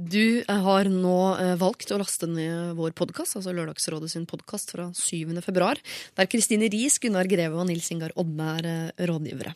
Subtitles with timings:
[0.00, 4.86] Du har nå eh, valgt å laste ned vår podkast, altså Lørdagsrådet sin podkast fra
[4.96, 5.34] 7.
[5.44, 5.80] februar,
[6.16, 9.52] der Kristine Riis, Gunnar Greve og Nils Ingar Odne er eh, rådgivere.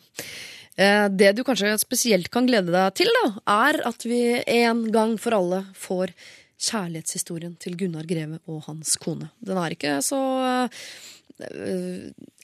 [0.77, 4.21] Eh, Det du kanskje spesielt kan glede deg til, da, er at vi
[4.59, 6.13] en gang for alle får
[6.61, 9.31] kjærlighetshistorien til Gunnar Greve og hans kone.
[9.41, 10.85] Den er ikke så eh,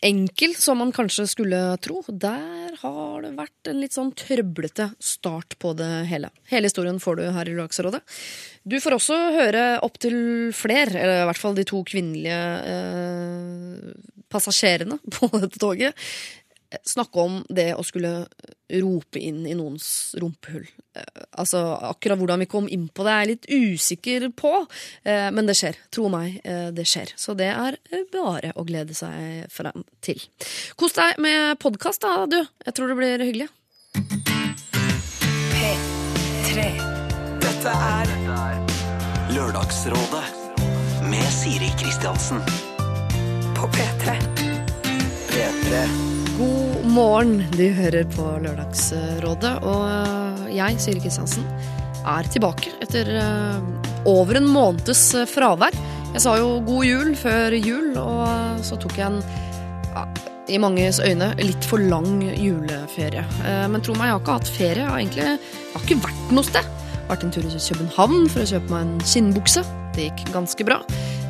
[0.01, 2.01] enkel som man kanskje skulle tro.
[2.07, 6.31] Der har det vært en litt sånn trøblete start på det hele.
[6.51, 8.01] Hele historien får du her i Lørdagsrådet.
[8.67, 10.18] Du får også høre opptil
[10.55, 12.41] flere, eller i hvert fall de to kvinnelige
[12.73, 13.93] eh,
[14.32, 15.96] passasjerene på dette toget,
[16.84, 18.25] snakke om det å skulle
[18.71, 20.68] rope inn i noens rumpehull.
[20.96, 21.60] Eh, altså,
[21.92, 24.54] akkurat hvordan vi kom inn på det, er jeg litt usikker på,
[25.04, 25.80] eh, men det skjer.
[25.92, 27.14] Tro meg, eh, det skjer.
[27.20, 27.78] Så det er
[28.14, 30.21] bare å glede seg frem til.
[30.80, 32.39] Kos deg med podkast, da, du.
[32.66, 33.50] Jeg tror det blir hyggelig.
[35.52, 36.69] P3.
[37.42, 38.16] Dette er
[39.31, 40.25] Lørdagsrådet
[41.08, 42.41] med Siri Kristiansen.
[43.56, 44.17] På P3.
[45.31, 46.20] P3.
[46.42, 49.52] God morgen, du hører på Lørdagsrådet.
[49.61, 51.45] Og øh, jeg, Siri Kristiansen,
[52.02, 53.59] er tilbake etter øh,
[54.09, 55.78] over en måneds øh, fravær.
[56.16, 59.22] Jeg sa jo god jul før jul, og så tok jeg en
[59.92, 60.08] ja,
[60.50, 63.22] i manges øyne litt for lang juleferie.
[63.45, 64.81] Eh, Men tro meg, jeg har ikke hatt ferie.
[64.81, 66.73] Jeg har egentlig jeg har ikke vært noe sted.
[67.11, 69.65] Vært en tur i København for å kjøpe meg en skinnbukse.
[69.91, 70.77] Det gikk ganske bra.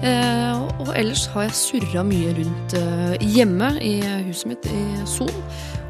[0.05, 3.95] Eh, og ellers har jeg surra mye rundt eh, hjemme i
[4.27, 5.31] huset mitt i Son.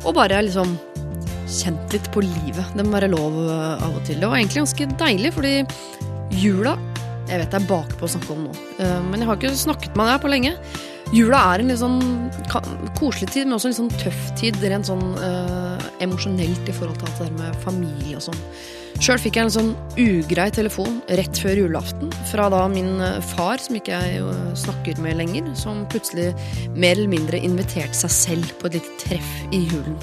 [0.05, 0.77] Og bare liksom
[1.51, 2.71] kjent litt på livet.
[2.77, 4.21] Det må være lov eh, av og til.
[4.21, 5.53] Det var egentlig ganske deilig, fordi
[6.39, 6.77] jula
[7.27, 8.53] Jeg vet jeg er bakpå å snakke om nå,
[9.07, 10.55] men jeg har ikke snakket med deg på lenge.
[11.15, 12.01] Jula er en litt sånn
[12.97, 14.59] koselig tid, men også en litt sånn tøff tid.
[14.63, 15.05] Rent sånn
[16.03, 18.45] emosjonelt i forhold til alt det der med familie og sånn.
[19.01, 23.61] Sjøl fikk jeg en sånn ugrei telefon rett før julaften fra da min eh, far,
[23.63, 26.31] som ikke jeg snakker med lenger, som plutselig
[26.75, 29.97] mer eller mindre inviterte seg selv på et lite treff i julen.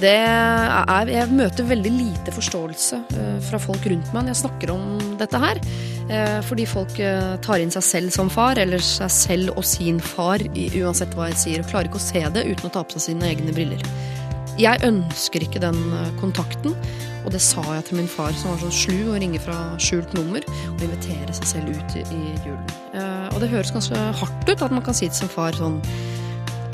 [0.00, 4.86] Er, jeg møter veldig lite forståelse eh, fra folk rundt meg når jeg snakker om
[5.20, 5.60] dette her.
[6.08, 6.96] Eh, fordi folk
[7.44, 11.42] tar inn seg selv som far, eller seg selv og sin far, uansett hva jeg
[11.42, 13.84] sier, og klarer ikke å se det uten å ta på seg sine egne briller.
[14.58, 16.74] Jeg ønsker ikke den eh, kontakten,
[17.24, 20.14] og det sa jeg til min far, som var så slu og ringer fra skjult
[20.16, 22.72] nummer og inviterer seg selv ut i, julen.
[22.94, 25.80] Eh, Og det høres ganske hardt ut at man kan si til sin far sånn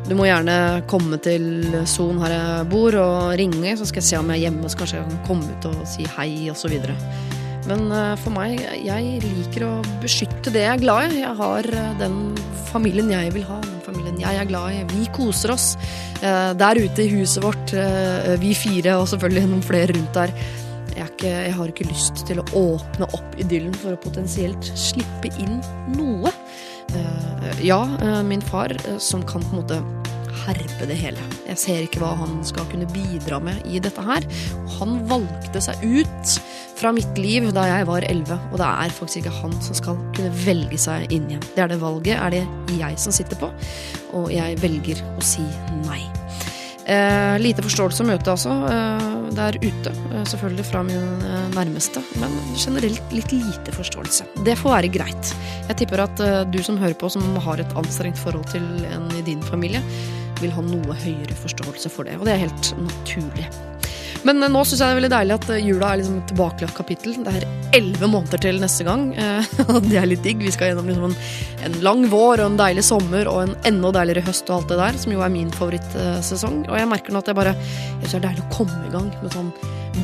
[0.07, 4.19] du må gjerne komme til Son her jeg bor og ringe, så skal jeg se
[4.21, 6.77] om jeg er hjemme, så kanskje jeg kan komme ut og si hei osv.
[7.67, 9.73] Men eh, for meg, jeg liker å
[10.05, 11.25] beskytte det jeg er glad i.
[11.25, 12.21] Jeg har den
[12.71, 13.59] familien jeg vil ha,
[14.21, 14.85] jeg er glad i.
[14.93, 15.73] Vi koser oss
[16.21, 20.35] eh, der ute i huset vårt, eh, vi fire og selvfølgelig noen flere rundt der.
[20.97, 25.33] Jeg, ikke, jeg har ikke lyst til å åpne opp idyllen for å potensielt slippe
[25.43, 25.61] inn
[25.97, 26.33] noe.
[26.97, 27.83] Eh, ja,
[28.25, 28.73] min far,
[29.03, 30.16] som kan på en måte
[30.47, 31.23] herpe det hele.
[31.47, 34.27] Jeg ser ikke hva han skal kunne bidra med i dette her.
[34.79, 36.37] Han valgte seg ut
[36.77, 40.01] fra mitt liv da jeg var 11, og det er faktisk ikke han som skal
[40.17, 41.47] kunne velge seg inn igjen.
[41.55, 42.45] Det er det valget er det
[42.77, 43.51] jeg som sitter på,
[44.19, 45.47] og jeg velger å si
[45.87, 46.03] nei.
[46.87, 52.03] Eh, lite forståelse å møte altså eh, der ute, eh, selvfølgelig fra min eh, nærmeste,
[52.21, 54.29] men generelt litt lite forståelse.
[54.47, 55.33] Det får være greit.
[55.67, 58.63] Jeg tipper at eh, du som hører på, som har et anstrengt forhold til
[58.93, 59.83] en i din familie,
[60.43, 63.49] vil ha noe høyere forståelse for det, og det er helt naturlig.
[64.27, 66.29] Men eh, nå syns jeg det er veldig deilig at eh, jula er liksom et
[66.33, 67.17] tilbakelagt kapittel.
[67.27, 69.55] Det er elleve måneder til neste gang, eh,
[69.87, 70.43] det er litt digg.
[70.45, 71.17] Vi skal gjennom liksom en,
[71.69, 74.81] en lang vår og en deilig sommer og en enda deiligere høst og alt det
[74.83, 76.65] der, som jo er min favorittsesong.
[76.67, 78.95] Og jeg merker nå at jeg bare Jeg syns det er deilig å komme i
[78.95, 79.53] gang med sånn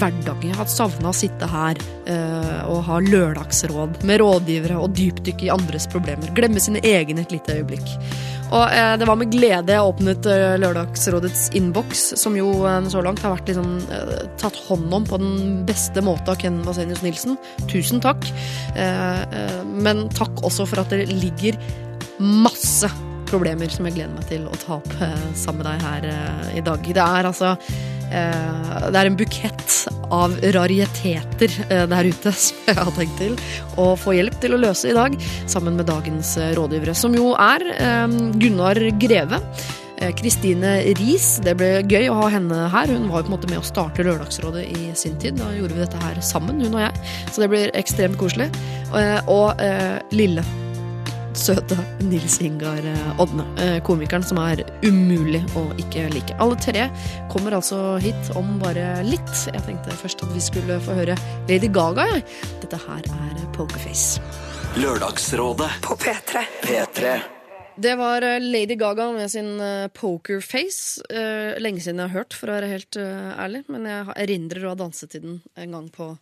[0.03, 0.43] hverdag.
[0.43, 5.53] Jeg har savna å sitte her uh, og ha lørdagsråd med rådgivere og dypdykke i
[5.55, 6.33] andres problemer.
[6.37, 7.93] Glemme sine egne et lite øyeblikk.
[8.53, 12.51] Og uh, det var med glede jeg åpnet eh, Lørdagsrådets innboks, som jo
[12.93, 13.71] så langt har vært liksom,
[14.43, 17.39] tatt hånd om på den beste måte av Ken Vasenius Nilsen.
[17.71, 18.29] Tusen takk.
[19.73, 21.57] Men takk også for at det ligger
[22.21, 22.91] masse
[23.33, 26.53] problemer som jeg gleder meg til å ta opp eh, sammen med deg her eh,
[26.61, 26.85] i dag.
[26.85, 29.77] Det er altså eh, Det er en bukett
[30.13, 31.55] av rariteter
[31.89, 33.37] der ute som jeg har tenkt til
[33.81, 35.15] å få hjelp til å løse i dag,
[35.51, 37.65] sammen med dagens rådgivere, som jo er
[38.41, 39.41] Gunnar Greve.
[40.19, 42.91] Kristine Riis, det ble gøy å ha henne her.
[42.91, 45.39] Hun var jo på en måte med å starte Lørdagsrådet i sin tid.
[45.39, 47.15] Da gjorde vi dette her sammen, hun og jeg.
[47.31, 48.51] Så det blir ekstremt koselig.
[48.91, 49.65] Og, Og
[50.13, 50.45] Lille
[51.39, 53.45] søte Nils Ingar eh, Odne.
[53.63, 56.37] eh, Komikeren som er umulig å ikke like.
[56.43, 56.87] Alle tre
[57.33, 59.33] kommer altså hit om bare litt.
[59.49, 61.17] Jeg tenkte først at vi skulle få høre
[61.49, 62.25] Lady Gaga, jeg.
[62.65, 64.21] Dette her er Pokerface.
[64.81, 66.43] Lørdagsrådet På P3.
[66.65, 67.15] P3
[67.83, 69.55] Det var eh, Lady Gaga med sin
[69.97, 71.03] pokerface.
[71.63, 73.65] Lenge siden jeg har hørt, for å være helt ærlig.
[73.73, 76.13] Men jeg erindrer å ha danset til den en gang på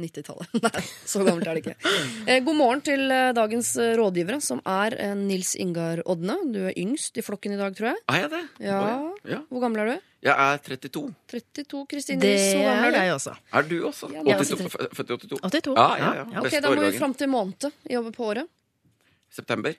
[0.00, 0.56] 90-tallet.
[0.66, 1.92] Nei, så gammelt er det ikke.
[2.26, 6.36] Eh, god morgen til eh, dagens eh, rådgivere, som er Nils Ingar Odne.
[6.52, 8.02] Du er yngst i flokken i dag, tror jeg.
[8.12, 8.42] Er jeg det?
[8.68, 8.78] Ja.
[9.26, 9.40] Ja.
[9.50, 10.06] Hvor gammel er du?
[10.26, 11.02] Jeg er 32.
[11.30, 11.82] 32.
[11.92, 13.00] Kristine Det er gammel er du?
[13.04, 13.34] jeg også.
[13.60, 14.08] Er du også?
[14.14, 15.42] Ja, er 82, Født i 82?
[15.44, 15.76] 82.
[15.76, 16.24] Ja, ja, ja.
[16.36, 18.48] Ja, Ok, Da må vi fram til måned i over på året.
[19.36, 19.76] September.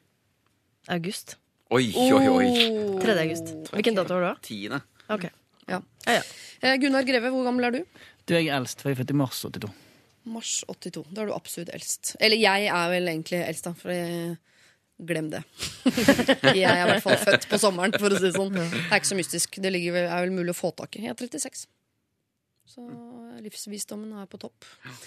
[0.93, 1.35] August.
[1.73, 2.45] Oi, oi, oi.
[3.03, 3.17] 3.
[3.25, 3.49] august.
[3.73, 4.35] Hvilken dato har du, da?
[4.45, 4.79] Tiende.
[5.11, 5.25] Ok.
[5.67, 5.81] Ja.
[6.07, 6.21] Ja,
[6.63, 6.75] ja.
[6.79, 7.81] Gunnar Greve, hvor gammel er du?
[8.27, 9.67] Du er eldst, for jeg er født i mars 82.
[10.27, 11.05] Mars 82.
[11.11, 12.15] Da er du absolutt eldst.
[12.19, 13.73] Eller jeg er vel egentlig eldst, da.
[13.77, 14.35] For jeg...
[15.07, 15.43] glem det.
[16.57, 18.55] jeg er i hvert fall født på sommeren, for å si det sånn.
[18.57, 19.59] Det er ikke så mystisk.
[19.61, 21.05] Det vel, er vel mulig å få tak i.
[21.05, 21.67] Jeg er 36.
[22.67, 22.83] Så
[23.41, 24.65] livsvisdommen er på topp.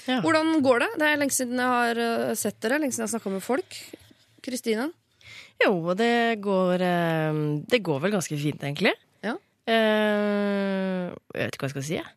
[0.09, 0.21] Ja.
[0.25, 0.89] Hvordan går det?
[1.03, 2.81] Det er lenge siden jeg har eh, sett dere.
[2.81, 3.77] Lenge siden jeg har snakka med folk.
[4.47, 4.89] Kristine?
[5.61, 8.95] Jo, det går eh, Det går vel ganske fint, egentlig.
[9.27, 9.37] Ja.
[9.69, 11.99] Eh, jeg vet ikke hva jeg skal si.
[11.99, 12.09] jeg.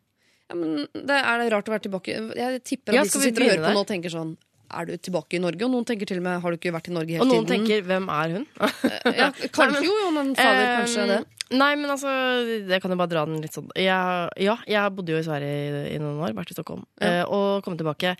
[0.50, 3.22] Ja, men det er det rart å være tilbake Jeg tipper at Ja, de som
[3.24, 3.76] sitter og hører på der?
[3.78, 4.34] nå, tenker sånn
[4.74, 5.62] Er du tilbake i Norge?
[5.64, 7.30] Og noen tenker til og med Har du ikke vært i Norge hele tiden?
[7.30, 7.64] Og noen tiden?
[7.64, 8.46] tenker 'hvem er hun'?
[9.22, 11.20] ja, kanskje jo, jo, men fader, Eh, kanskje det.
[11.54, 12.10] Nei, men altså,
[12.68, 13.68] jeg kan jo bare dra den litt sånn.
[13.76, 17.06] Jeg, ja, jeg bodde jo i Sverige i, i noen år, vært i Stockholm, Ja.
[17.20, 18.16] eh, og kommet tilbake.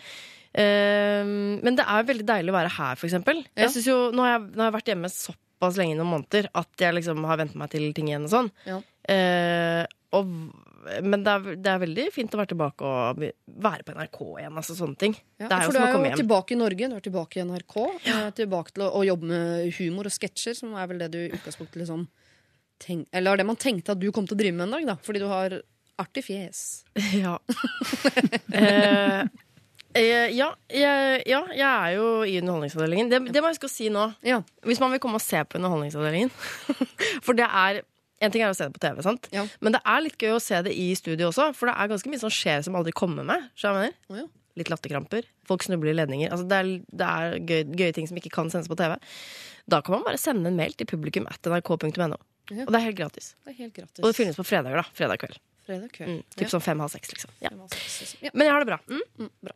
[0.54, 1.24] Eh,
[1.64, 3.40] men det er veldig deilig å være her, for eksempel.
[3.58, 6.48] Jeg synes jo, nå, har jeg, nå har jeg vært hjemme såpass lenge, noen måneder,
[6.54, 8.50] at jeg liksom har vent meg til ting igjen og sånn.
[8.68, 8.78] Ja.
[9.10, 9.82] Eh,
[10.14, 10.30] og,
[10.84, 13.22] men det er, det er veldig fint å være tilbake og
[13.64, 15.14] være på NRK igjen, altså sånne ting.
[15.40, 17.04] Ja, det er jo for du som å er jo tilbake i Norge, du er
[17.06, 17.76] tilbake i NRK.
[18.08, 18.18] Ja.
[18.36, 21.30] Tilbake til å, å jobbe med humor og sketsjer, som er vel det du i
[21.30, 22.04] utgangspunktet liksom
[22.82, 24.98] tenk, Eller det man tenkte at du kom til å drive med en dag, da.
[25.06, 25.58] Fordi du har
[26.00, 26.84] artig fjes.
[27.22, 27.38] Ja.
[28.52, 29.24] eh,
[29.94, 33.10] eh, ja, jeg, ja, jeg er jo i Underholdningsavdelingen.
[33.12, 34.08] Det, det må jeg huske å si nå.
[34.26, 34.42] Ja.
[34.66, 36.34] Hvis man vil komme og se på Underholdningsavdelingen.
[37.26, 37.84] For det er
[38.22, 39.26] En ting er å se det på TV, sant?
[39.34, 39.42] Ja.
[39.60, 41.50] men det er litt gøy å se det i studio også.
[41.58, 43.48] For det er ganske mye som skjer som aldri kommer med.
[43.58, 44.22] skjønner jeg mener?
[44.22, 44.28] Ja.
[44.60, 45.26] Litt latterkramper.
[45.50, 46.30] Folk snubler i ledninger.
[46.30, 48.94] Altså, det er, det er gøy, gøye ting som ikke kan sendes på TV.
[49.66, 52.20] Da kan man bare sende en mail til publikum at nrk.no.
[52.52, 52.66] Ja.
[52.66, 53.32] Og det er helt gratis.
[53.42, 53.98] Det er helt gratis.
[54.02, 54.78] Og det finnes på fredager.
[54.78, 55.40] da Fredag kveld.
[55.64, 56.10] Fredag kveld.
[56.10, 57.30] Mm, typ sånn fem-halv seks, liksom.
[57.40, 57.48] Ja.
[58.20, 58.30] Ja.
[58.34, 58.76] Men jeg har det bra.
[58.90, 59.00] Mm?
[59.24, 59.54] Mm, bra.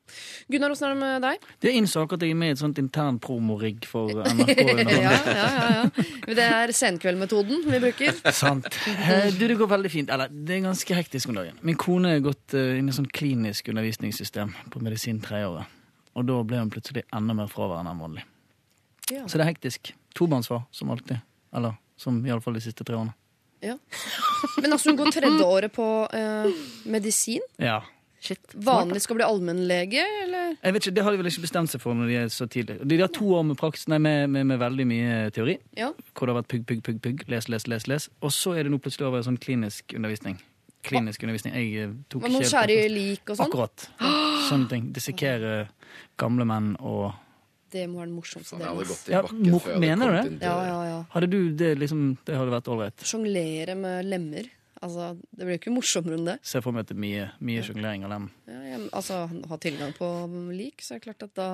[0.54, 1.42] Gunnar, åssen er det med deg?
[1.60, 4.54] Det innså akkurat jeg er med i et sånt intern promorigg for NRK.
[4.56, 6.06] Ja, ja, ja, ja.
[6.38, 8.16] Det er senkveldmetoden vi bruker.
[8.40, 8.70] Sant.
[8.88, 10.08] Eh, Du, det går veldig fint.
[10.16, 11.60] Eller, det er ganske hektisk om dagen.
[11.60, 15.68] Min kone har gått eh, inn i sånn klinisk undervisningssystem på medisin tredjeåret.
[16.16, 18.24] Og da ble hun plutselig enda mer fraværende enn vanlig.
[19.12, 19.26] Ja.
[19.28, 19.92] Så det er hektisk.
[20.16, 21.20] Tobarnsfar, som alltid.
[21.54, 23.12] Eller som iallfall de siste tre årene.
[23.64, 23.76] Ja.
[24.62, 26.50] Men altså, hun går tredje året på eh,
[26.90, 27.44] medisin.
[27.62, 27.80] Ja.
[28.20, 28.40] Shit.
[28.52, 30.56] Vanlig skal bli allmennlege, eller?
[30.58, 32.48] Jeg vet ikke, Det har de vel ikke bestemt seg for når de er så
[32.50, 32.80] tidlig.
[32.82, 35.54] De har to år med, praksis, nei, med, med, med veldig mye teori.
[35.78, 35.92] Ja.
[36.12, 38.08] Hvor det har vært pugg, pugg, pugg, pugg, les, les, les, les.
[38.18, 40.40] Og så er det nå plutselig over i sånn klinisk undervisning.
[40.88, 41.54] Klinisk undervisning.
[41.54, 43.52] Jeg eh, tok Man må skjære i lik og sånn.
[43.52, 43.86] Akkurat.
[44.48, 44.90] Sånne ting.
[44.94, 45.54] Dissekere
[46.18, 47.12] gamle menn og
[47.72, 48.88] Det må være den morsomste hadde delen.
[48.88, 50.46] gått i Ja, mor- før jeg hadde mener du det?
[50.46, 50.98] Ja, ja, ja.
[51.14, 53.04] Hadde du det liksom Det hadde vært ålreit.
[53.04, 54.48] Sjonglere med lemmer.
[54.80, 56.36] Altså, det blir jo ikke morsommere enn det.
[56.46, 58.28] Se for meg at det er mye, mye sjonglering av lem.
[58.46, 59.16] Ja, jeg, altså,
[59.50, 60.06] ha tilgang på
[60.54, 61.48] lik, så er det klart at da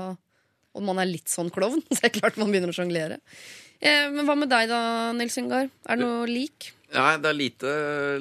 [0.75, 3.21] Og man er litt sånn klovn, så er det klart man begynner å sjonglere.
[3.81, 5.69] Eh, men hva med deg da, Nils Ingar?
[5.87, 6.73] Er det noe lik?
[6.95, 7.71] Nei, det er lite,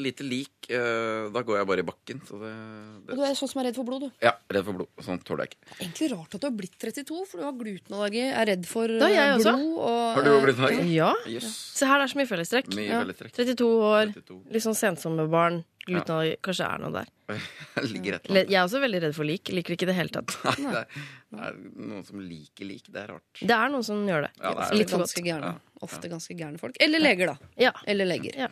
[0.01, 0.49] lite lik.
[0.69, 2.21] eh, Da går jeg bare i bakken.
[2.25, 4.11] Så det, Og det du er sånn som er redd for blod, du.
[4.23, 4.87] Ja, redd for blod.
[5.05, 5.75] Sånt tåler jeg ikke.
[5.83, 9.09] Egentlig rart at du har blitt 32, for du har glutenallergi, er redd for Da
[9.11, 9.83] er jeg blod også.
[9.83, 10.79] og Har du òg glutenallergi?
[10.79, 10.93] sånn?
[10.95, 11.13] Ja.
[11.35, 11.51] Jøss.
[11.77, 12.73] Se her, det er så mye fellestrekk.
[12.75, 13.03] Mye Ja.
[13.03, 13.33] fellestrekk.
[13.33, 14.41] 32 år, 32.
[14.51, 15.63] litt sånn sensommerbarn.
[15.85, 16.37] Glutenallergi.
[16.41, 17.07] Kanskje det er noe der.
[17.83, 19.49] Jeg er også veldig redd for lik.
[19.51, 20.31] Liker ikke i det hele tatt.
[20.45, 20.87] Nei, det er,
[21.33, 21.57] det er
[21.89, 22.87] noen som liker lik.
[22.87, 23.41] Det er rart.
[23.41, 24.31] Det er noen som gjør det.
[24.39, 25.13] Ja, det er Litt for godt.
[25.13, 25.25] ganske.
[25.27, 25.53] Ja.
[25.83, 26.77] Ofte ganske gærne folk.
[26.83, 27.51] Eller leger, da.
[27.59, 27.71] Ja.
[27.89, 28.37] Eller leger.
[28.45, 28.47] Ja.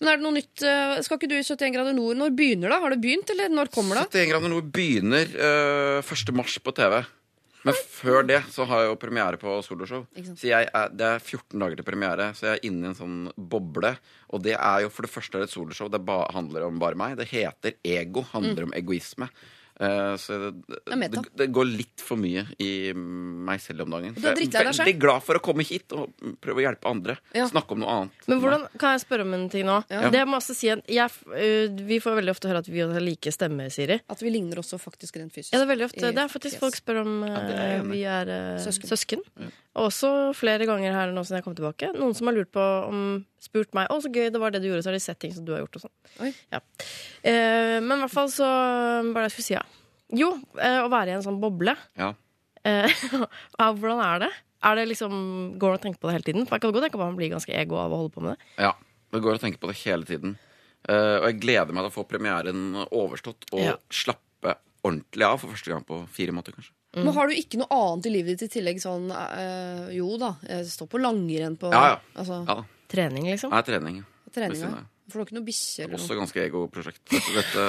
[0.00, 0.62] Men er det noe nytt?
[0.62, 2.16] eh, Skal ikke du i 71 grader nord?
[2.20, 2.80] Når begynner det?
[2.86, 4.08] Har det begynt, eller når kommer det?
[4.14, 6.34] 71 grader nord begynner uh, 1.
[6.38, 7.00] mars på TV.
[7.66, 10.04] Men før det så har jeg jo premiere på soloshow.
[10.38, 12.98] Så jeg er, det er 14 dager til premiere, så jeg er inne i en
[12.98, 13.90] sånn boble.
[14.30, 15.90] Og det er jo for det første et soloshow.
[15.90, 17.16] Det ba, handler om bare meg.
[17.18, 18.22] Det heter Ego.
[18.30, 19.26] Handler om egoisme.
[19.80, 20.52] Eh, så det,
[20.88, 24.14] det, det går litt for mye i meg selv om dagen.
[24.16, 26.88] Du er Så jeg er veldig glad for å komme hit og prøve å hjelpe
[26.88, 27.18] andre.
[27.36, 27.48] Ja.
[27.50, 28.24] Snakke om noe annet.
[28.30, 29.82] Men hvordan, kan jeg spørre om en ting nå?
[29.92, 30.06] Ja.
[30.12, 33.04] Det jeg må også si jeg, øh, Vi får veldig ofte høre at vi har
[33.04, 34.00] like stemmer, Siri.
[34.12, 35.52] At vi ligner også faktisk rent fysisk.
[35.52, 36.64] Ja, det er veldig ofte Det er faktisk yes.
[36.64, 37.86] folk spør om ja, er i.
[37.92, 38.90] vi er Søsken.
[38.90, 39.24] søsken.
[39.76, 41.90] Og også flere ganger her nå siden jeg kom tilbake.
[41.98, 43.00] Noen som har lurt på om
[43.44, 45.34] spurt meg å så gøy det var det du gjorde, så har de sett ting
[45.36, 45.76] som du har gjort.
[45.76, 46.32] og sånn.
[46.54, 46.60] Ja.
[47.22, 49.56] Eh, men i hvert fall så Hva er det jeg skulle si?
[49.58, 49.64] Ja.
[50.16, 50.30] Jo,
[50.62, 51.74] eh, å være i en sånn boble.
[51.98, 52.14] Ja.
[52.64, 52.88] Eh,
[53.60, 54.32] ja, hvordan er det?
[54.66, 55.12] Er det liksom,
[55.60, 56.46] Går det an å tenke på det hele tiden?
[56.48, 58.24] For jeg kan godt tenke på at man blir ganske ego av å holde på
[58.24, 58.50] med det.
[58.64, 58.72] Ja,
[59.12, 60.38] det går å tenke på det hele tiden.
[60.88, 63.76] Eh, og jeg gleder meg til å få premieren overstått og Ja.
[63.90, 64.56] slappe
[64.86, 66.72] ordentlig av for første gang på fire måneder, kanskje.
[66.96, 68.80] Men har du ikke noe annet i livet ditt i tillegg?
[68.82, 72.02] Sånn, øh, jo da, jeg står på langrenn på Ja, ja.
[72.16, 72.60] Altså, Ja.
[72.88, 73.50] Trening, liksom.
[73.50, 74.04] Det er trening.
[74.62, 74.84] ja.
[75.06, 76.02] For du har ikke noe bikkje eller noe?
[76.02, 77.02] Også ganske ego-prosjekt.
[77.36, 77.66] Dette,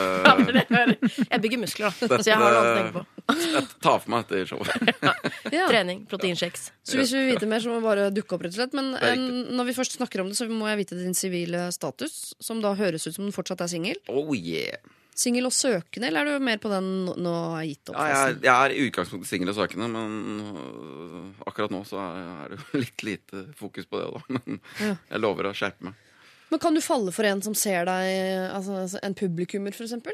[1.29, 2.17] Jeg bygger muskler, da.
[2.17, 3.03] Så jeg har noe annet å tenke på.
[3.53, 5.13] jeg tar for meg etter showet.
[5.57, 5.67] Ja.
[5.69, 6.72] Trening, proteinshakes.
[6.84, 8.74] Så hvis vi vil vite mer, så må vi bare dukke opp, rett og slett.
[8.77, 9.13] Men eh,
[9.53, 12.74] når vi først snakker om det, så må jeg vite din sivile status, som da
[12.79, 14.01] høres ut som den fortsatt er singel.
[14.10, 14.81] Oh yeah.
[15.18, 17.96] Singel og søkende, eller er du mer på den nå- jeg gitt opp?
[17.98, 22.28] Ja, jeg, jeg er i utgangspunktet singel og søkende, men øh, akkurat nå så er,
[22.44, 24.12] er det jo litt lite fokus på det.
[24.14, 24.22] Da.
[24.38, 24.92] Men Ja.
[25.10, 26.04] jeg lover å skjerpe meg.
[26.52, 28.12] Men kan du falle for en som ser deg,
[28.56, 30.14] altså en publikummer, eksempel?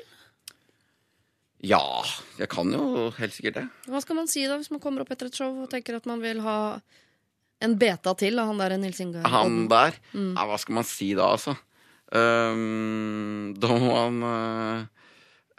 [1.63, 1.79] Ja,
[2.39, 3.67] jeg kan jo helt sikkert det.
[3.87, 6.07] Hva skal man si da, hvis man kommer opp etter et show og tenker at
[6.09, 6.57] man vil ha
[7.63, 9.27] en beta til av han der Nils Ingar?
[9.31, 11.53] Han der, ja, hva skal man si da, altså?
[12.13, 14.83] Um, da må man uh,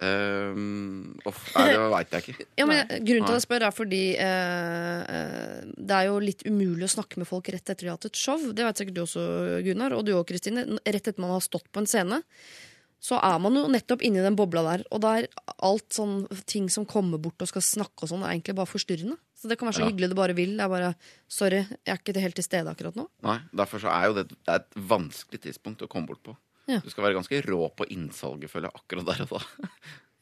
[0.07, 2.47] um, nei, det veit jeg ikke.
[2.61, 6.87] Ja, men Grunnen til at jeg spør, er fordi uh, det er jo litt umulig
[6.87, 8.39] å snakke med folk rett etter de har hatt et show.
[8.55, 9.25] Det vet sikkert du også,
[9.67, 10.67] Gunnar, og du òg, Kristine.
[10.85, 12.23] Rett etter man har stått på en scene,
[13.03, 14.87] så er man jo nettopp inni den bobla der.
[14.95, 18.37] Og da er alt sånn ting som kommer bort og skal snakke og sånn, er
[18.37, 19.19] egentlig bare forstyrrende.
[19.45, 19.91] Så det kan være så Ja.
[19.91, 20.57] hyggelig du bare vil.
[20.57, 20.95] Det er bare
[21.29, 23.05] sorry, jeg er ikke helt til stede akkurat nå.
[23.23, 26.33] Nei, Derfor så er jo det, det er et vanskelig tidspunkt å komme bort på.
[26.67, 26.79] Ja.
[26.81, 29.69] Du skal være ganske rå på innsalget, føler jeg, akkurat der og da.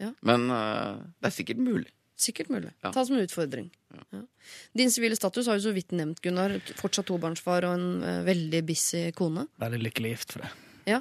[0.02, 0.10] Ja.
[0.28, 1.92] Men uh, det er sikkert mulig.
[2.18, 2.72] Sikkert mulig.
[2.82, 2.90] Ja.
[2.90, 3.70] Ta det som en utfordring.
[4.10, 4.24] Ja.
[4.74, 6.56] Din sivile status har jo så vidt nevnt, Gunnar.
[6.80, 9.46] Fortsatt tobarnsfar og en uh, veldig busy kone.
[9.62, 10.50] Veldig lykkelig gift for det.
[10.90, 10.98] Ja.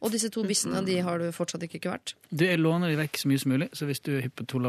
[0.00, 2.14] Og disse to bissene de har du fortsatt ikke vært.
[2.30, 4.46] Du, jeg låner de vekk så mye som mulig, så hvis du er hypp på
[4.48, 4.62] to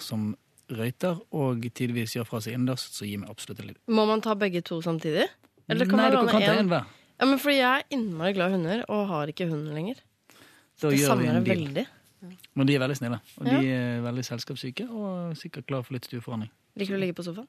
[0.00, 0.30] som
[0.78, 3.78] røyter og tidvis gjør fra seg innendørs, så gir vi absolutt en lyd.
[3.88, 5.26] Må man ta begge to samtidig?
[5.70, 6.58] Eller kan Nei, man låne kan ta en?
[6.64, 6.84] en hver.
[7.20, 9.96] Ja, men fordi jeg er innmari glad i hunder, og har ikke hund lenger.
[10.80, 11.66] Da Det gjør vi savner en jeg deal.
[11.66, 11.86] veldig.
[12.54, 13.18] Men de er veldig snille.
[13.40, 13.58] Og Ja.
[13.60, 16.50] de er veldig selskapssyke og sikkert klar for litt stueforandring.
[16.76, 17.46] Liker du å ligge på sofaen?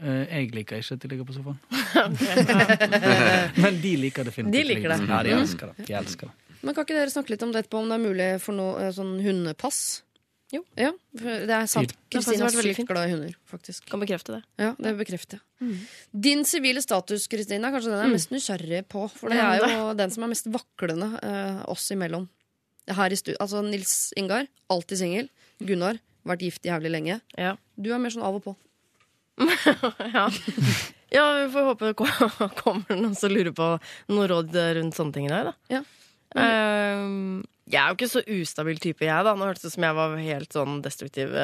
[0.00, 1.58] Eh, Jeg liker ikke at de ligger på sofaen.
[3.62, 4.98] Men de liker definitivt De liker det.
[5.08, 5.86] Ja, de elsker det.
[5.88, 6.34] De elsker det.
[6.62, 8.80] Men kan ikke dere snakke litt om det etterpå, om det er mulig for noe
[8.88, 9.80] eh, sånn hundepass?
[10.54, 10.62] Jo.
[10.80, 11.92] Ja, det er sant.
[12.08, 13.84] Kristine har vært veldig glad i hunder, faktisk.
[13.90, 14.40] Kan bekrefte det.
[14.60, 15.76] Ja, det bekrefter jeg.
[16.28, 19.04] Din sivile status, Kristine, er kanskje den jeg er mest nysgjerrig på.
[19.12, 22.24] For det er jo den som er mest vaklende eh, oss imellom.
[22.88, 25.28] Her i stu altså Nils Ingar, alltid singel.
[25.60, 27.20] Gunnar, vært gift jævlig lenge.
[27.36, 27.58] Ja.
[27.76, 28.56] Du er mer sånn av og på.
[30.16, 30.24] ja.
[31.12, 31.94] ja, vi får håpe det
[32.62, 33.68] kommer noen som lurer på
[34.14, 35.56] noe råd rundt sånne ting i dag, da.
[35.76, 35.84] Ja.
[36.36, 39.34] Ehm, jeg er jo ikke så ustabil type, jeg, da.
[39.36, 41.34] Nå hørtes det ut som jeg var helt sånn destruktiv.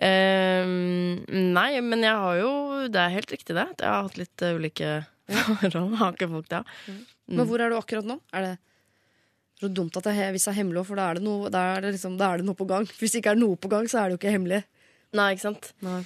[0.00, 2.52] Ehm, nei, men jeg har jo
[2.88, 3.68] Det er helt riktig, det.
[3.78, 4.90] Jeg har hatt litt ulike
[5.46, 5.96] forhold.
[6.00, 6.62] Har ikke folk det?
[7.32, 8.18] Men hvor er du akkurat nå?
[8.34, 8.54] Er det
[9.62, 11.20] så dumt at det er, hvis det er hemmelig, for da er,
[11.54, 12.82] da, er det liksom, er det noe på gang.
[12.98, 14.64] Hvis det ikke er noe på gang, så er det jo ikke hemmelig.
[15.14, 15.68] Nei, ikke sant?
[15.84, 16.00] Nei.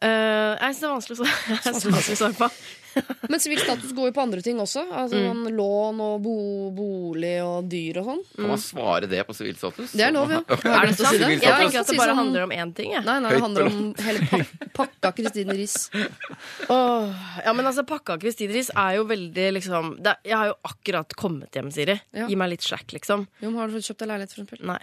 [0.00, 2.50] Eh, jeg syns det er vanskelig å svare- på.
[3.30, 4.80] Men sivil status går jo på andre ting også.
[4.90, 5.26] Altså Mm.
[5.28, 6.34] sånn Lån og bo,
[6.74, 8.22] bolig og dyr og sånn.
[8.34, 9.92] Kan man svare det på sivilstatus?
[9.94, 10.40] Det er lov, ja.
[10.48, 11.14] Er det sant?
[11.20, 12.94] Jeg tenker at det bare sånn- handler om én ting.
[12.96, 13.04] Jeg.
[13.06, 15.76] Nei, nei, det handler om hele pak pakka Kristine Riis.
[16.70, 17.14] Åh,
[17.44, 20.56] ja, men altså, pakka Kristine Riis er jo veldig liksom det, er- Jeg har jo
[20.72, 22.00] akkurat kommet hjem, Siri.
[22.14, 22.26] Ja.
[22.30, 23.26] Gi meg litt slack, liksom.
[23.42, 24.64] Jo, men har du kjøpt deg leilighet, for eksempel?
[24.66, 24.80] Nei.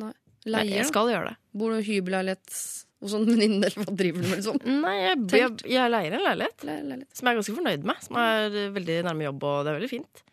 [0.00, 0.12] Nei.
[0.46, 0.76] Nei, Leier?
[0.80, 1.36] jeg skal gjøre det.
[1.52, 2.56] Bor du i hybelleilighet
[3.00, 4.36] hos en venninne, eller hva driver du med?
[4.40, 4.58] Liksom?
[4.82, 7.14] Nei, jeg, jeg, jeg leier en leilighet Le leilighet.
[7.16, 8.02] som jeg er ganske fornøyd med.
[8.04, 10.24] Som er veldig nærme jobb, og det er veldig fint.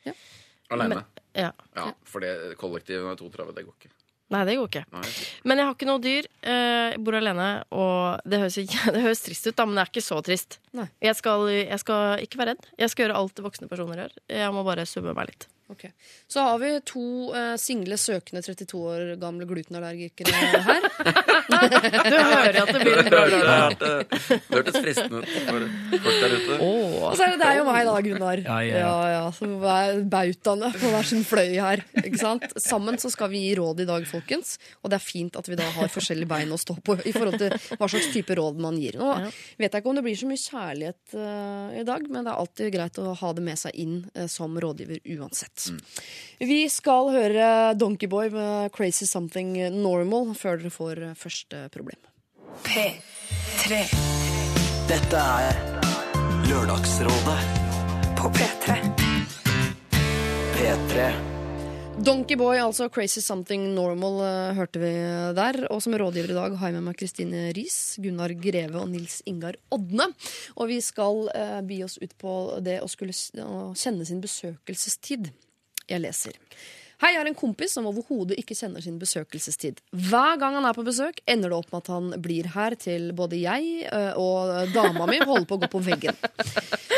[0.75, 1.03] Alene.
[1.37, 1.51] Ja.
[1.77, 3.93] Ja, for det kollektivet med 32, det går ikke.
[4.35, 4.81] Nei, det går ikke.
[4.91, 5.03] Nei.
[5.47, 6.25] Men jeg har ikke noe dyr.
[6.43, 8.57] eh, Jeg bor alene, og det høres,
[8.97, 10.57] det høres trist ut, da, men det er ikke så trist.
[10.75, 12.67] Jeg skal, jeg skal ikke være redd.
[12.83, 14.17] Jeg skal gjøre alt voksne personer gjør.
[14.41, 15.47] Jeg må bare summe meg litt.
[15.67, 15.81] Ok.
[16.31, 17.01] Så har vi to
[17.35, 20.85] eh, single, søkende 32 år gamle glutenallergikere her.
[21.47, 23.75] Du hører at det blir bra Det lørdag.
[23.81, 26.57] hørte- det hørtes fristende ut for folk der ute.
[26.63, 28.41] Og så er det deg og meg, da, Gunnar.
[28.43, 28.93] Ja, ja, ja.
[29.13, 31.83] ja, Som er bautaene på hver sin fløy her.
[32.03, 32.43] Ikke sant?
[32.59, 34.57] Sammen så skal vi gi råd i dag, folkens.
[34.83, 37.39] Og det er fint at vi da har forskjellige bein å stå på i forhold
[37.41, 38.99] til hva slags type råd man gir.
[38.99, 39.13] Nå
[39.59, 42.41] vet jeg ikke om det blir så mye kjærlighet uh, i dag, men det er
[42.43, 45.56] alltid greit å ha det med seg inn uh, som rådgiver uansett.
[46.37, 51.97] Vi skal høre Donkeyboy med 'Crazy Something Normal' før dere får eh, første problem.
[52.63, 53.79] P3.
[54.87, 55.57] Dette er
[56.47, 57.39] Lørdagsrådet.
[58.17, 58.77] På P3.
[60.53, 61.09] P3.
[61.97, 64.91] Donkeyboy, altså Crazy Something Normal, eh, hørte vi
[65.33, 65.57] der.
[65.73, 69.23] Og som rådgiver i dag har jeg med meg Kristine Riis, Gunnar Greve og Nils
[69.25, 70.05] Ingar Odne.
[70.55, 75.31] Og vi skal eh, bi oss ut på det å skulle å kjenne sin besøkelsestid.
[75.87, 76.35] Jeg leser.
[76.97, 79.83] Hei, jeg har en kompis som overhodet ikke kjenner sin besøkelsestid.
[79.93, 83.11] Hver gang han er på besøk, ender det opp med at han blir her til
[83.17, 86.17] både jeg eh, og dama mi holder på å gå på veggen.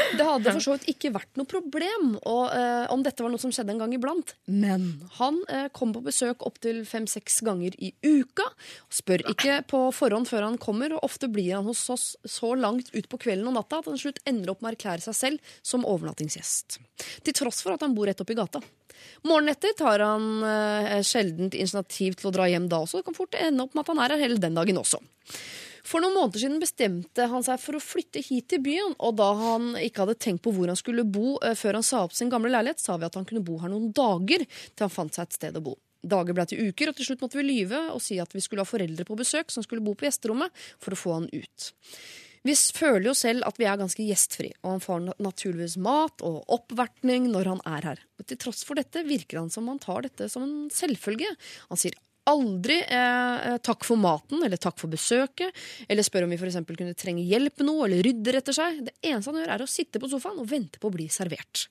[0.10, 3.44] Det hadde for så vidt ikke vært noe problem og, eh, om dette var noe
[3.44, 4.34] som skjedde en gang iblant.
[4.48, 4.88] Men
[5.20, 8.48] han eh, kom på besøk opptil fem-seks ganger i uka.
[8.88, 12.90] Spør ikke på forhånd før han kommer, og ofte blir han hos oss så langt
[12.96, 15.56] utpå kvelden og natta at han til slutt ender opp med å erklære seg selv
[15.60, 16.80] som overnattingsgjest.
[17.28, 18.64] Til tross for at han bor rett oppi gata.
[19.28, 23.00] Morgenen etter tar han eh, sjeldent initiativ til å dra hjem da også.
[23.00, 25.02] Det kan fort ende opp med at han er her hele den dagen også.
[25.90, 29.30] For noen måneder siden bestemte han seg for å flytte hit til byen, og da
[29.40, 32.32] han ikke hadde tenkt på hvor han skulle bo eh, før han sa opp sin
[32.32, 35.30] gamle leilighet, sa vi at han kunne bo her noen dager til han fant seg
[35.30, 35.76] et sted å bo.
[36.00, 38.64] Dager ble til uker, og til slutt måtte vi lyve og si at vi skulle
[38.64, 41.72] ha foreldre på besøk som skulle bo på gjesterommet, for å få han ut.
[42.48, 46.44] Vi føler jo selv at vi er ganske gjestfri, og han får naturligvis mat og
[46.56, 48.04] oppvertning når han er her.
[48.20, 51.34] Men til tross for dette virker han som han tar dette som en selvfølge.
[51.72, 51.98] Han sier
[52.30, 55.56] aldri eh, takk for maten eller takk for besøket,
[55.90, 58.84] eller spør om vi eksempel kunne trenge hjelp med noe eller rydder etter seg.
[58.88, 61.68] Det eneste han gjør, er å sitte på sofaen og vente på å bli servert.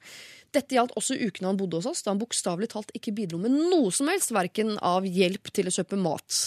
[0.55, 3.55] Dette gjaldt også ukene han bodde hos oss, da han bokstavelig talt ikke bidro med
[3.55, 6.43] noe som helst, verken av hjelp til å kjøpe mat.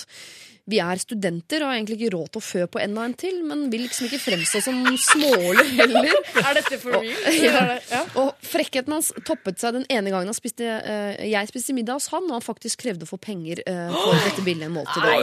[0.69, 3.39] Vi er studenter og har egentlig ikke råd til å fø på enda en til,
[3.47, 6.11] men vil liksom ikke fremstå som smålig heller.
[6.41, 7.07] Er dette for real?
[7.35, 7.63] Ja.
[7.91, 8.01] Ja.
[8.21, 12.27] Og frekkheten hans toppet seg den ene gangen spiste, uh, jeg spiste middag hos han,
[12.29, 15.15] og han faktisk krevde å få penger uh, for dette billige måltidet.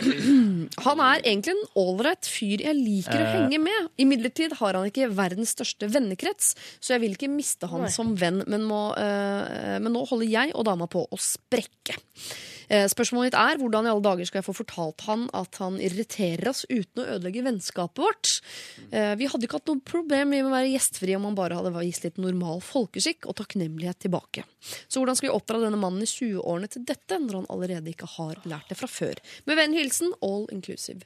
[0.80, 3.88] Han er egentlig en ålreit fyr jeg liker å henge med.
[4.00, 8.42] Imidlertid har han ikke verdens største vennekrets, så jeg vil ikke miste han som venn,
[8.50, 11.98] men, må, uh, men nå holder jeg og dama på å sprekke.
[12.70, 15.80] Eh, Spørsmålet mitt er hvordan i alle dager skal jeg få fortalt han at han
[15.82, 18.32] irriterer oss uten å ødelegge vennskapet vårt.
[18.94, 21.74] Eh, Vi hadde ikke hatt noe problem med å være gjestfrie om han bare hadde
[21.74, 24.46] vist litt normal folkeskikk og takknemlighet tilbake.
[24.86, 28.08] Så hvordan skal vi oppdra denne mannen i 20-årene til dette, når han allerede ikke
[28.16, 29.18] har lært det fra før?
[29.50, 31.02] Med vennlig hilsen all inclusive.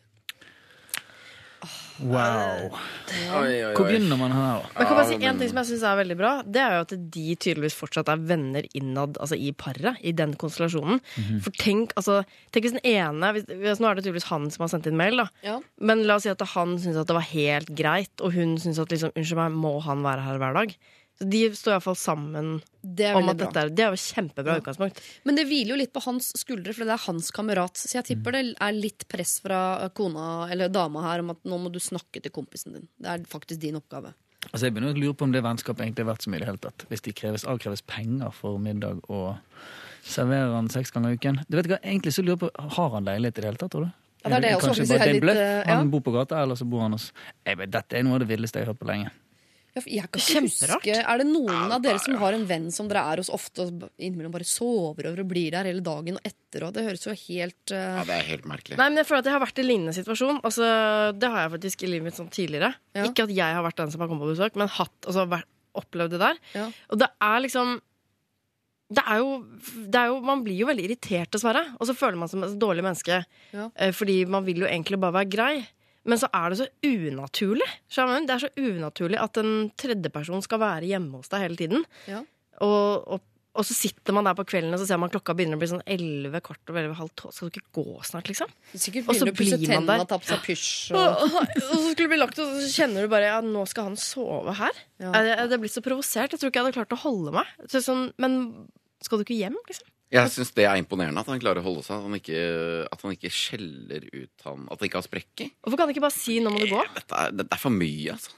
[2.03, 2.75] Wow.
[3.39, 4.65] Oi, oi, Hvor begynner man her?
[4.65, 4.71] da?
[4.73, 6.75] Men jeg kan bare si en ting som jeg synes er veldig bra Det er
[6.75, 11.01] jo at de tydeligvis fortsatt er venner innad Altså i paret, i den konstellasjonen.
[11.45, 12.23] For tenk, altså,
[12.53, 14.99] tenk hvis den ene hvis, hvis, Nå er det tydeligvis han som har sendt inn
[14.99, 15.29] mail, da.
[15.47, 15.61] Ja.
[15.79, 18.81] Men la oss si at han syns at det var helt greit, og hun syns
[18.83, 20.77] at liksom, unnskyld meg, må han være her hver dag?
[21.15, 22.49] Så de står iallfall sammen
[22.83, 24.99] Det er om at dette er Det er jo kjempebra utgangspunkt.
[25.25, 27.79] Men det hviler jo litt på hans skuldre, for det er hans kamerat.
[27.79, 29.61] Så jeg tipper det er litt press fra
[29.95, 32.89] kona eller dama her om at nå må du snakke til kompisen din.
[32.99, 34.13] Det er faktisk din oppgave.
[34.51, 36.45] Altså, jeg begynner å lure på om det vennskapet egentlig er verdt så mye i
[36.45, 36.85] det hele tatt.
[36.91, 39.39] Hvis de kreves, avkreves penger for middag og
[40.05, 41.41] serverer han seks ganger i uken.
[41.49, 43.87] Du vet hva, egentlig så lurer på, Har han leilighet i det hele tatt, tror
[43.87, 43.93] du?
[44.25, 45.37] Ja, det er det jeg også Kanskje bare er det litt, bløff?
[45.37, 45.77] eh, ja.
[45.79, 47.11] Han bor på gata, eller så bor han hos
[47.45, 49.11] Dette er noe av det villeste jeg har hørt på lenge.
[49.75, 52.69] Ja, for jeg kan ikke huske Er det noen av dere som har en venn
[52.75, 56.21] som dere er hos ofte og innimellom bare sover over og blir der hele dagen
[56.21, 56.69] og etter?
[56.69, 57.99] Og det høres jo helt uh...
[57.99, 58.79] Ja, det er helt merkelig.
[58.79, 60.39] Nei, men jeg føler at jeg har vært i lignende situasjon.
[60.47, 60.69] Altså,
[61.19, 62.71] det har jeg faktisk i livet mitt sånn tidligere.
[62.95, 63.09] Ja.
[63.09, 65.43] Ikke at jeg har vært den som har kommet på besøk, men hatt, altså,
[65.83, 66.41] opplevd det der.
[66.55, 66.69] Ja.
[66.95, 67.75] Og det er liksom
[68.95, 69.39] det er, jo,
[69.91, 71.63] det er jo Man blir jo veldig irritert, dessverre.
[71.81, 73.23] Og så føler man seg som et dårlig menneske.
[73.55, 73.71] Ja.
[73.75, 75.55] eh, Fordi man vil jo egentlig bare være grei.
[76.05, 77.69] Men så er det så unaturlig.
[77.95, 81.87] Det er så unaturlig at en tredjeperson skal være hjemme hos deg hele tiden.
[82.11, 82.21] Ja.
[82.65, 83.23] Og, og,
[83.55, 85.71] og så sitter man der på kvelden og så ser man klokka begynner å bli
[85.71, 87.33] sånn elleve, kvart over elleve, halv tolv.
[87.37, 88.53] Skal du ikke gå snart, liksom?
[88.75, 90.03] Sikkert Og så blir man der.
[90.99, 91.25] og.
[91.25, 93.99] Og, så skulle det bli lagt, og så kjenner du bare ja, nå skal han
[94.01, 94.85] sove her.
[95.03, 95.15] Ja.
[95.17, 96.35] Jeg, jeg blir så provosert.
[96.35, 97.57] Jeg tror ikke jeg hadde klart å holde meg.
[97.71, 98.41] Så sånn, men
[99.05, 99.89] skal du ikke hjem, liksom?
[100.15, 101.97] Jeg syns det er imponerende at han klarer å holde seg.
[101.99, 102.43] At han ikke,
[102.95, 105.51] at han ikke skjeller ut han At han ikke har sprekker.
[105.65, 106.85] Hvorfor kan han ikke bare si 'nå må du gå'?
[106.95, 108.31] Dette er, dette er for mye, altså.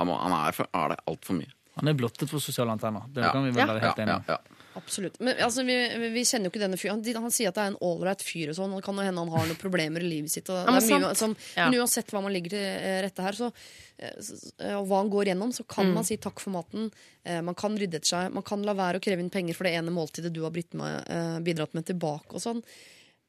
[0.00, 1.52] Han, må, han er, for, er det altfor mye.
[1.78, 3.06] Han er blottet for sosiale antenner.
[3.14, 3.30] Det Ja.
[3.32, 4.24] kan vi vel være være Ja, helt enige ja, om.
[4.28, 4.38] ja.
[4.76, 5.18] Absolutt.
[5.20, 5.74] Men altså, vi,
[6.14, 7.00] vi kjenner jo ikke denne fyren.
[7.04, 8.74] Han, han sier at det er en ålreit fyr og sånn.
[8.76, 10.48] Det kan jo hende han har noen problemer i livet sitt.
[10.48, 11.68] Ja, men mye, som, Ja.
[11.70, 13.50] Men uansett hva man ligger til eh, rette her, så,
[13.98, 14.12] eh,
[14.60, 15.94] eh, og hva han går gjennom, så kan Mm.
[15.94, 16.90] man si takk for maten.
[17.44, 18.32] Man kan rydde etter seg.
[18.32, 21.44] Man kan la være å kreve inn penger for det ene måltidet du har med,
[21.44, 22.62] bidratt med tilbake og sånn.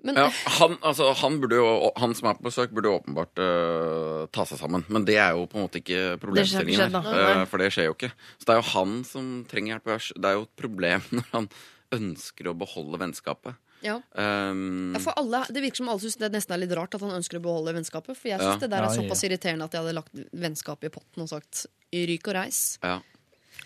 [0.03, 3.41] Men Ja, han, altså, han, burde jo, han som er på besøk, burde jo åpenbart
[3.41, 4.85] uh, ta seg sammen.
[4.89, 7.41] Men det er jo på en måte ikke problemstillingen her.
[7.41, 8.09] Uh, for det skjer jo ikke.
[8.39, 9.91] Så det er jo han som trenger hjelp.
[10.17, 11.51] Det er jo et problem når han
[11.91, 13.59] ønsker å beholde vennskapet.
[13.81, 13.99] Ja.
[14.13, 17.01] Um, Ja, for alle, Det virker som alle syns det nesten er litt rart at
[17.01, 18.17] han ønsker å beholde vennskapet.
[18.17, 18.61] For jeg syns Ja.
[18.61, 22.29] det der er såpass irriterende at jeg hadde lagt vennskapet i potten og sagt ryk
[22.29, 22.77] og reis.
[22.83, 22.99] ja.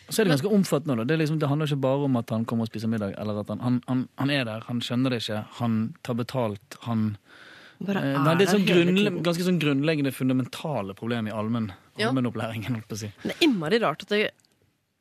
[0.09, 1.05] Så er det ganske omfattende.
[1.07, 3.15] Det, liksom, det handler ikke bare om at han kommer og spiser middag.
[3.21, 6.79] Eller at han, han, han, han er der, han skjønner det ikke, han tar betalt.
[6.85, 7.15] Han
[7.83, 12.79] Bare eh, er nei, Det er sånn grunnle, ganske sånn grunnleggende fundamentale problem i allmennopplæringen.
[12.79, 12.97] Ja.
[13.01, 13.11] si.
[13.23, 14.29] Det er innmari rart at det,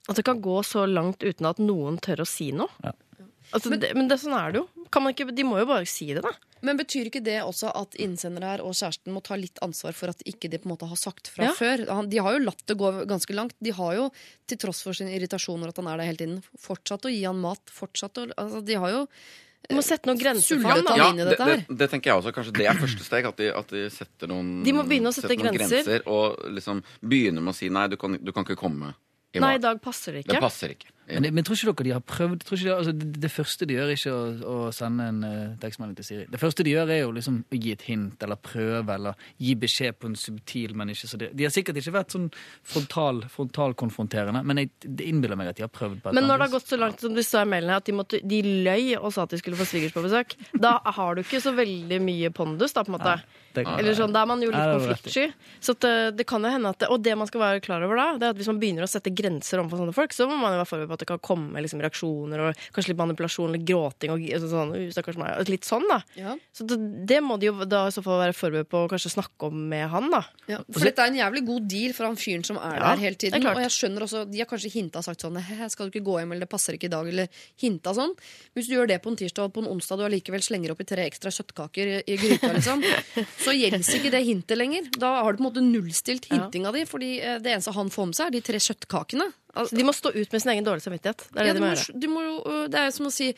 [0.08, 2.72] at det kan gå så langt uten at noen tør å si noe.
[2.84, 2.94] Ja.
[3.54, 4.66] Altså, men, det, men det, sånn er det jo.
[4.90, 6.32] Kan man ikke, de må jo bare si det, da.
[6.64, 10.10] Men betyr ikke det også at innsender her og kjæresten må ta litt ansvar for
[10.10, 11.52] at ikke de på en måte har sagt fra Ja.
[11.54, 11.84] før?
[11.92, 13.54] Han, de har jo latt det gå ganske langt.
[13.62, 14.08] De har jo,
[14.50, 17.38] til tross for sine irritasjoner at han er der hele tiden, fortsatt å gi han
[17.42, 17.62] mat.
[17.70, 19.02] Fortsatt å, altså, de har jo
[19.68, 20.90] Du må sette noen grenser for ham.
[20.98, 22.32] ja det, det, det tenker jeg også.
[22.36, 23.24] Kanskje det er første steg.
[23.30, 25.80] At de, at de setter noen De må begynne å sette grenser.
[25.84, 26.02] grenser.
[26.10, 28.92] Og liksom begynner med å si nei, du kan, du kan ikke komme
[29.34, 30.36] i Nei, i dag passer det ikke.
[30.36, 30.92] Det passer ikke.
[31.08, 33.90] Men, men tror ikke dere de har prøvd de, altså, det, det første de gjør,
[33.92, 36.24] er ikke å, å sende en uh, tekstmelding til Siri.
[36.32, 39.54] Det første de gjør, er jo liksom å gi et hint eller prøve eller gi
[39.60, 41.30] beskjed på en subtil, men ikke så det.
[41.36, 42.30] De har sikkert ikke vært sånn
[42.64, 46.00] frontal, frontalkonfronterende, men jeg, det innbiller meg at de har prøvd.
[46.02, 47.86] på et Men når det har gått så langt som du sa i mailen at
[47.88, 51.14] de, måtte, de løy og sa at de skulle få svigers på besøk, da har
[51.18, 53.18] du ikke så veldig mye pondus, da, på en måte.
[53.54, 55.28] Det- Eller sånn, Da er man jo litt Nei, konfliktsky.
[55.62, 57.94] Så det, det kan jo hende at det, Og det man skal være klar over
[57.94, 60.34] da, det er at hvis man begynner å sette grenser overfor sånne folk, så må
[60.40, 63.50] man jo være forberedt på at det kan komme liksom, reaksjoner og kanskje litt manipulasjon
[63.50, 65.98] eller gråting og altså, sånn, «Uh, meg, og litt sånn, da.
[66.18, 66.34] Ja.
[66.54, 66.78] Så det,
[67.10, 69.64] det må de jo da i så fall være forberedt på å kanskje snakke om
[69.70, 70.22] med han, da.
[70.50, 73.02] Ja, for dette er en jævlig god deal for han fyren som er Ja, der
[73.04, 73.46] hele tiden.
[73.50, 76.18] Og jeg skjønner også, De har kanskje hinta sagt sånn «Hæ, Skal du ikke gå
[76.20, 77.28] hjem, eller det passer ikke i dag, eller
[77.60, 78.12] hinta sånn.
[78.54, 80.86] Hvis du gjør det på en tirsdag, og på en onsdag du allikevel slenger oppi
[80.88, 82.84] tre ekstra kjøttkaker i, i gryta, liksom,
[83.44, 84.90] så gjelder ikke det hintet lenger.
[84.98, 86.44] Da har du på en måte nullstilt Ja.
[86.44, 89.30] hintinga di, fordi eh, det eneste han får med seg, er de tre kjøttkakene.
[89.56, 91.28] Al- Så de må stå ut med sin egen dårlige samvittighet.
[91.32, 93.32] Det er ja, de må du må øh, det er som å si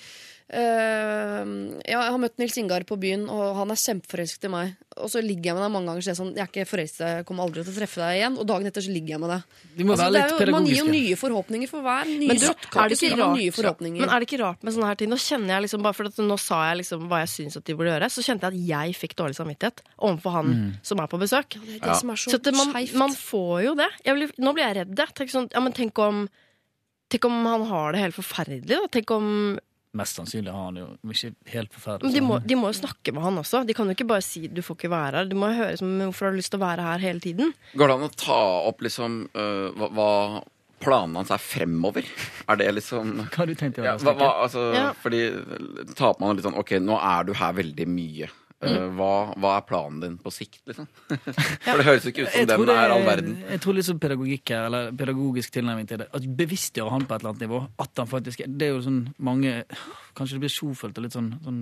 [0.53, 4.75] øh, ja, Jeg har møtt Nils Ingar på byen, og han er kjempeforelsket i meg.
[4.97, 7.03] Og så ligger jeg med deg mange ganger og sier sånn Jeg er ikke forelsket,
[7.05, 8.39] jeg kommer aldri til å treffe deg igjen.
[8.41, 9.59] Og dagen etter så ligger jeg med deg.
[9.77, 12.31] De må Altså, være det er jo, man gir jo nye forhåpninger for hver nye
[12.31, 15.11] Men er det ikke rart, men er det ikke rart med sånne her ting?
[15.13, 17.65] Nå kjenner jeg liksom, bare for at Nå sa jeg liksom hva jeg syns at
[17.69, 18.09] de burde gjøre.
[18.13, 20.73] Så kjente jeg at jeg fikk dårlig samvittighet overfor han Mm.
[20.83, 21.49] som er på besøk.
[21.59, 23.89] det er det som er så, Så det, man, man får jo det.
[24.07, 24.95] Jeg blir, nå blir jeg redd.
[24.97, 25.15] jeg.
[25.19, 26.29] Tenk, sånn, ja, men tenk om
[27.09, 28.67] Tenk om han har det helt forferdelig.
[28.67, 28.87] Da.
[28.91, 29.27] Tenk om
[29.97, 32.11] Mest sannsynlig har han jo ikke helt forferdelig.
[32.11, 32.49] men de, må, sånn.
[32.53, 33.63] de må jo snakke med han også.
[33.69, 35.31] De kan jo ikke bare si 'du får ikke være her'.
[35.31, 37.55] Du må jo høre som hvorfor har du lyst til å være her hele tiden.
[37.75, 40.11] Går det an å ta opp liksom uh, hva, hva
[40.85, 42.05] planene hans er fremover?
[42.49, 44.05] Er det liksom Hva har du tenkt å ja, gjøre?
[44.05, 44.43] hva, hva, Stekke?
[44.45, 44.89] altså, Ja.
[45.01, 45.23] Fordi
[45.97, 48.29] taper man litt sånn Ok, nå er du her veldig mye.
[48.57, 48.71] Mm.
[48.73, 50.87] Øh, hva, hva er planen din på sikt, liksom?
[51.67, 53.35] For det høres ikke ut som den er all verden.
[53.51, 56.07] Jeg tror sånn pedagogikk her, eller pedagogisk tilnærming til det.
[56.17, 57.61] At Bevisstgjøre han på et eller annet nivå.
[57.85, 59.59] At han faktisk Det er jo sånn mange
[60.17, 61.61] Kanskje det blir sjofelt og litt sånn, sånn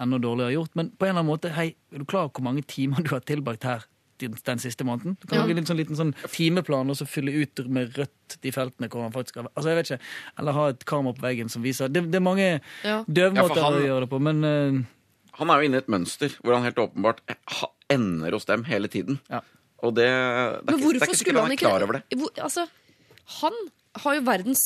[0.00, 2.46] enda dårligere gjort, men på en eller annen måte, hei, er du klar over hvor
[2.46, 3.82] mange timer du har tilbrakt her
[4.22, 5.18] den, den siste måneden?
[5.20, 5.42] Du kan Ja.
[5.44, 8.88] lage en liten, sånn, liten sånn timeplan og så fylle ut med rødt de feltene
[8.88, 9.50] hvor han faktisk har.
[9.52, 10.00] Altså, jeg vet ikke.
[10.40, 12.48] Eller ha et kamera på veggen som viser Det, det er mange
[12.84, 13.02] Ja.
[13.04, 14.80] døvmåter Ja, han- å gjøre det på, men eh,
[15.40, 17.24] Han er jo inne i et mønster hvor han helt åpenbart
[17.90, 19.20] ender hos dem hele tiden.
[19.32, 19.42] Ja.
[19.80, 21.68] Og det, det er Men ikke, det er hvorfor ikke skulle sikkert han er ikke
[21.68, 22.02] klar over det.
[22.20, 22.66] Hvor, altså,
[23.40, 23.60] Han
[23.98, 24.60] har jo verdens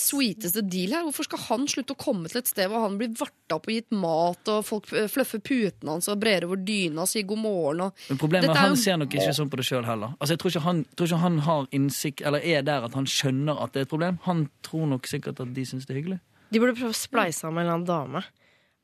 [0.00, 1.02] sweeteste deal her.
[1.04, 3.74] Hvorfor skal han slutte å komme til et sted hvor han blir varta opp og
[3.74, 7.42] gitt mat, og folk fløffer fluffer putene hans og brer over dyna og sier god
[7.42, 9.84] morgen og Men problemet er at er han ser nok ikke sånn på det sjøl
[9.88, 10.14] heller.
[10.16, 13.10] Altså, jeg tror ikke, han, tror ikke han har innsikt, eller er der at han
[13.10, 14.22] skjønner at det er et problem.
[14.24, 16.20] Han tror nok sikkert at de syns det er hyggelig.
[16.54, 18.24] De burde prøve å spleise ham med en eller annen dame.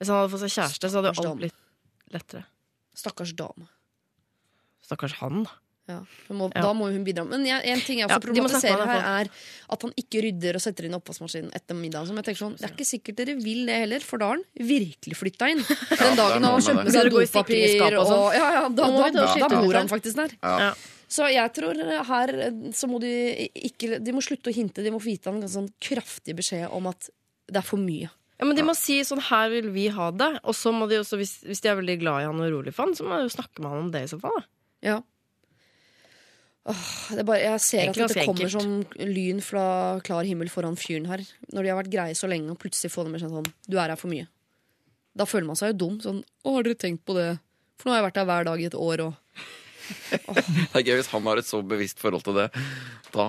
[0.02, 1.58] Hvis han hadde fått seg kjæreste, så hadde jo alt blitt
[2.12, 2.44] lettere.
[2.98, 3.68] Stakkars dame.
[4.82, 5.58] Stakkars han, da.
[5.90, 5.96] Ja,
[6.30, 6.62] må, Ja.
[6.62, 7.24] Da må hun bidra.
[7.26, 9.30] Men jeg, en ting jeg Ja, snakke problematiserer her, er
[9.74, 12.06] at han ikke rydder og setter inn oppvaskmaskinen etter middagen.
[12.06, 14.38] Som jeg tenker sånn, Det er ikke sikkert dere vil det heller, for da har
[14.38, 15.62] han virkelig flytta inn.
[16.02, 18.24] Den dagen han har kjøpt med seg dopapir og og sånn.
[18.38, 20.36] ja, ja, da, da, ta da, bor han faktisk der.
[20.38, 20.56] Ja.
[20.68, 20.72] Ja.
[21.12, 21.76] Så jeg tror
[22.08, 22.30] her
[22.72, 23.10] så må de
[23.52, 26.38] ikke De må slutte å hinte, de må få gitt han en ganske sånn kraftig
[26.38, 27.10] beskjed om at
[27.52, 28.08] det er for mye.
[28.42, 30.98] Ja, men De må si sånn 'her vil vi ha det', og så må de
[30.98, 33.14] også, hvis, hvis de er veldig glad i han og rolig for han, så må
[33.14, 34.34] de jo snakke med han om det i så fall.
[34.34, 34.42] da.
[34.82, 34.96] Ja.
[36.66, 39.64] Åh, det er bare, jeg ser Egentlig at det ganske kommer som lyn fra
[40.02, 41.22] klar himmel foran fyren her.
[41.54, 43.94] Når de har vært greie så lenge, og plutselig får de beskjed sånn Du er
[43.94, 44.26] her for mye.
[45.14, 45.96] Da føler man seg jo dum.
[46.02, 47.38] Sånn Å, har dere tenkt på det?
[47.78, 49.21] For nå har jeg vært her hver dag i et år, og
[50.12, 52.48] Det er gøy hvis han har et så bevisst forhold til det.
[53.12, 53.26] Da,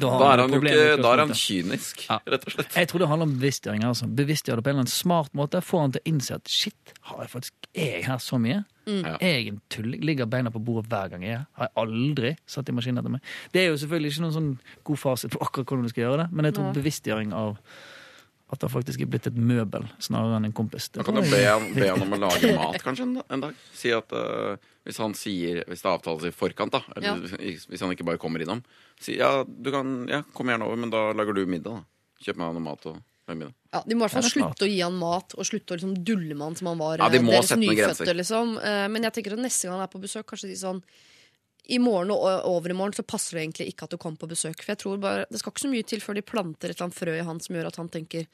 [0.00, 2.18] Da da er han jo ikke Da er han kynisk, Ja.
[2.26, 2.76] rett og slett.
[2.78, 3.84] Jeg tror det handler om bevisstgjøring.
[3.84, 4.06] Altså.
[4.08, 5.60] Bevisstgjøre det på en eller annen smart måte.
[5.64, 8.62] Få han til å innse at shit, har jeg faktisk, er jeg her så mye?
[8.86, 9.16] Ja.
[9.20, 10.00] Er jeg en tulling?
[10.02, 11.46] Ligger beina på bordet hver gang jeg er her?
[11.58, 13.20] Har jeg aldri satt i maskinen etter meg?
[13.54, 14.52] Det er jo selvfølgelig ikke noen sånn
[14.88, 17.52] god fasit på akkurat hvordan du skal gjøre det, men jeg tror bevisstgjøring av,
[18.52, 20.90] At det faktisk er blitt et møbel snarere enn en kompis.
[20.92, 23.44] Det Man kan jo be han, be han om å lage mat kanskje en, en
[23.46, 23.62] dag.
[23.72, 27.94] Si at uh, hvis han sier Hvis det avtales i forkant, da, eller hvis han
[27.94, 28.60] ikke bare kommer innom,
[29.00, 32.20] si ja, du kan Ja, kom gjerne over, men da lager du middag, da.
[32.22, 33.00] Kjøp meg noe mat og
[33.32, 33.54] middag.
[33.72, 35.78] Ja, De må i hvert fall Ja, slutte å gi han mat og slutte å
[35.78, 38.14] liksom dulle med han som han var Ja, de eh, deres nyfødte.
[38.20, 38.52] Liksom.
[38.60, 40.82] Eh, Men jeg tenker at neste gang han er på besøk, kanskje si sånn
[41.70, 44.28] i morgen og over i morgen så passer det egentlig ikke at du kommer på
[44.32, 44.58] besøk.
[44.64, 46.88] For jeg tror bare, Det skal ikke så mye til før de planter et eller
[46.88, 48.26] annet frø i han som gjør at han tenker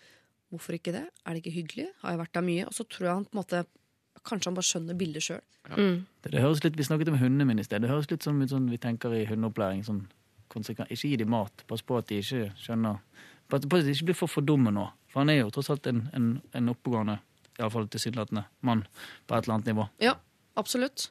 [0.49, 1.05] hvorfor ikke det?
[1.27, 1.89] Er det ikke hyggelig?
[2.01, 2.67] Har jeg vært der mye?
[2.67, 3.67] Og så tror jeg han på en måte
[4.29, 5.43] Kanskje han bare skjønner bildet sjøl.
[5.69, 7.81] Det, det høres litt, Vi snakket om hundene mine i sted.
[7.85, 9.85] Det høres litt sånn ut som vi tenker i hundeopplæring.
[9.87, 10.03] Sånn,
[10.53, 10.91] konsekvent.
[10.91, 11.63] ikke gi dem mat.
[11.71, 12.99] Pass på at de ikke skjønner
[13.49, 14.89] Pass på at de ikke blir for fordumme nå.
[15.09, 17.15] For han er jo tross alt en, en, en oppegående,
[17.57, 18.83] iallfall tilsynelatende, mann
[19.25, 19.87] på et eller annet nivå.
[20.05, 20.19] Ja,
[20.61, 21.07] absolutt.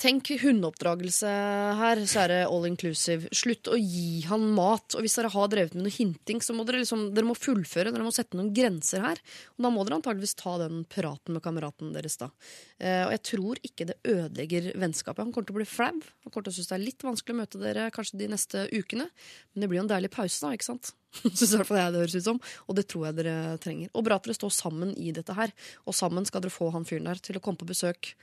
[0.00, 1.30] Tenk hundeoppdragelse
[1.78, 3.30] her, så er det all inclusive.
[3.34, 4.96] Slutt å gi han mat.
[4.96, 7.92] Og hvis dere har drevet med noe hinting, så må dere liksom, dere må fullføre.
[7.94, 9.22] Dere må sette noen grenser her.
[9.56, 12.30] Og da må dere antageligvis ta den praten med kameraten deres da.
[12.78, 15.24] Eh, og jeg tror ikke det ødelegger vennskapet.
[15.24, 15.92] Han kommer til å bli flau.
[15.92, 18.66] Han kommer til å synes det er litt vanskelig å møte dere kanskje de neste
[18.72, 19.08] ukene.
[19.52, 20.94] Men det blir jo en deilig pause, da, ikke sant?
[21.22, 22.40] Synes i hvert fall jeg det høres ut som.
[22.68, 23.92] Og det tror jeg dere trenger.
[23.92, 25.52] Og bra at dere står sammen i dette her.
[25.84, 28.14] Og sammen skal dere få han fyren der til å komme på besøk.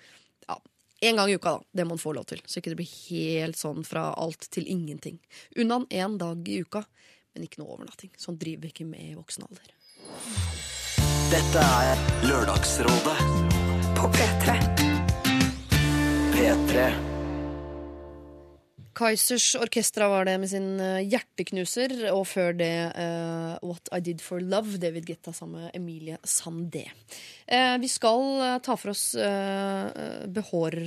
[0.48, 0.58] Ja,
[1.02, 1.62] en gang i uka, da.
[1.72, 2.42] Det må han få lov til.
[2.46, 5.20] Så ikke det blir helt sånn fra alt til ingenting.
[5.56, 6.84] Unna én dag i uka,
[7.34, 8.12] men ikke noe overnatting.
[8.20, 9.76] Sånn driver vi ikke med i voksen alder.
[11.30, 13.20] Dette er Lørdagsrådet
[14.00, 14.58] På P3.
[16.34, 17.09] P3.
[19.00, 24.24] Kaizers Orkestra var det med sin eh, hjerteknuser, og før det uh, What I Did
[24.24, 26.84] For Love, David Guetta sammen med Emilie Sandé.
[27.48, 29.88] Uh, vi skal ta for oss uh,
[30.28, 30.82] behår,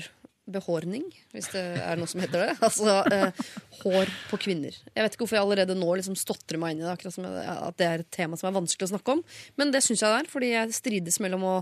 [0.50, 2.54] behårning, hvis det er noe som heter det.
[2.66, 3.42] Altså eh,
[3.82, 4.74] hår på kvinner.
[4.90, 7.26] Jeg vet ikke hvorfor jeg allerede nå liksom stotrer meg inn i det, akkurat som
[7.28, 9.22] at det er et tema som er vanskelig å snakke om.
[9.60, 11.54] Men det syns jeg det er, fordi jeg strides mellom å,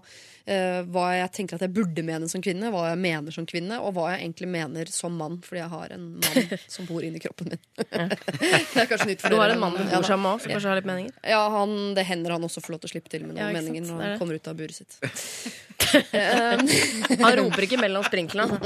[0.49, 3.83] eh, hva jeg tenker at jeg burde mene som kvinne, hva jeg mener som kvinne,
[3.85, 7.21] og hva jeg egentlig mener som mann, fordi jeg har en mann som bor inni
[7.23, 7.63] kroppen min.
[7.85, 10.73] det er kanskje nytt for Du har en mann du bor sammen med, som kanskje
[10.73, 11.21] har litt meninger?
[11.37, 13.53] ja, han, det hender han også får lov til å slippe til med noen Ja,
[13.61, 14.97] meninger når han kommer ut av buret sitt.
[17.25, 18.59] Han roper ikke mellom sprinklene.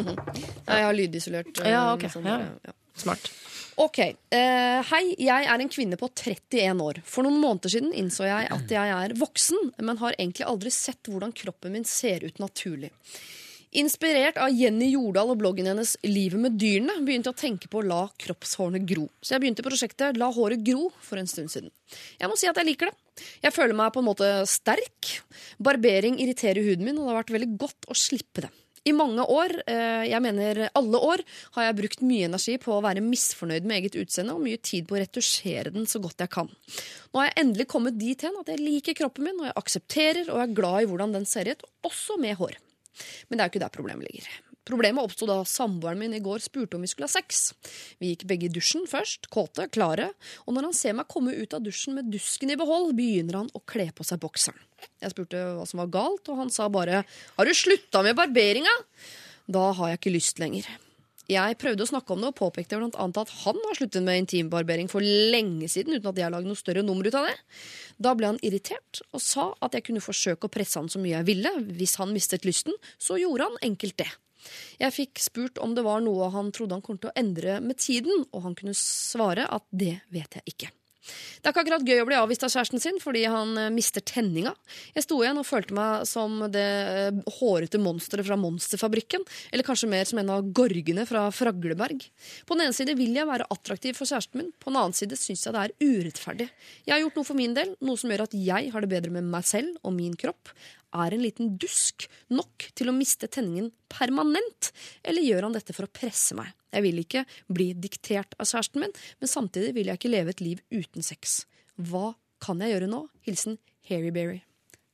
[0.67, 1.51] Ja, jeg har lydisolert.
[1.63, 2.07] eh, Ja, ok.
[2.13, 2.39] sånn, Ja.
[2.69, 2.73] ja.
[2.97, 3.31] Smart.
[3.77, 3.99] Ok,
[4.35, 7.01] Uh, Hei, jeg er en kvinne på 31 år.
[7.07, 11.03] For noen måneder siden innså jeg at jeg er voksen, men har egentlig aldri sett
[11.11, 12.91] hvordan kroppen min ser ut naturlig.
[13.75, 17.81] Inspirert av Jenny Jordal og bloggen hennes Livet med dyrene begynte jeg å tenke på
[17.81, 19.09] å la kroppshårene gro.
[19.19, 21.73] Så jeg begynte prosjektet La håret gro for en stund siden.
[22.21, 23.25] Jeg må si at jeg liker det.
[23.43, 25.17] Jeg føler meg på en måte sterk.
[25.59, 28.53] Barbering irriterer huden min, og det har vært veldig godt å slippe det.
[28.87, 31.25] I mange år, eh, jeg mener alle år,
[31.57, 34.87] har jeg brukt mye energi på å være misfornøyd med eget utseende og mye tid
[34.87, 36.53] på å retusjere den så godt jeg kan.
[37.11, 40.31] Nå har jeg endelig kommet dit hen at jeg liker kroppen min, og jeg aksepterer
[40.31, 42.61] og er glad i hvordan den ser ut, også med hår.
[43.29, 44.29] Men det er jo ikke der problemet ligger.
[44.65, 47.51] Problemet oppsto da samboeren min i går spurte om vi skulle ha sex.
[48.01, 50.09] Vi gikk begge i dusjen først, kåte, klare,
[50.47, 53.53] og når han ser meg komme ut av dusjen med dusken i behold, begynner han
[53.53, 54.63] å kle på seg bokseren.
[55.05, 58.81] Jeg spurte hva som var galt, og han sa bare 'Har du slutta med barberinga?'
[59.49, 60.65] Da har jeg ikke lyst lenger.
[61.31, 64.25] Jeg prøvde å snakke om det og påpekte blant annet at han har sluttet med
[64.25, 67.37] intimbarbering for lenge siden uten at jeg lagde noe større nummer ut av det.
[67.97, 71.17] Da ble han irritert og sa at jeg kunne forsøke å presse han så mye
[71.17, 71.55] jeg ville.
[71.81, 74.11] Hvis han mistet lysten, så gjorde han enkelt det.
[74.77, 77.81] Jeg fikk spurt om det var noe han trodde han kom til å endre med
[77.81, 80.75] tiden, og han kunne svare at det vet jeg ikke.
[81.05, 84.05] Det er ikke akkurat gøy å bli avvist av kjæresten sin fordi han eh, mister
[84.05, 84.55] tenninga.
[84.97, 89.91] Jeg sto igjen og følte meg som det eh, hårete monsteret fra Monsterfabrikken, eller kanskje
[89.93, 92.07] mer som en av gorgene fra Fragleberg.
[92.49, 95.19] På den ene side vil jeg være attraktiv for kjæresten min, på den annen side
[95.21, 96.49] syns jeg det er urettferdig.
[96.87, 99.13] Jeg har gjort noe for min del, noe som gjør at jeg har det bedre
[99.15, 100.53] med meg selv og min kropp.
[100.95, 104.71] Er en liten dusk nok til å miste tenningen permanent,
[105.03, 106.53] eller gjør han dette for å presse meg?
[106.75, 110.43] Jeg vil ikke bli diktert av kjæresten min, men samtidig vil jeg ikke leve et
[110.45, 111.43] liv uten sex.
[111.75, 112.13] Hva
[112.45, 113.05] kan jeg gjøre nå?
[113.27, 113.59] Hilsen
[113.91, 114.41] Harry Berry,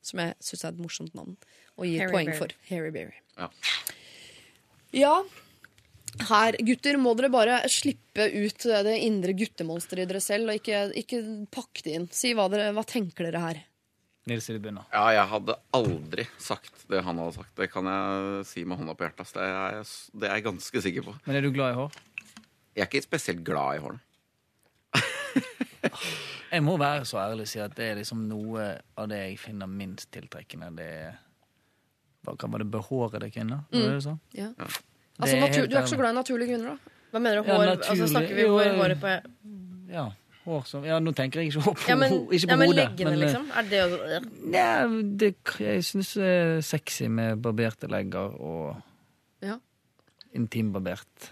[0.05, 1.37] som jeg syns er et morsomt navn,
[1.77, 2.41] og gir Harry poeng Berry.
[2.41, 2.57] for.
[2.71, 3.21] Harry Berry.
[3.37, 3.51] Ja.
[4.91, 5.15] Ja,
[6.27, 10.81] her, gutter, må dere bare slippe ut det indre guttemonsteret i dere selv, og ikke,
[10.99, 11.21] ikke
[11.53, 12.07] pakke det inn.
[12.11, 13.61] Si hva, dere, hva tenker dere her?
[14.29, 14.71] Nils Silje.
[14.93, 17.55] Ja, jeg hadde aldri sagt det han hadde sagt.
[17.57, 19.31] Det kan jeg si med hånda på hjertet.
[19.33, 19.87] Det er, jeg,
[20.21, 21.15] det er jeg ganske sikker på.
[21.25, 21.97] Men er du glad i hår?
[22.77, 23.97] Jeg er ikke spesielt glad i hår.
[26.51, 28.63] Jeg må være så ærlig og si at det er liksom noe
[28.99, 30.67] av det jeg finner minst tiltrekkende.
[30.75, 31.13] Det er
[32.27, 33.63] hva Var det behårede kvinner?
[33.71, 34.17] Var det du sa?
[34.35, 34.49] Ja.
[34.57, 34.67] Det
[35.21, 36.93] Altså, natur, du er ikke så glad i naturlige kvinner, da?
[37.11, 37.47] Hva mener du?
[37.49, 37.65] Ja, Hår?
[37.69, 37.89] naturlig.
[37.93, 39.15] altså, snakker vi Jo, hår, håret på
[39.91, 40.05] Ja.
[40.45, 42.85] Hår som Ja, nå tenker jeg ikke på, Ja, men, ikke på ja, men hodet.
[42.85, 43.51] leggene, men, eh, liksom?
[43.57, 44.87] Er det å Ja,
[45.21, 48.81] det, jeg syns det er sexy med barberte legger og
[49.41, 49.57] Ja.
[50.35, 51.31] intimbarbert.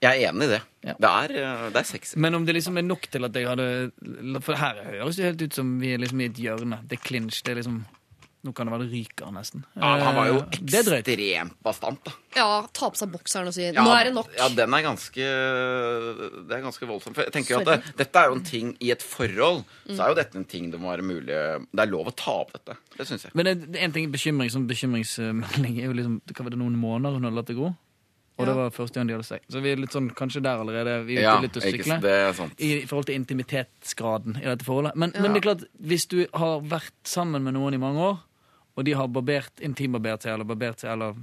[0.00, 0.58] Jeg er enig i det.
[0.86, 0.92] Ja.
[0.94, 2.16] Det, er, eh, det er sexy.
[2.22, 5.42] Men om det liksom er nok til at jeg hadde For her høres det helt
[5.42, 6.78] ut som vi er liksom i et hjørne.
[6.86, 7.40] Det er clinch.
[7.42, 7.80] Det er liksom
[8.46, 9.64] Nå kan det være det ryker, nesten.
[9.74, 12.12] Ja, han var jo Eh, ekstremt bastant, da.
[12.36, 14.30] Ja, ta på seg bokseren og si Ja, 'nå er det nok'.
[14.38, 15.26] Ja, den er ganske
[16.46, 17.14] Det er ganske voldsomt.
[17.16, 19.64] For jeg tenker jo at det, dette er jo en ting i et forhold.
[19.88, 22.30] Så er jo dette en ting det må være mulig Det er lov å ta
[22.44, 22.76] opp dette.
[22.96, 23.32] Det syns jeg.
[23.34, 27.14] Men det, en ting bekymring som bekymringsmelding er jo liksom Hva var det noen måneder
[27.18, 27.74] hun hadde latt det gå?
[28.38, 29.44] Og det var første gang de hadde sex.
[29.50, 31.04] Så vi er litt sånn, kanskje der allerede.
[31.08, 31.82] Vi er ute Ja, litt å sykle.
[31.88, 32.52] sant, det er sant.
[32.62, 34.94] I forhold til intimitetsgraden i dette forholdet.
[34.94, 38.20] Men, men det er klart, hvis du har vært sammen med noen i mange år,
[38.78, 41.16] og de har barbert, intimbarbert seg eller barbert seg eller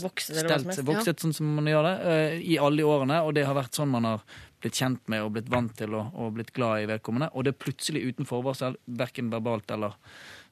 [0.00, 3.18] Vokset stelt seg, vokset vokset sånn som man gjør det, eh, i alle de årene,
[3.26, 4.22] og det har vært sånn man har
[4.62, 7.52] blitt kjent med og blitt vant til og, og blitt glad i vedkommende, og det
[7.52, 9.98] er plutselig uten forvarsel, verken verbalt eller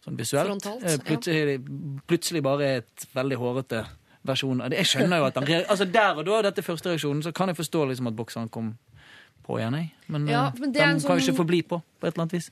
[0.04, 2.02] sånn visuelt, Frontalt, plutselig, ja.
[2.10, 3.84] plutselig, bare et veldig hårete
[4.26, 4.82] versjon av det.
[4.82, 7.58] Jeg skjønner jo at han altså der og da, dette første reaksjonen, så kan jeg
[7.62, 8.74] forstå liksom at bokseren kom
[9.42, 9.90] på igjen, jeg.
[10.12, 12.22] Men, Ja, eh, men den sånn, kan jo sånn- ikke forbli på, på et eller
[12.24, 12.48] annet vis.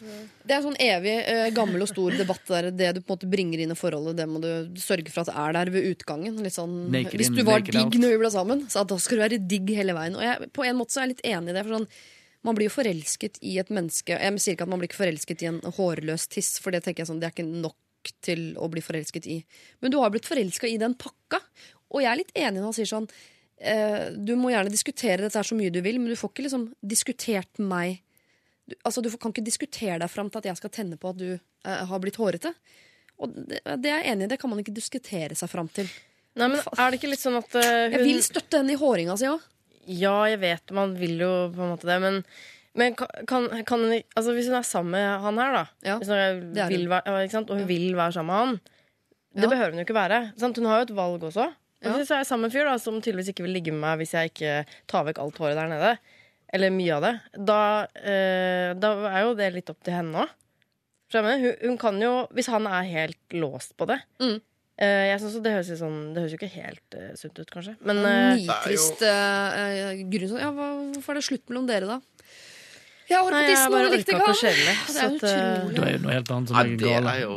[0.46, 3.16] Det er en sånn evig eh, gammel og stor debatt der det du på en
[3.18, 4.50] måte bringer inn i forholdet, det må du
[4.80, 6.38] sørge for at er der ved utgangen.
[6.50, 7.94] Sånn, Naked hvis in, du var digg out.
[7.94, 10.16] når vi ble sammen, så da skal du være digg hele veien.
[10.16, 11.66] Og jeg, på en måte så er jeg litt enig i det.
[11.66, 11.86] for sånn
[12.42, 15.42] man blir jo forelsket i et menneske Jeg sier ikke at man blir ikke forelsket
[15.42, 17.76] i en hårløs tiss, for det tenker jeg sånn, det er ikke nok
[18.24, 19.44] til å bli forelsket i.
[19.82, 21.42] Men du har blitt forelska i den pakka.
[21.92, 23.08] Og jeg er litt enig når han sier sånn
[24.26, 26.68] Du må gjerne diskutere dette her så mye du vil, men du får ikke liksom
[26.80, 27.98] diskutert meg
[28.70, 31.10] du, altså, du får- kan ikke diskutere deg fram til at jeg skal tenne på
[31.10, 32.52] at du eh, har blitt hårete.
[33.18, 35.88] Og det, det er jeg enig i, det kan man ikke diskutere seg fram til.
[36.38, 38.78] Nei, men Er det ikke litt sånn at uh, hun Jeg vil støtte henne i
[38.78, 39.42] håringa si òg.
[39.90, 42.20] Ja, jeg vet man vil jo på en måte det, men,
[42.78, 43.82] men kan, kan,
[44.14, 47.50] altså Hvis hun er sammen med han her, da Ja, hvis hun vil være, og
[47.58, 48.60] hun vil være sammen med han
[49.34, 49.50] Det Ja.
[49.50, 50.20] behøver hun jo ikke være.
[50.38, 50.56] Sant?
[50.62, 51.48] Hun har jo et valg også.
[51.80, 51.96] Og Ja.
[51.96, 54.12] er jeg sammen med en fyr da, som tydeligvis ikke vil ligge med meg hvis
[54.12, 55.92] jeg ikke tar vekk alt håret der nede,
[56.52, 57.14] eller mye av det,
[57.46, 57.60] da,
[57.96, 60.36] eh, da er jo det litt opp til henne òg.
[61.12, 64.40] Hun, hun kan jo, hvis han er helt låst på det Mm.
[64.78, 67.76] eh, jeg synes Det høres, sånn, det høres jo ikke helt eh, sunt ut, kanskje.
[67.82, 72.00] Men eh, Nitrist uh, grunn Ja, hva, hvorfor er det slutt mellom dere, da?
[73.10, 74.76] Jeg har Nei, på jeg det likte ikke ikke han.
[74.86, 75.74] Det er eh, utrolig.
[75.74, 77.34] Det er jo noe helt annet som er det er jo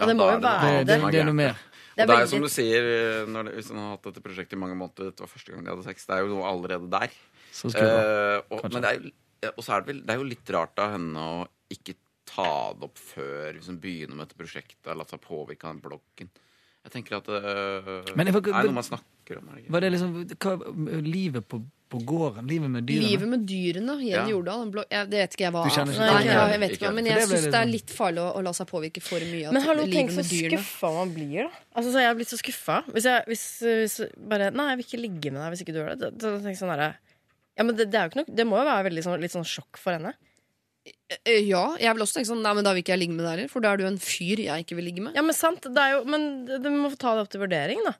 [0.00, 1.60] Ja, det må jo være Det, noe det, er det er noe mer.
[1.96, 3.90] Det er Og det er jo veldig- som du sier, når det, hvis han har
[3.96, 6.26] hatt dette prosjektet i mange måneder, dette var første gang de hadde sex, det er
[6.26, 7.14] jo noe allerede der.
[7.56, 7.70] Så.
[7.72, 10.50] Eh, og, men det er, jo, og så er det, vel, det er jo litt
[10.52, 11.96] rart av henne å ikke
[12.28, 15.72] ta det opp før hvis hun begynner med dette prosjektet, og latt seg påvirke av
[15.78, 16.28] den bloggen.
[16.86, 19.48] Jeg tenker at øh, Men jeg er det er noe man snakker om.
[19.48, 19.72] Er det ikke?
[19.74, 20.52] Var det liksom hva,
[21.02, 22.46] Livet på, på gården?
[22.50, 23.08] Livet med dyrene?
[23.08, 23.94] Livet med dyrene.
[24.02, 24.24] Jenny Ja.
[24.26, 24.64] Jordal.
[24.90, 27.06] jeg, det vet ikke jeg hva Du kjenner ikke Nei, jeg, jeg vet ikke Men
[27.06, 29.52] jeg syns det er sånn- litt farlig å, å la seg påvirke for mye av
[29.54, 30.58] Men hallo, tenk livet så med dyrene.
[30.58, 31.62] skuffa man blir, da.
[31.76, 32.78] Altså, så jeg har blitt så skuffa.
[32.92, 35.80] Hvis jeg hvis, hvis bare Nei, jeg vil ikke ligge med deg hvis ikke du
[35.84, 36.10] gjør det.
[36.18, 36.96] Da, da jeg sånn der,
[37.56, 39.32] ja, men det, det, er jo ikke noe, det må jo være veldig sånn, litt
[39.32, 40.12] sånn sjokk for henne.
[41.24, 43.24] Eh, Ja, jeg vil også tenke sånn Nei, men da vil ikke jeg ligge med
[43.26, 45.14] deg heller, for da er du en fyr jeg ikke vil ligge med.
[45.18, 47.40] Ja, Men sant, det er jo, men det- det må få ta det opp til
[47.42, 47.94] vurdering, da.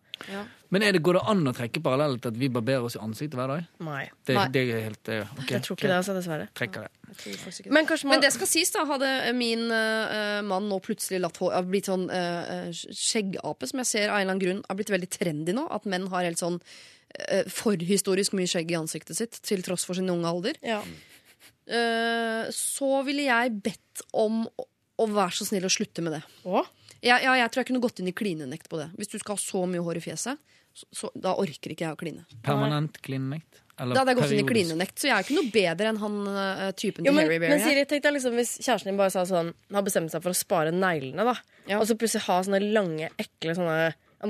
[0.75, 3.03] Men er det, går det an å trekke parallellen til at vi barberer oss i
[3.03, 3.69] ansiktet hver dag?
[3.87, 4.03] Nei.
[4.27, 4.47] Det, Nei.
[4.55, 5.53] det er helt eh, ok.
[5.55, 6.49] Jeg tror ikke det, altså, dessverre.
[6.59, 6.93] Trekker det.
[7.71, 8.11] Men må...
[8.11, 8.83] Men det skal sies, da.
[8.89, 14.09] Hadde min uh, mann nå plutselig latt hår, blitt sånn uh, skjeggape, som jeg ser
[14.11, 15.69] av en eller annen grunn har blitt veldig trendy nå.
[15.73, 19.99] At menn har helt sånn uh, forhistorisk mye skjegg i ansiktet sitt, til tross for
[19.99, 20.65] sin unge alder.
[20.67, 20.83] ja.
[21.67, 24.67] Eh, så ville jeg bedt om å,
[25.03, 26.23] å være så snill å slutte med det.
[26.47, 26.69] Åh?
[27.05, 28.89] Ja, ja, jeg tror jeg kunne gått inn i klinenekt på det.
[28.99, 31.97] Hvis du skal ha så mye hår i fjeset, så, så, da orker ikke jeg
[31.97, 32.25] å kline.
[32.45, 33.63] Permanent klinenekt?
[33.77, 36.15] Da hadde jeg gått inn i klinenekt, så jeg er ikke noe bedre enn han
[36.33, 37.69] uh, typen Jo, til men, Harry men Berry her.
[37.75, 40.39] Siri, tenk deg liksom hvis kjæresten din bare sa sånn har bestemt seg for å
[40.39, 41.35] spare neglene, da.
[41.69, 41.81] Ja.
[41.83, 43.79] Og så plutselig ha sånne lange, ekle sånne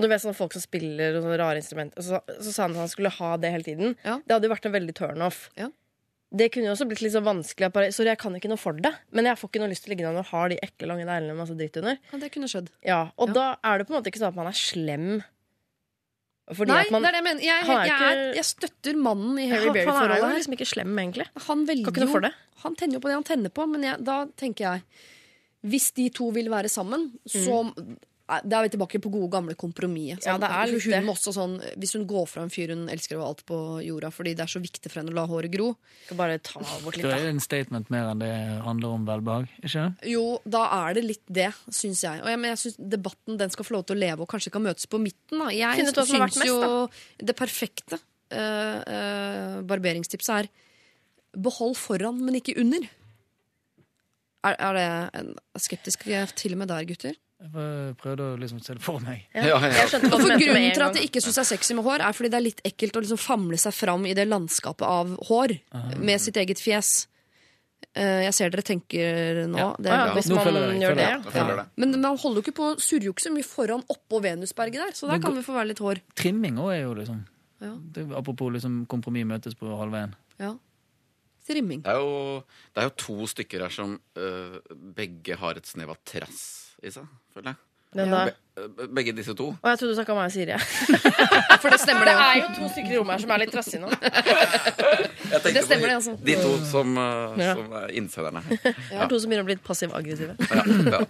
[0.03, 2.03] Du vet sånne folk som spiller og sånne rare instrumenter.
[2.03, 3.95] Og så, så sa han at han skulle ha det hele tiden.
[4.03, 4.17] Ja.
[4.27, 5.45] Det hadde jo vært en veldig turnoff.
[5.57, 5.71] Ja.
[6.37, 7.71] Det kunne jo også blitt litt så vanskelig.
[7.73, 9.93] Bare, Sorry, jeg kan ikke noe for det, men jeg får ikke noe lyst til
[9.93, 12.01] å ligge der når du har de ekle, lange neglene med masse dritt under.
[12.11, 12.73] Ja, det kunne skjedd.
[12.85, 13.37] Ja, Og Ja.
[13.39, 15.07] da er det på en måte ikke sånn at man er slem.
[16.55, 17.43] Fordi Nei, man, det er det jeg mener.
[17.43, 20.69] Jeg, jeg, jeg, er, jeg støtter mannen i Harry han, han er jo liksom ikke
[20.71, 21.27] slem, egentlig.
[21.49, 22.33] Han jo.
[22.63, 24.85] Han tenner jo på det han tenner på, men da tenker jeg
[25.67, 29.55] Hvis de to vil være sammen, så Nei, Da er vi tilbake på gode, gamle
[29.55, 30.25] kompromisset.
[30.27, 33.29] Ja, det er litt hun sånn, Hvis hun går fra en fyr hun elsker over
[33.29, 35.69] alt på jorda fordi det er så viktig for henne å la håret gro,
[36.09, 38.33] Skal bare ta bort litt, Da Det er en statement mer enn det
[38.67, 39.47] handler om velbehag.
[39.63, 40.11] Ikke det?
[40.11, 42.23] jo, da er det litt det, syns jeg.
[42.25, 44.53] Og jeg, men jeg synes Debatten den skal få lov til å leve og kanskje
[44.57, 45.39] kan møtes på midten.
[45.45, 45.53] Da.
[45.55, 46.59] Jeg syns mest, jo
[47.23, 50.51] det perfekte uh, uh, barberingstipset er
[51.37, 52.89] behold foran, men ikke under.
[54.47, 54.89] Er, er det
[55.21, 55.31] en
[55.63, 56.07] skeptisk
[56.39, 57.15] til og med der, gutter?
[57.37, 59.27] Jeg prøvde å liksom se det for meg.
[59.37, 59.43] Ja.
[59.45, 59.83] Ja, ja.
[59.93, 62.39] For Grunnen til at jeg ikke syns det er sexy med hår, er fordi det
[62.39, 65.53] er litt ekkelt å liksom famle seg fram i det landskapet av hår
[66.01, 67.07] med sitt eget fjes.
[67.93, 69.59] Eh, Jeg ser dere tenker nå.
[69.61, 69.69] Ja.
[69.79, 70.15] Det, Ah, ja, Ja.
[70.17, 71.33] hvis man jeg gjør det.
[71.33, 71.67] det.
[71.77, 75.19] Men man holder jo ikke på å så mye foran oppå Venusberget der, så der
[75.21, 76.01] kan vi få være litt hår.
[76.15, 77.25] Trimming òg er jo liksom
[77.61, 80.15] det, Apropos liksom kompromiss møtes på halvveien.
[80.41, 80.55] Ja.
[81.47, 81.83] Trimming.
[81.83, 84.59] Det er jo, det er jo to stykker her som øh,
[84.97, 87.63] begge har et snev av trass i seg, føler jeg.
[87.97, 88.25] Den da.
[88.27, 89.47] Be, øh, begge disse to.
[89.63, 90.57] Og jeg trodde du snakka om meg og Siri.
[91.63, 93.55] For det stemmer, det Det er jo to stykker i rommet her som er litt
[93.55, 93.89] trassige nå.
[95.47, 96.13] Det stemmer det, altså.
[96.27, 97.55] de to som, uh, Ja.
[97.57, 98.43] som er innsenderne.
[98.53, 100.37] Det er to som begynner å bli litt passiv-aggressive.
[100.51, 101.01] Ja, ja.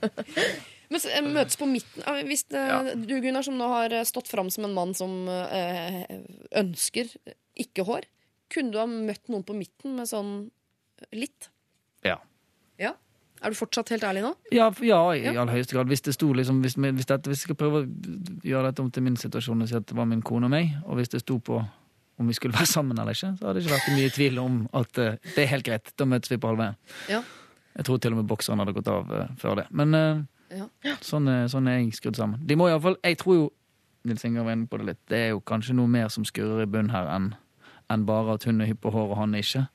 [0.92, 2.04] Men eh, møtes på midten.
[2.06, 6.04] Ah, Hvis eh, du, Gunnar, som nå har stått fram som en mann som eh,
[6.62, 7.10] ønsker
[7.58, 8.06] ikke hår,
[8.52, 10.32] kunne du ha møtt noen på midten med sånn
[11.16, 11.50] litt?
[12.06, 12.20] Ja.
[13.40, 13.46] Ja.
[13.46, 14.34] Er du fortsatt helt ærlig nå?
[14.52, 15.86] Ja, ja, i all høyeste grad.
[15.92, 17.88] Hvis det sto liksom hvis, vi- hvis, dette, hvis jeg skal prøve å
[18.42, 20.72] gjøre dette om til min situasjon og si at det var min kone og meg,
[20.86, 21.60] og hvis det sto på
[22.18, 24.54] om vi skulle være sammen eller ikke, så hadde det ikke vært mye tvil om
[24.72, 25.92] at uh, det er helt greit.
[25.98, 26.76] Da møtes vi på halvveien.
[27.12, 27.20] Ja.
[27.76, 29.66] Jeg tror til og med bokseren hadde gått av uh, før det.
[29.70, 30.24] Men uh,
[30.56, 30.94] Ja.
[31.02, 32.40] sånn, sånn er jeg skrudd sammen.
[32.46, 33.52] De må i fall, Jeg tror jo
[34.06, 35.00] Nils Inger var inne på det litt.
[35.10, 37.32] Det er jo kanskje noe mer som skurrer i bunn her enn
[37.90, 39.68] enn bare at hun er hypp på hår og han er ikke.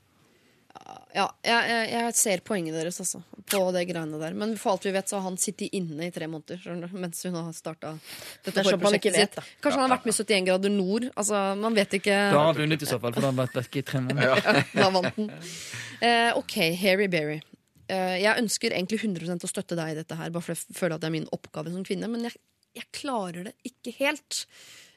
[1.12, 3.20] Ja, jeg, jeg, ser poenget deres altså,
[3.52, 4.36] på det greiene der.
[4.38, 7.20] Men for alt vi vet, så har han sittet inne i tre måneder du, mens
[7.28, 7.94] hun har starta
[8.46, 9.40] dette hårprosjektet sitt.
[9.64, 11.08] Kanskje han har vært med i 71 grader nord.
[11.12, 12.16] Altså, Man vet ikke.
[12.16, 14.04] Da har han vunnet i så fall, for da har han vært vekke i tre
[14.08, 14.62] måneder.
[14.72, 15.32] Da vant den.
[16.02, 17.42] Eh, OK, Harry Berry.
[17.92, 20.96] Eh, jeg ønsker egentlig 100% å støtte deg i dette her, bare for jeg føler
[20.96, 22.40] at det er min oppgave som kvinne, men jeg,
[22.80, 24.46] jeg klarer det ikke helt.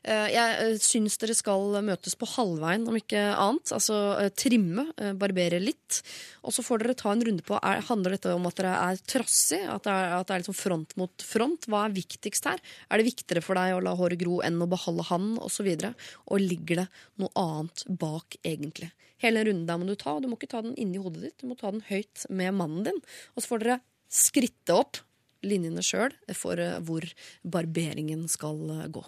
[0.04, 3.72] Eh, jeg uh, syns dere skal møtes på halvveien, om ikke annet.
[3.72, 6.02] Altså eh, trimme, eh, barbere litt.
[6.44, 9.00] Og så får dere ta en runde på er, Handler dette om at dere er
[9.08, 9.62] trassig?
[9.64, 11.68] At det er, at det er liksom front mot front?
[11.72, 12.60] Hva er viktigst her?
[12.90, 15.72] Er det viktigere for deg å la håret gro enn å beholde han, osv.?
[15.72, 16.86] Og, og ligger det
[17.22, 18.90] noe annet bak, egentlig?
[19.24, 20.18] Hele runden der må du ta.
[20.18, 22.52] og Du må ikke ta den inni hodet ditt, du må ta den høyt med
[22.60, 23.02] mannen din.
[23.32, 23.80] Og så får dere
[24.12, 25.00] skritte opp
[25.44, 27.06] linjene sjøl for eh, hvor
[27.44, 29.04] barberingen skal eh, gå.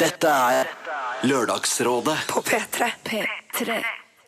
[0.00, 0.70] Dette er
[1.26, 2.92] Lørdagsrådet På P3.
[3.04, 3.80] P3.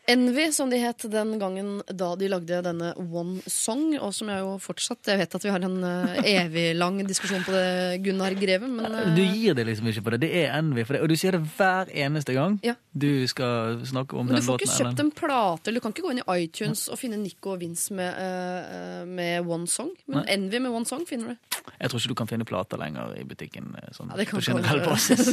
[0.05, 4.41] Envy, som de het den gangen da de lagde denne One Song, og som jeg
[4.43, 8.35] jo fortsatt Jeg vet at vi har en eh, evig lang diskusjon på det, Gunnar
[8.35, 10.19] Greve, men eh, Du gir det liksom ikke på det.
[10.25, 11.03] Det er envy for det.
[11.05, 12.75] Og du sier det hver eneste gang Ja.
[12.91, 16.03] du skal snakke om Men du får ikke kjøpt en plate, eller du kan ikke
[16.09, 19.93] gå inn i iTunes og finne Nico og Vince med, eh, med One Song.
[20.07, 20.33] Men Nei.
[20.35, 21.63] Envy med One Song finner du.
[21.79, 24.83] Jeg tror ikke du kan finne plater lenger i butikken sånn, Ja, kan på generell
[24.89, 25.31] basis.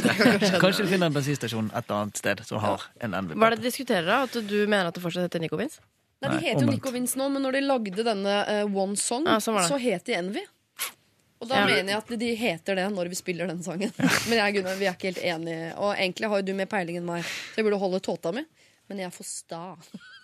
[0.63, 3.35] Kanskje du finner en bensinstasjon et eller annet sted som har en Hva er det
[3.35, 3.59] envy-plate.
[3.59, 4.21] de diskuterer, da?
[4.23, 5.79] At du mener at det fortsatt heter Nico Vince?
[6.21, 6.71] Nei, De heter jo.
[6.71, 9.71] Nico Vince nå, men når de lagde denne eh, One Song, Ja, sånn var det.
[9.73, 10.43] så het de Envy.
[11.41, 11.65] Og da Ja.
[11.65, 13.89] mener jeg at de heter det når vi spiller den sangen.
[14.29, 15.71] Men jeg og Gunnar, vi er ikke helt enige.
[15.81, 18.43] Og egentlig har jo du mer peiling enn meg, så jeg burde holde tåta mi.
[18.91, 19.63] Men jeg er for sta.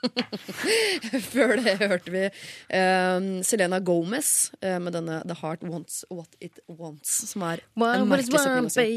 [1.31, 6.59] Før det hørte vi eh, Selena Gomez eh, med denne The Heart Wants What It
[6.67, 8.87] Wants, som er en merkelig si.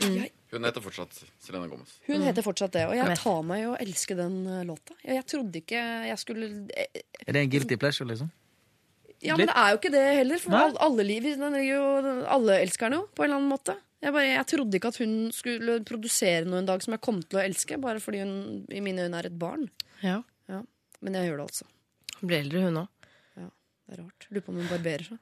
[0.00, 1.96] Jeg, Hun heter fortsatt Selena Gomez.
[2.06, 4.94] hun heter fortsatt det, og jeg tar meg i å elske den eh, låta.
[5.02, 8.30] Jeg, jeg trodde ikke jeg skulle eh, Er det en guilty pleasure, liksom?
[9.24, 10.38] Ja, men det er jo ikke det heller.
[10.38, 10.68] For Nei.
[10.86, 11.82] alle, liv, den er jo,
[12.30, 13.74] alle elsker den jo, på en eller annen måte.
[14.04, 17.22] Jeg, bare, jeg trodde ikke at hun skulle produsere noe en dag som jeg kom
[17.24, 18.36] til å elske, bare fordi hun
[18.68, 19.64] i mine øyne er et barn.
[20.04, 20.20] Ja.
[21.00, 21.66] Men jeg gjør det altså.
[22.20, 22.92] Hun blir eldre, hun òg.
[23.86, 24.24] Det er rart.
[24.34, 25.18] Lurer på om hun barberer seg.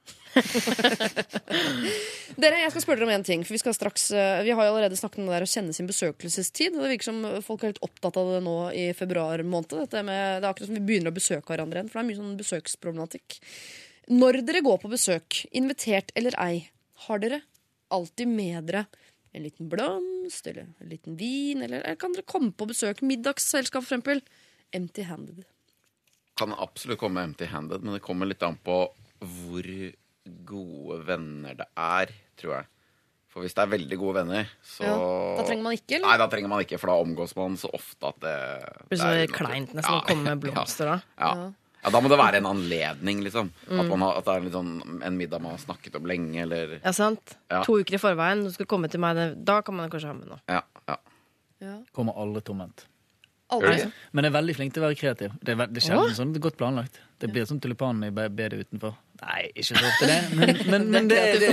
[2.41, 3.43] Dere, jeg skal spørre dere om en ting.
[3.45, 5.89] For Vi straks eh, Vi har jo allerede snakket om det der å kjenne sin
[5.89, 6.73] besøkelsestid.
[6.73, 9.93] Det virker som folk er litt opptatt av det nå i februar måned.
[10.01, 11.93] Med, det er akkurat som vi begynner å besøke hverandre igjen.
[11.93, 13.39] For det er mye sånn besøksproblematikk.
[14.17, 16.65] Når dere går på besøk, invitert eller ei,
[17.05, 17.43] har dere
[17.93, 18.87] alltid med dere
[19.35, 21.61] en liten blomst eller en liten vin?
[21.61, 24.25] Eller, eller kan dere komme på besøk, middagsselskap for eksempel,
[24.73, 25.45] empty-handed?
[26.35, 28.79] Kan absolutt komme empty-handed, men det kommer litt an på
[29.25, 29.67] hvor
[30.45, 32.69] gode venner det er, tror jeg.
[33.35, 34.95] For hvis det er veldig gode venner, så Ja,
[35.35, 36.07] da trenger man ikke, eller?
[36.07, 38.35] Nei, da trenger man ikke, for da omgås man så ofte at det
[38.91, 40.95] blir så det kleint nesten å komme med blomster da.
[41.19, 41.31] Ja.
[41.35, 41.49] Ja.
[41.83, 43.51] ja, da må det være en anledning, liksom.
[43.67, 44.71] At, man har, at det er sånn,
[45.03, 47.35] en middag man har snakket om lenge, eller Ja, sant?
[47.51, 47.61] Ja.
[47.67, 50.31] To uker i forveien, du skal komme til meg, da kan man kanskje ha med
[50.31, 50.39] noe.
[50.47, 51.75] Ja, ja.
[51.95, 52.87] Kommer aldri tomhendt.
[53.55, 53.77] Aldri.
[53.81, 53.91] Gjør?
[54.13, 55.31] Men jeg er veldig flink til å være kreativ.
[55.43, 56.99] Det er, ve- det er sjelden sånn det er godt planlagt.
[57.19, 58.95] Det blir som tulipanene i be- bedet utenfor.
[59.15, 61.51] Nei, ikke så ofte det, men, men, men det, det,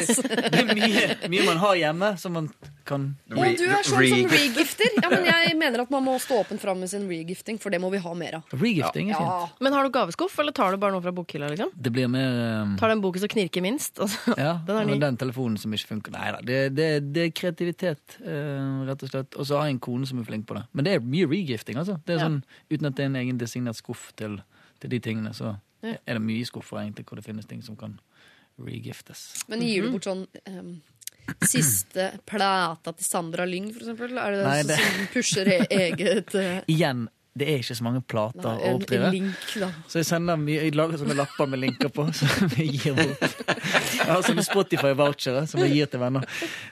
[0.51, 2.49] det er mye, mye man har hjemme som man
[2.89, 4.91] kan Å, du er sånn som regifter!
[4.99, 7.79] Ja, men jeg mener at man må stå åpent fram med sin regifting, for det
[7.81, 8.51] må vi ha mer av.
[8.59, 9.31] Regifting er fint.
[9.31, 9.63] Ja.
[9.63, 11.53] Men har du gaveskuff, eller tar du bare noe fra bokhylla?
[11.55, 11.71] liksom?
[11.79, 12.35] Det blir mer
[12.67, 14.03] um, Tar den boken som knirker minst?
[14.03, 14.35] Altså.
[14.35, 14.99] Ja, Den er ny.
[15.07, 16.17] den telefonen som ikke funker.
[16.19, 19.39] Nei da, det, det, det er kreativitet, uh, rett og slett.
[19.39, 20.67] Og så har jeg en kone som er flink på det.
[20.75, 22.01] Men det er mye regifting, altså.
[22.03, 22.27] Det er Ja.
[22.27, 22.43] sånn,
[22.75, 24.41] Uten at det er en egen designert skuff til,
[24.83, 25.97] til de tingene, så Ja.
[26.07, 27.99] er det mye skuffer egentlig hvor det finnes ting som kan
[28.63, 29.45] regiftes.
[29.51, 30.75] Men gir du bort sånn um,
[31.47, 34.15] siste plata til Sandra Lyng, for eksempel?
[34.19, 36.61] Er det, Nei, det- som pusher e- eget uh...
[36.73, 39.11] Igjen, det er ikke så mange plater å en, oppdrive.
[39.15, 39.47] link?
[39.89, 43.39] Så jeg sender mye, jeg lager sånne lapper med linker på som jeg gir bort.
[43.97, 46.27] Jeg har sånne Spotify-vouchere som jeg gir til venner.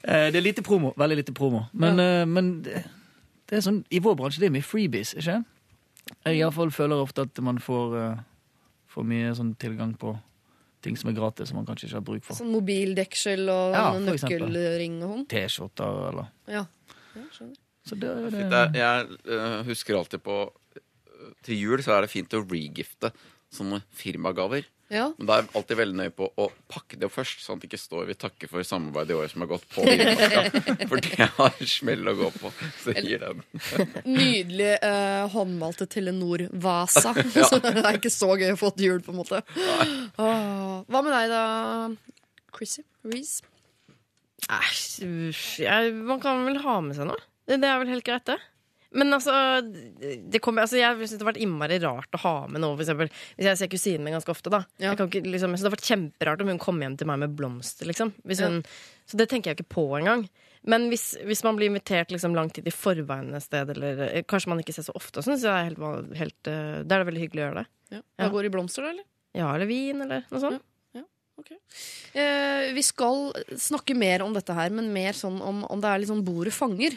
[0.04, 0.92] Eh, Det er lite promo.
[1.00, 1.64] Veldig lite promo.
[1.72, 2.84] Men, eh, men det,
[3.48, 5.40] det er sånn, i vår bransje det er mye freebies, ikke
[6.26, 7.96] Jeg i hvert fall føler ofte at man får,
[8.90, 10.14] får mye sånn tilgang på
[10.84, 12.38] ting som er gratis, som man kanskje ikke har bruk for.
[12.38, 15.26] Sånn mobildeksel og Ja, for nøkkelring og sånn?
[15.30, 16.64] T-skjorter eller Ja.
[17.14, 17.58] ja, skjønner.
[17.86, 20.34] Så det, det, Det, jeg eh, husker alltid på
[20.76, 20.82] eh,
[21.46, 23.10] Til jul så er det fint å regifte
[23.50, 24.66] sånne firmagaver.
[24.90, 25.04] Ja.
[25.18, 27.68] Men da er jeg alltid veldig nøye på å pakke det først, sånn at det
[27.70, 30.86] ikke står 'vi takker for samarbeidet i året som har gått' på vinpaska.
[30.90, 32.50] For det har smell å gå på.
[32.82, 33.44] Så gir den.
[34.04, 37.14] Nydelig eh, håndmalte Telenor-vasa.
[37.50, 39.42] Så det er ikke så gøy å få til jul, på en måte.
[40.18, 41.44] Åh, Hva med deg, da,
[42.56, 42.82] Chrissy?
[43.06, 43.46] Reece?
[44.50, 45.06] Æsj,
[46.02, 47.20] man kan vel ha med seg noe.
[47.46, 48.40] Det, det er vel helt greit, det.
[48.90, 49.32] Men altså,
[49.62, 52.74] det kommer, altså Jeg synes det har vært innmari rart å ha med noe.
[52.74, 54.64] For eksempel, hvis jeg ser kusinen min ganske ofte, da.
[54.82, 54.90] Ja.
[54.90, 57.10] Jeg kan ikke, liksom, jeg synes det har vært kjemperart om hun kom hjem til
[57.10, 57.86] meg med blomster.
[57.90, 58.14] Liksom.
[58.26, 58.62] Hun,
[59.06, 60.26] Så det tenker jeg ikke på engang.
[60.68, 64.24] Men hvis, hvis man blir invitert liksom, lang tid i forveien et sted, eller eh,
[64.28, 66.96] kanskje man ikke ser så ofte, så synes jeg det er helt, helt, eh, Da
[66.98, 67.68] er det veldig hyggelig å gjøre det.
[67.94, 68.02] Ja.
[68.18, 69.06] Da går går i blomster, da, eller?
[69.38, 70.66] Ja, eller vin, eller noe sånt.
[72.12, 76.02] Eh, vi skal snakke mer om dette her, men mer sånn om, om det er
[76.02, 76.96] litt sånn bordet fanger.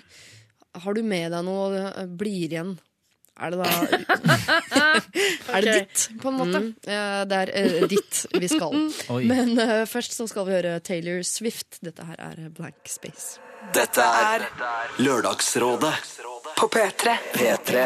[0.73, 2.73] Har du med deg noe eh, blir igjen?
[3.33, 3.69] Er det da
[5.57, 6.61] Er det ditt, på en måte?
[6.85, 8.77] Eh, det er eh, ditt vi skal.
[9.15, 9.23] Oi.
[9.29, 11.81] Men eh, først så skal vi høre Taylor Swift.
[11.85, 13.39] Dette her er Blank Space.
[13.73, 14.43] Dette er
[14.99, 15.93] Lørdagsrådet
[16.59, 17.15] På P3.
[17.33, 17.85] P3.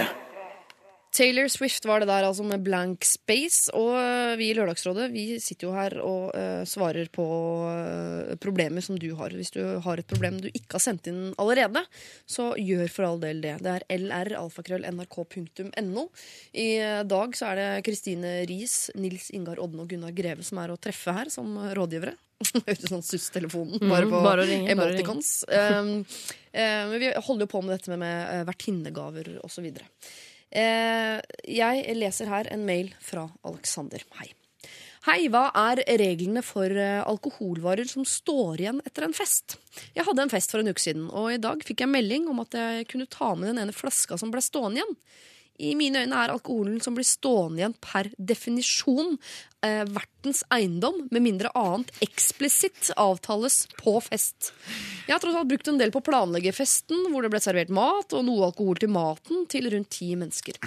[1.15, 3.71] Taylor Swift var det der, altså med Blank Space.
[3.75, 7.25] Og øh, vi i Lørdagsrådet vi sitter jo her og uh, svarer på
[7.65, 9.29] uh, problemer som du har.
[9.33, 11.81] Hvis du har et problem du ikke har sendt inn allerede,
[12.29, 13.55] så gjør for all del det.
[13.65, 16.03] Det er lralfakrøll.nrk.no.
[16.53, 16.69] I
[17.07, 20.77] dag så er det Kristine Riis, Nils Ingar Odden og Gunnar Greve som er å
[20.81, 21.47] treffe her som
[21.77, 22.13] rådgivere.
[22.69, 25.39] Ute sånn SUS-telefonen, bare Mhm, på bare ringe, emoticons.
[25.47, 26.05] bare Um,
[26.51, 29.65] eh, men vi holder jo på med dette med, med eh, vertinnegaver osv.
[30.51, 34.03] Eh, jeg leser her en mail fra Alexander.
[34.19, 34.31] Hei.
[35.07, 39.55] Hei, hva er reglene for eh, alkoholvarer som står igjen etter en fest?
[39.95, 42.41] Jeg hadde en fest for en uke siden, og i dag fikk jeg melding om
[42.43, 44.97] at jeg kunne ta med den ene flaska som ble stående igjen.
[45.57, 49.15] I mine øyne er alkoholen som blir stående igjen per definisjon
[49.67, 54.51] eh, vertens eiendom, med mindre annet eksplisitt avtales på fest.
[55.07, 57.73] Jeg har tross alt brukt en del på å planlegge festen, hvor det ble servert
[57.73, 60.59] mat og noe alkohol til maten til rundt ti mennesker.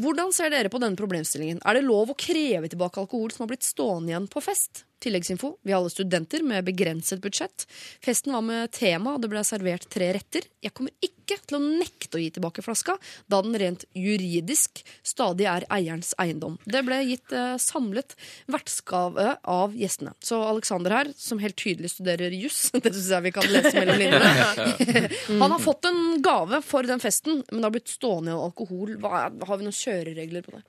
[0.00, 1.60] Hvordan ser dere på denne problemstillingen?
[1.66, 4.84] Er det lov å kreve tilbake alkohol som har blitt stående igjen på fest?
[5.00, 5.54] Tilleggsinfo.
[5.64, 7.64] Vi er alle studenter med begrenset budsjett.
[8.04, 10.44] Festen var med tema, og det ble servert tre retter.
[10.60, 12.96] Jeg kommer ikke til å nekte å gi tilbake flaska,
[13.30, 16.58] da den rent juridisk stadig er eierens eiendom.
[16.68, 18.16] Det ble gitt eh, samlet
[18.50, 20.14] vertsgave av gjestene.
[20.24, 24.00] Så Alexander her, som helt tydelig studerer juss, det syns jeg vi kan lese mellom
[24.00, 25.06] linjene.
[25.42, 28.96] Han har fått en gave for den festen, men det har blitt stående alkohol.
[29.04, 30.64] Har vi noen kjøreregler på det?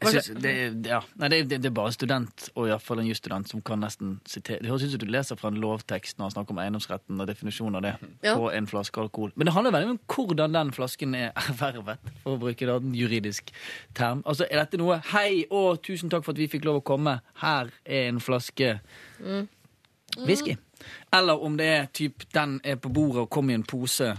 [0.00, 0.52] Jeg synes, det,
[0.88, 1.00] ja.
[1.20, 3.80] Nei, det, det, det er bare student, og i hvert fall en jusstudent, som kan
[3.82, 6.60] nesten sitere Det høres ut som du leser fra en lovtekst når han snakker om
[6.62, 7.94] eiendomsretten og definisjonen av det
[8.24, 8.34] Ja.
[8.36, 9.32] på en flaske alkohol.
[9.36, 12.94] Men det handler veldig om hvordan den flasken er ervervet, for å bruke da en
[12.96, 13.52] juridisk
[13.94, 14.22] term.
[14.26, 17.20] Altså, Er dette noe 'Hei, og tusen takk for at vi fikk lov å komme.
[17.42, 18.78] Her er en flaske
[20.26, 20.56] whisky'.
[21.12, 24.16] Eller om det er typ 'den er på bordet og kom i en pose',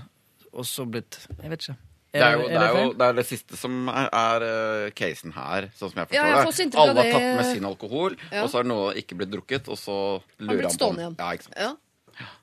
[0.54, 1.76] og så blitt Jeg vet ikke.
[2.12, 5.32] Det er, jo, det, er jo, det er det siste som er, er eh, casen
[5.32, 6.80] her, sånn som jeg Ja, forstår jeg det.
[6.82, 8.42] Alle har tatt med sin alkohol, Ja.
[8.44, 11.16] og så har noe ikke blitt drukket, og så Har lurer han på stående igjen.
[11.22, 11.56] Ja, ikke sant?
[11.62, 11.72] Ja.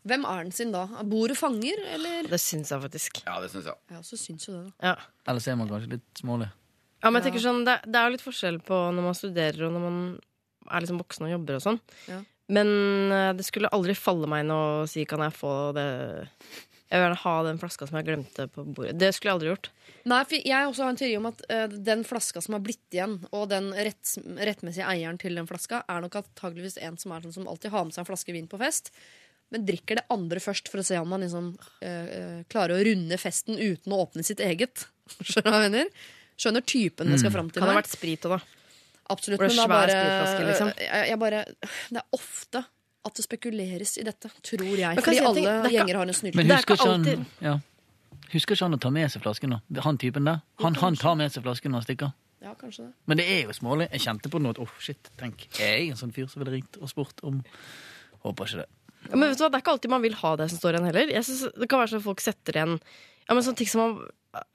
[0.08, 0.86] Hvem er den sin da?
[0.88, 2.30] Bor Bordet fanger, eller?
[2.32, 3.20] Det syns jeg faktisk.
[3.26, 3.76] Ja, det syns jeg.
[3.92, 4.94] Ja, så syns jo det, da.
[4.94, 5.10] Ja.
[5.28, 6.48] Ellers er man kanskje litt smålig.
[7.02, 9.68] Ja, men jeg tenker sånn, det, det er jo litt forskjell på når man studerer
[9.68, 10.00] og når man
[10.68, 11.78] er liksom voksen og jobber og sånn.
[12.08, 12.22] Ja.
[12.56, 12.72] Men
[13.12, 15.88] eh, det skulle aldri falle meg inn å si kan jeg få det
[16.89, 18.95] Jeg vil gjerne ha den flaska som jeg glemte på bordet.
[18.97, 19.70] Det skulle jeg aldri gjort.
[20.09, 22.97] Nei, for jeg også har en teori om at uh, den flaska som har blitt
[22.97, 24.14] igjen, og den rett,
[24.49, 27.84] rettmessige eieren til den flaska, er nok antageligvis en som er sånn som alltid har
[27.84, 28.89] med seg en flaske vin på fest,
[29.53, 32.86] men drikker det andre først for å se om man liksom uh, uh, klarer å
[32.89, 34.89] runde festen uten å åpne sitt eget.
[35.20, 35.93] Skjønner du hva jeg mener?
[36.39, 38.41] Skjønner typen det skal fram til Kan det ha vært sprit òg, da?
[39.12, 39.41] Absolutt.
[39.41, 40.72] Det Men da svær bare, liksom?
[40.84, 42.62] jeg, jeg bare Det er ofte
[43.09, 45.00] at det spekuleres i dette, tror jeg.
[45.00, 45.48] Fordi jeg si ting?
[45.48, 46.36] alle ikke- gjenger har en snylte.
[46.36, 47.59] Men er husker ikke ikke han ja.
[48.32, 49.56] Husker ikke han å ta med seg flasken?
[49.56, 49.82] da?
[49.84, 50.40] Han typen der?
[50.61, 52.16] Han, han tar med seg flasken når han stikker.
[52.44, 52.92] Ja, kanskje det.
[53.06, 53.88] Men det er jo smålig.
[53.90, 56.42] Jeg kjente på det nå at oh, shit, tenk, er jeg en sånn fyr som
[56.42, 57.42] ville ringt og spurt om
[58.22, 58.68] Håper ikke det.
[59.09, 60.74] Ja, men vet du hva, Det er ikke alltid man vil ha det som står
[60.74, 61.12] igjen heller.
[61.14, 62.78] Jeg synes Det kan være sånn at folk setter igjen
[63.28, 64.48] ja, men sånne ting som man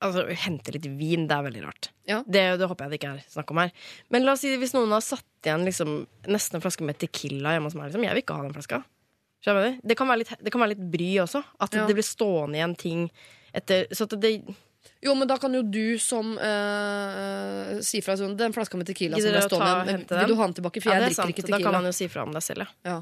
[0.00, 1.90] Altså, Hente litt vin, det er veldig rart.
[2.08, 2.22] Ja.
[2.24, 3.72] Det, det håper jeg det ikke er snakk om her.
[4.08, 7.52] Men la oss si hvis noen har satt igjen liksom, nesten en flaske med Tequila
[7.56, 7.90] hjemme hos meg.
[7.90, 8.06] Liksom.
[8.08, 8.80] Jeg vil ikke ha den flaska.
[9.44, 9.78] Du?
[9.88, 11.40] Det kan litt, det kan være litt bry også.
[11.60, 11.86] At Ja.
[11.88, 13.06] det blir stående igjen ting
[13.54, 14.42] etter Så at det
[15.02, 19.16] Jo, men da kan jo du som eh, si fra sånn Den flaska med tequila
[19.20, 20.82] som ble stående, hente vil du ha den tilbake?
[20.82, 21.38] For Ja, jeg er drikker sant.
[21.38, 22.90] ikke Da kan man jo si fra om deg selv, ja.
[22.90, 22.98] Ja.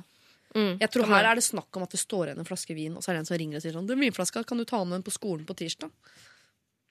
[0.55, 0.79] Mm.
[0.81, 3.03] Jeg tror her er det snakk om at det står igjen en flaske vin, og
[3.05, 4.97] så er det en som ringer og sier sånn Den vinflaska, kan du ta med
[4.97, 5.91] den på skolen på tirsdag?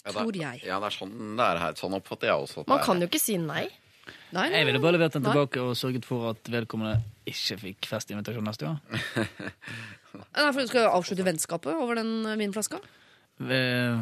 [0.08, 0.62] Ja, det er- Tror jeg.
[0.66, 1.74] Ja, det er sånn det er her.
[1.80, 2.62] Sånn oppfatter jeg også.
[2.64, 2.86] at det Man er.
[2.88, 3.68] kan jo ikke si nei.
[4.32, 8.44] Nei, Jeg ville bare levert den tilbake og sørget for at vedkommende ikke fikk festinvitasjon
[8.48, 8.80] neste år.
[8.88, 12.80] Nei, for du skal jo avslutte vennskapet over den vinflaska.
[13.44, 14.00] Eh,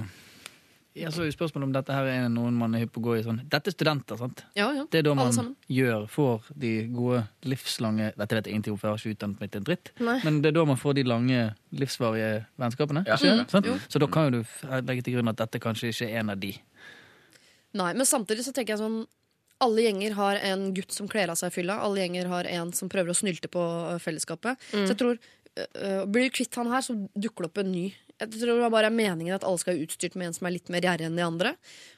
[0.95, 3.05] Ja, så er jo spørsmålet om dette her er noen man er hypp på å
[3.09, 4.45] gå i sånn Dette er studenter, sant?
[4.55, 4.85] Ja, ja.
[4.89, 8.87] Det er da man gjør, får de gode livslange Dette vet jeg ingenting om, for
[8.87, 9.91] jeg har ikke utdannet meg til en dritt.
[9.99, 10.15] Nei.
[10.23, 11.41] Men det er da man får de lange,
[11.75, 12.29] livsvarige
[12.63, 13.03] vennskapene.
[13.09, 13.17] Ja.
[13.19, 13.67] Mm, Sant?
[13.91, 14.55] Så da kan jo du
[14.87, 16.53] legge til grunn at dette kanskje ikke er en av de.
[17.75, 19.01] Nei, men samtidig så tenker jeg sånn
[19.63, 21.77] alle gjenger har en gutt som kler av seg i fylla.
[21.83, 23.61] Alle gjenger har en som prøver å snylte på
[24.03, 24.59] fellesskapet.
[24.63, 24.87] fellesskapet.
[24.87, 27.71] Så jeg tror ø, ø, Blir du kvitt han her, så dukker det opp en
[27.71, 27.85] ny.
[28.21, 30.53] Jeg tror det bare er meningen at alle skal være utstyrt med en som er
[30.55, 31.55] litt mer gjerrig enn de andre.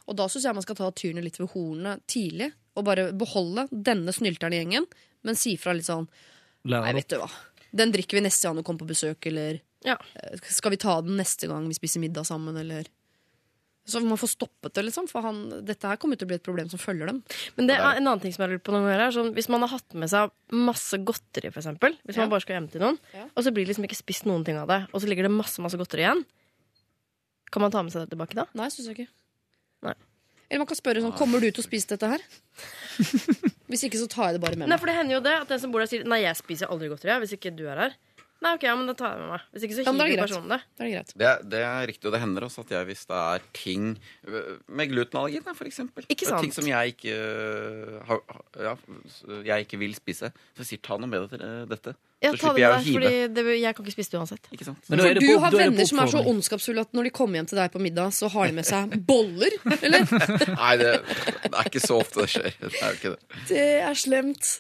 [0.10, 2.52] Og da syns jeg man skal ta tyrene litt ved hornene tidlig.
[2.78, 4.86] Og bare beholde denne snylteren i gjengen,
[5.26, 6.08] men si fra litt sånn
[6.68, 7.30] Nei, vet du hva.
[7.72, 9.96] Den drikker vi neste gang du kommer på besøk, eller Ja.
[10.18, 12.88] eh, skal vi ta den neste gang vi spiser middag sammen, eller
[13.88, 15.06] Så man får stoppet det, liksom.
[15.08, 17.22] For han, dette her kommer til å bli et problem som følger dem.
[17.56, 19.48] Men det er en annen ting som jeg lurer på noen ganger er sånn, Hvis
[19.54, 22.26] man har hatt med seg masse godteri, for eksempel, hvis Ja.
[22.26, 23.24] man bare skal hjem til noen, Ja.
[23.36, 25.32] og så blir det liksom ikke spist noen ting av det, og så ligger det
[25.32, 26.26] masse masse godteri igjen,
[27.50, 28.46] kan man ta med seg det tilbake da?
[28.54, 29.08] Nei, syns jeg ikke.
[29.84, 29.94] Nei.
[30.50, 32.20] Eller man kan spørre sånn Kommer du til å spise dette her?
[33.70, 34.70] Hvis ikke, så tar jeg det bare med meg.
[34.72, 36.68] Nei, for det hender jo det at den som bor der sier Nei, jeg spiser
[36.72, 37.96] aldri godteri hvis ikke du er her.
[38.38, 39.46] Nei, ok, ja, men da tar jeg med meg.
[39.56, 40.60] Hvis ikke så Ja, er hiver det personen det.
[40.78, 41.14] Da er det greit.
[41.18, 43.88] Det, er- det er riktig, og det hender også at jeg, hvis det er ting
[44.70, 46.42] med glutenallergi, da, for eksempel Ikke sant?
[46.46, 48.22] Ting som jeg ikke, øh, har,
[48.62, 48.76] ja,
[49.50, 50.30] jeg ikke vil spise.
[50.54, 51.96] Så jeg sier ta noe med det til øh, dette.
[52.22, 53.02] Ja, så ta slipper det jeg å hive.
[53.02, 54.48] fordi det, jeg kan ikke spise det uansett.
[54.54, 54.86] Ikke sant?
[54.90, 57.38] Men For du på- har er venner som er så ondskapsfulle at når de kommer
[57.42, 59.54] hjem til deg på middag, så har de med seg boller.
[59.82, 60.06] Eller?
[60.54, 60.94] Nei, det,
[61.44, 62.54] det er ikke så ofte det skjer.
[62.62, 63.44] Det er jo ikke det.
[63.50, 64.54] Det er slemt.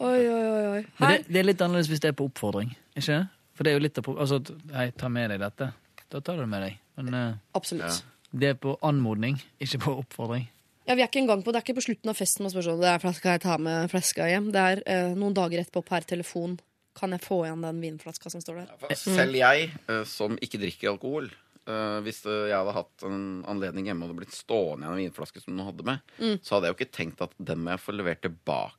[0.00, 0.66] Oi, oi, oi.
[0.78, 0.84] oi.
[1.00, 1.16] Her.
[1.18, 2.70] det, det er litt annerledes hvis det er på oppfordring.
[2.98, 3.28] Ikke?
[3.54, 4.40] For det er jo litt av Altså,
[4.74, 5.72] hei, ta med deg dette.
[6.10, 6.78] Da tar du det med deg.
[6.98, 8.00] Men eh, Absolutt.
[8.32, 10.48] det er på anmodning, ikke på oppfordring.
[10.88, 12.72] Ja, vi er ikke engang på, Det er ikke på slutten av festen man spør
[12.72, 14.48] om Det er flaska jeg tar med flaska hjem.
[14.52, 16.56] Det er eh, noen dager etterpå per telefon.
[16.98, 18.96] Kan jeg få igjen den vinflaska som står der?
[18.98, 24.02] Selv jeg, øh, som ikke drikker alkohol øh, Hvis jeg hadde hatt en anledning hjemme
[24.08, 26.40] og det blitt stående igjen en vinflaske som noen hadde med, Mm.
[26.42, 28.74] så hadde jeg jo ikke tenkt at den må jeg få levert tilbake.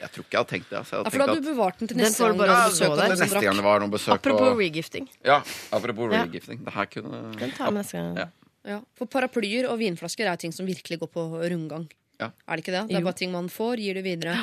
[0.00, 0.78] Jeg tror ikke jeg hadde tenkt det.
[0.78, 0.96] Altså.
[0.96, 3.18] Jeg Ja, for da hadde du bevart den til neste gang bare ja, besøk som
[3.18, 5.08] neste gang det var noen besøk Apropos og, regifting.
[5.24, 5.38] Ja,
[5.72, 6.24] apropos Ja.
[6.24, 6.64] regifting.
[6.64, 8.16] Det her kunne Den tar vi neste gang.
[8.16, 8.28] Ja.
[8.68, 11.88] Ja, For paraplyer og vinflasker er ting som virkelig går på rundgang.
[12.20, 12.32] Ja.
[12.48, 12.88] Er det ikke det?
[12.90, 14.34] Det er bare ting man får, gir det videre.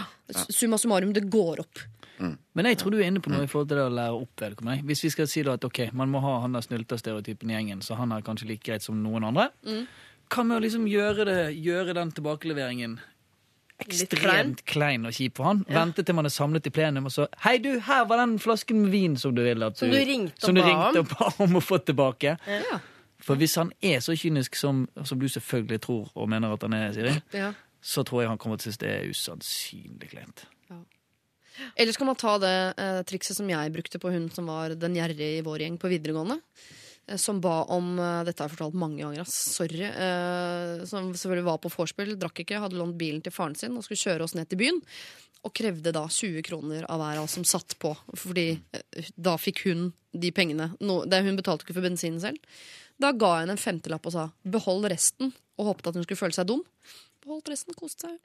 [0.50, 1.80] Summa summarum, det går opp.
[2.56, 4.40] Men jeg tror du er inne på noe i forhold til det å lære opp
[4.40, 4.86] vedkommende.
[4.88, 7.82] Hvis vi skal si da at ok, man må ha han der snylterstereotypen i gjengen,
[7.84, 9.50] så han er kanskje like greit som noen andre.
[10.32, 12.96] Kan vi å liksom gjøre, det, gjøre den tilbakeleveringen.
[13.84, 15.64] Ekstremt klein og kjip for han.
[15.68, 18.86] Vente til man er samlet i plenum, og så Hei, du, her var den flasken
[18.86, 21.30] med vin som du ville at Som du ringte og som du ringte og ba
[21.44, 22.38] om å få tilbake.
[22.48, 22.80] Ja.
[23.26, 26.74] For hvis han er så kynisk som, som du selvfølgelig tror og mener at han
[26.78, 27.54] er, Siri, Ja.
[27.82, 30.46] så tror jeg han kommer til å synes det er usannsynlig kleint.
[31.80, 34.98] Eller skal man ta det eh, trikset som jeg brukte på hun som var den
[34.98, 36.42] gjerrige i vår gjeng på videregående?
[37.08, 39.36] Eh, Som ba om eh, Dette har jeg fortalt mange ganger, ass.
[39.56, 39.82] Sorry.
[39.86, 43.86] eh, Som selvfølgelig var på vorspiel, drakk ikke, hadde lånt bilen til faren sin og
[43.86, 44.82] skulle kjøre oss ned til byen.
[45.46, 47.92] Og krevde da 20 kroner av hver av oss som satt på.
[48.18, 48.48] Fordi
[49.14, 50.72] da fikk hun de pengene.
[50.80, 52.40] Det, hun betalte ikke for bensinen selv.
[52.98, 56.22] Da ga jeg henne en femtelapp og sa behold resten, og håpet at hun skulle
[56.24, 56.64] føle seg dum.
[57.26, 57.76] Beholdt resten.
[57.78, 58.18] Koste seg.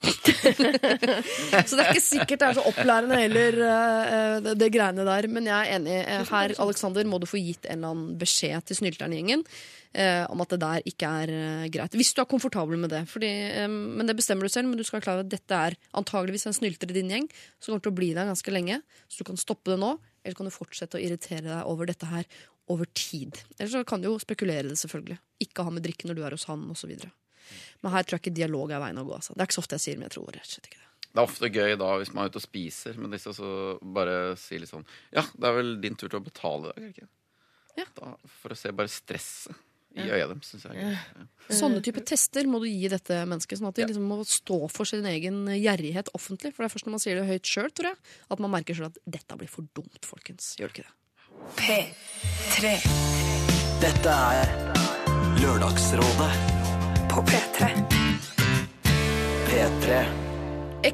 [1.66, 5.28] så det er ikke sikkert det er så opplærende heller, eh, det, det greiene der.
[5.32, 5.98] Men jeg er enig.
[6.00, 9.44] Eh, Her, Alexander, må du få gitt en eller annen beskjed til snylteren-gjengen
[9.92, 11.96] eh, om at det der ikke er eh, greit.
[11.98, 13.02] Hvis du er komfortabel med det.
[13.10, 13.30] Fordi,
[13.62, 14.70] eh, men det bestemmer du selv.
[14.70, 17.28] Men du skal være klar over at dette er antageligvis en snylter i din gjeng
[17.58, 18.80] som kommer til å bli der ganske lenge.
[19.08, 21.90] Så du kan stoppe det nå, eller så kan du fortsette å irritere deg over
[21.90, 22.28] dette her
[22.70, 23.40] over tid.
[23.58, 25.18] Eller så kan du jo spekulere det, selvfølgelig.
[25.42, 26.92] Ikke ha med drikke når du er hos han, osv.
[27.80, 29.16] Men her tror jeg ikke dialog er veien å gå.
[29.16, 29.34] Altså.
[29.34, 30.86] Det er ikke så ofte jeg sier, men jeg tror rett og slett ikke det.
[31.10, 33.48] Det er ofte gøy da hvis man er ute og spiser med disse, så
[33.82, 36.92] bare si litt sånn Ja, det er vel din tur til å betale i dag,
[36.92, 37.08] ikke?
[37.80, 37.86] Ja.
[37.96, 38.12] Da,
[38.42, 39.58] for å se bare stresset
[39.98, 40.76] i øya dem, syns jeg.
[40.78, 41.24] Ja.
[41.50, 44.86] Sånne type tester må du gi dette mennesket, sånn at de liksom må stå for
[44.86, 46.52] sin egen gjerrighet offentlig.
[46.54, 47.98] For det er først når man sier det høyt sjøl, tror jeg,
[48.30, 50.52] at man merker sjøl at dette blir for dumt, folkens.
[50.60, 50.96] Gjør det ikke det?
[51.58, 52.74] P3
[53.80, 54.54] Dette er
[55.40, 56.59] Lørdagsrådet
[57.20, 57.66] på P3.
[59.46, 60.04] P3.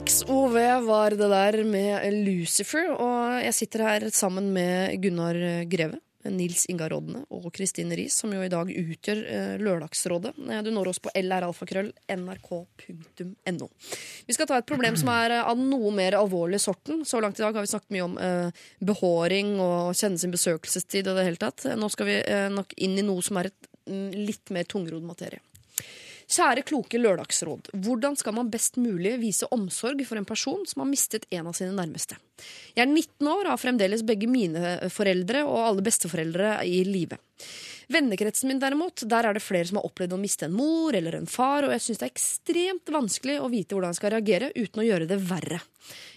[0.07, 0.53] XOV
[0.87, 5.99] var det der med Lucifer, og jeg sitter her sammen med Gunnar Greve.
[6.27, 10.35] Nils Ingar Rodne og Kristine Riis, som jo i dag utgjør eh, Lørdagsrådet.
[10.51, 13.67] Eh, Du når oss på lralfakrøll.nrk.no.
[14.27, 17.07] Vi skal ta et problem som er eh, av noe mer alvorlig sorten.
[17.07, 18.51] Så langt i dag har vi snakket mye om eh,
[18.83, 21.63] behåring og kjenne sin besøkelsestid og det hele tatt.
[21.79, 22.19] Nå skal vi
[22.59, 25.39] nok inn i noe som er et mm, litt mer tungrodd materie.
[26.27, 27.69] Kjære kloke lørdagsråd.
[27.87, 31.55] Hvordan skal man best mulig vise omsorg for en person som har mistet en av
[31.55, 32.19] sine nærmeste?
[32.75, 37.21] Jeg er 19 år og har fremdeles begge mine foreldre og alle besteforeldre i live.
[37.95, 41.15] Vennekretsen min derimot, der er det flere som har opplevd å miste en mor eller
[41.21, 44.51] en far, og jeg syns det er ekstremt vanskelig å vite hvordan jeg skal reagere
[44.57, 45.61] uten å gjøre det verre.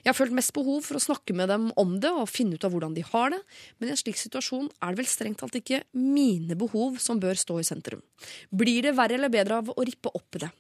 [0.04, 2.66] Jeg har følt mest behov for å snakke med dem om det og finne ut
[2.68, 3.42] av hvordan de har det,
[3.78, 7.40] men i en slik situasjon er det vel strengt talt ikke mine behov som bør
[7.40, 8.04] stå i sentrum.
[8.50, 10.52] Blir det verre eller bedre av å rippe opp i det?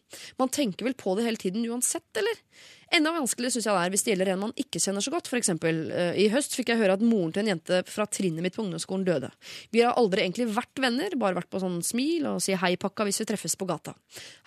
[0.42, 2.44] Man tenker vel på det hele tiden uansett, eller?
[2.92, 5.30] Enda vanskeligere syns jeg det er hvis det gjelder en man ikke kjenner så godt.
[5.30, 8.42] For eksempel, eh, I høst fikk jeg høre at moren til en jente fra trinnet
[8.46, 9.30] mitt på ungdomsskolen døde.
[9.76, 13.22] Vi har aldri egentlig vært venner, bare vært på sånn smil og si hei-pakka hvis
[13.22, 13.94] vi treffes på gata.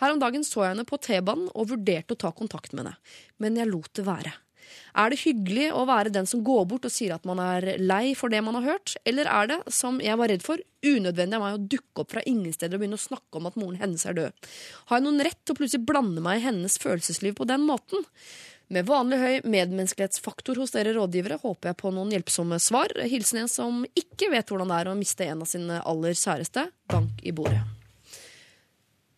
[0.03, 2.97] Her om dagen så jeg henne på T-banen og vurderte å ta kontakt med henne,
[3.39, 4.35] men jeg lot det være.
[4.99, 8.13] Er det hyggelig å være den som går bort og sier at man er lei
[8.19, 11.45] for det man har hørt, eller er det, som jeg var redd for, unødvendig av
[11.45, 14.07] meg å dukke opp fra ingen steder og begynne å snakke om at moren hennes
[14.09, 14.49] er død?
[14.91, 18.07] Har jeg noen rett til å plutselig blande meg i hennes følelsesliv på den måten?
[18.73, 22.95] Med vanlig høy medmenneskelighetsfaktor hos dere rådgivere håper jeg på noen hjelpsomme svar.
[23.05, 26.71] Hilsen en som ikke vet hvordan det er å miste en av sine aller kjæreste.
[26.93, 27.82] Bank i bordet.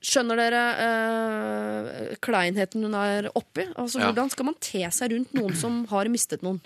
[0.04, 3.64] Skjønner dere eh, kleinheten hun er oppi?
[3.72, 4.10] Altså, Ja.
[4.12, 6.60] Hvordan skal man te seg rundt noen som har mistet noen?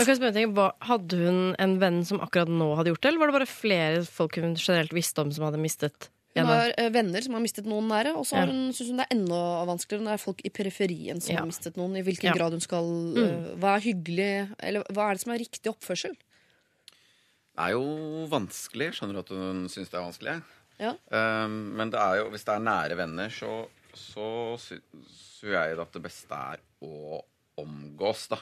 [0.00, 0.46] Deg,
[0.88, 4.00] Hadde hun en venn som akkurat nå hadde gjort det, eller var det bare flere
[4.08, 7.66] folk hun generelt visste om som hadde mistet Hun har eh, venner som har mistet
[7.68, 8.46] noen nære, og så Ja.
[8.46, 11.40] syns hun det er enda vanskeligere når det er folk i periferien som Ja.
[11.42, 11.96] har mistet noen.
[11.98, 12.32] I hvilken Ja.
[12.32, 13.58] grad hun skal mm.
[13.60, 16.16] Hva er hyggelig, eller hva er det som er riktig oppførsel?
[16.16, 18.94] Det er jo vanskelig.
[18.94, 20.42] Skjønner du at hun syns det er vanskelig?
[20.80, 20.94] Ja.
[21.12, 23.66] Um, men det er jo, hvis det er nære venner, så,
[23.96, 24.28] så
[24.62, 27.20] syns jeg at det beste er å
[27.60, 28.38] omgås, da.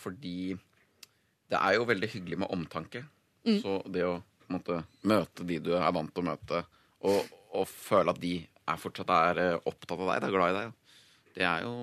[0.00, 0.54] Fordi
[1.52, 3.04] det er jo veldig hyggelig med omtanke.
[3.60, 4.16] Så det å
[4.52, 6.62] måte, møte de du er vant til å møte,
[7.04, 10.56] og, og føle at de er fortsatt er eh, opptatt av deg, er glad i
[10.56, 11.00] deg,
[11.36, 11.74] det er jo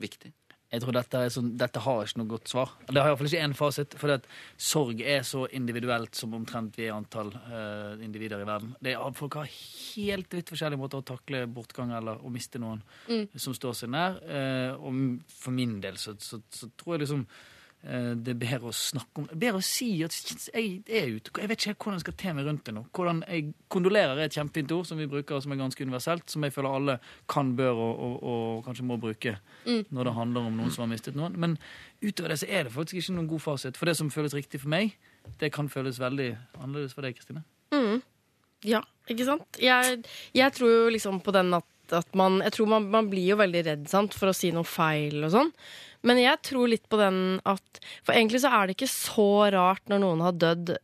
[0.00, 0.32] viktig.
[0.74, 2.72] Jeg tror dette, sånn, dette har ikke noe godt svar.
[2.88, 3.94] Det har iallfall ikke én fasit.
[4.00, 8.74] For sorg er så individuelt som omtrent vi er antall uh, individer i verden.
[8.82, 12.82] Det er, folk har helt vidt forskjellige måter å takle bortgang eller å miste noen
[13.06, 14.18] som står seg nær.
[14.26, 17.26] Uh, og for min del så, så, så tror jeg liksom
[17.84, 20.14] det er bedre å snakke om Bedre å si at
[20.54, 21.32] jeg er ute.
[21.36, 22.84] Jeg vet ikke hvordan jeg skal te meg rundt det nå.
[22.96, 26.24] Hvordan jeg Kondolerer er et kjempefint ord som vi bruker, som er ganske universelt.
[26.32, 26.94] Som jeg føler alle
[27.28, 30.92] kan, bør og, og, og kanskje må bruke når det handler om noen som har
[30.94, 31.36] mistet noen.
[31.40, 31.58] Men
[32.00, 33.76] utover det så er det faktisk ikke noen god fasit.
[33.80, 34.96] For det som føles riktig for meg,
[35.42, 36.30] det kan føles veldig
[36.60, 37.44] annerledes for deg, Kristine.
[38.64, 38.80] Ja,
[39.12, 39.60] ikke sant?
[39.60, 40.00] Jeg,
[40.32, 43.36] jeg tror jo liksom på den at, at man Jeg tror man, man blir jo
[43.40, 45.52] veldig redd sant, for å si noe feil og sånn.
[46.04, 49.84] Men jeg tror litt på den at For egentlig så er det ikke så rart
[49.88, 50.74] når noen har dødd.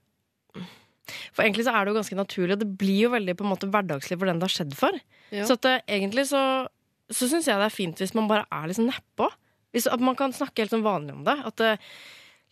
[1.35, 3.53] For egentlig så er det jo ganske naturlig, og det blir jo veldig på en
[3.53, 4.97] måte hverdagslig for den det har skjedd for.
[5.35, 5.45] Ja.
[5.49, 6.43] Så at det, egentlig så,
[7.11, 9.29] så syns jeg det er fint hvis man bare er liksom nedpå.
[9.75, 11.37] Hvis, at man kan snakke helt sånn vanlig om det.
[11.47, 11.73] At det,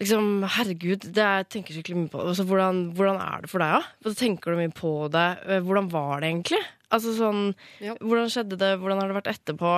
[0.02, 2.20] liksom, herregud, det er, jeg tenker skikkelig mye på.
[2.22, 3.80] Altså, hvordan, hvordan er det for deg, da?
[4.06, 4.14] Ja?
[4.20, 5.26] Tenker du mye på det?
[5.46, 6.62] Eh, Hvordan var det egentlig?
[6.94, 7.42] Altså sånn,
[7.84, 7.96] Ja.
[8.00, 8.70] Hvordan skjedde det?
[8.80, 9.72] Hvordan har det vært etterpå?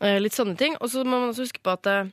[0.00, 0.76] Eh, litt sånne ting.
[0.82, 2.10] Og så må man også huske på at eh,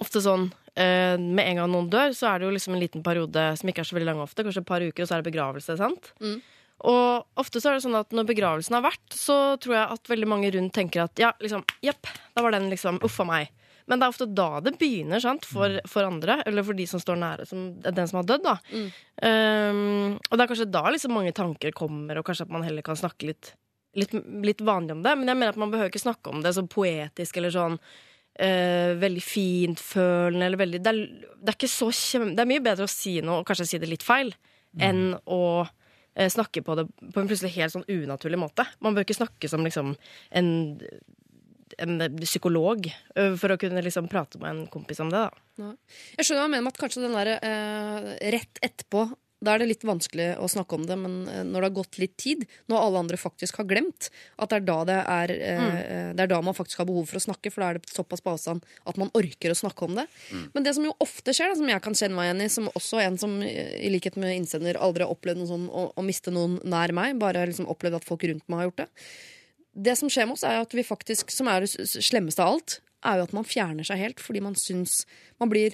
[0.00, 3.04] ofte sånn eh, med en gang noen dør, så er det jo liksom en liten
[3.06, 5.22] periode som ikke er så veldig lang ofte, kanskje et par uker, og så er
[5.22, 5.78] det begravelse.
[5.80, 6.12] sant?
[6.22, 6.40] Mm.
[6.90, 10.12] Og ofte så er det sånn at når begravelsen har vært, så tror jeg at
[10.12, 13.50] veldig mange rundt tenker at ja, liksom, jepp, da var den liksom uff a meg.
[13.90, 17.02] Men det er ofte da det begynner, sant, for, for andre, eller for de som
[17.02, 18.54] står nære som, den som har dødd, da.
[18.70, 22.86] Um, og det er kanskje da liksom mange tanker kommer, og kanskje at man heller
[22.86, 23.50] kan snakke litt,
[23.98, 24.14] litt,
[24.46, 25.16] litt vanlig om det.
[25.18, 28.92] Men jeg mener at man behøver ikke snakke om det så poetisk eller sånn uh,
[29.00, 31.02] veldig fintfølende eller veldig det er,
[31.40, 32.32] det er ikke så kjem...
[32.36, 34.32] Det er mye bedre å si noe, og kanskje si det litt feil,
[34.80, 38.66] enn å uh, snakke på det på en plutselig helt sånn unaturlig måte.
[38.84, 39.96] Man bør ikke snakke som liksom
[40.38, 40.52] en,
[41.80, 42.86] en psykolog
[43.40, 45.24] for å kunne liksom prate med en kompis om det.
[45.26, 45.72] da.
[46.18, 49.08] Jeg skjønner hva du mener med at kanskje den der eh, rett etterpå
[49.40, 51.98] da er det litt vanskelig å snakke om det, men eh, når det har gått
[52.02, 56.10] litt tid, når alle andre faktisk har glemt, at det er da, det er, eh,
[56.16, 58.24] det er da man faktisk har behov for å snakke, for da er det såpass
[58.24, 60.06] på avstand at man orker å snakke om det.
[60.52, 62.70] Men det som jo ofte skjer, da, som jeg kan kjenne meg igjen i, som
[62.74, 66.04] også en som eh, i likhet med innsender aldri har opplevd noe sånn å, å
[66.04, 68.90] miste noen nær meg, bare liksom opplevd at folk rundt meg har gjort det.
[69.88, 72.80] Det som skjer med oss, er at vi faktisk, som er det slemmeste av alt,
[73.06, 75.06] er jo at man fjerner seg helt fordi man syns
[75.40, 75.72] Man blir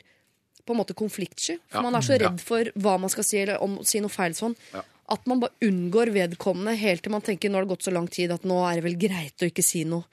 [0.66, 1.58] på en måte konfliktsky.
[1.70, 1.82] For Ja.
[1.86, 4.56] man er så redd for hva man skal si, eller om si noe feil sånn.
[4.74, 4.82] Ja.
[5.08, 8.08] At man bare unngår vedkommende helt til man tenker nå har det gått så lang
[8.10, 10.04] tid at nå er det vel greit å ikke si noe.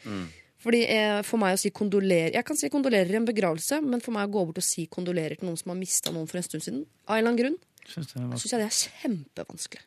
[0.64, 4.00] Fordi eh, For meg å si kondolerer Jeg kan si kondolerer i en begravelse, men
[4.00, 6.38] for meg å gå bort og si kondolerer til noen som har mista noen for
[6.40, 9.82] en stund siden, av en eller annen grunn, Syns var jeg det er kjempevanskelig.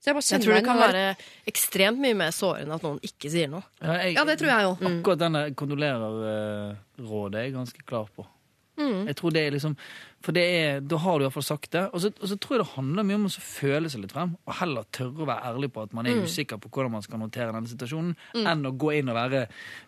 [0.00, 1.16] Så jeg bare Jeg tror det kan være
[1.48, 3.62] ekstremt mye mer sårende at noen ikke sier noe.
[3.82, 4.82] Ja, jeg, Ja, det tror jeg òg.
[4.88, 8.26] Akkurat denne kondolerer-rådet er jeg ganske klar på.
[9.06, 9.76] Jeg tror det er liksom
[10.24, 11.82] For det er, da har du iallfall sagt det.
[11.92, 14.30] Og så, og så tror jeg det handler mye om å føle seg litt frem,
[14.48, 17.20] og heller tørre å være ærlig på at man er usikker på hvordan man skal
[17.20, 19.42] håndtere denne situasjonen, enn å gå inn og være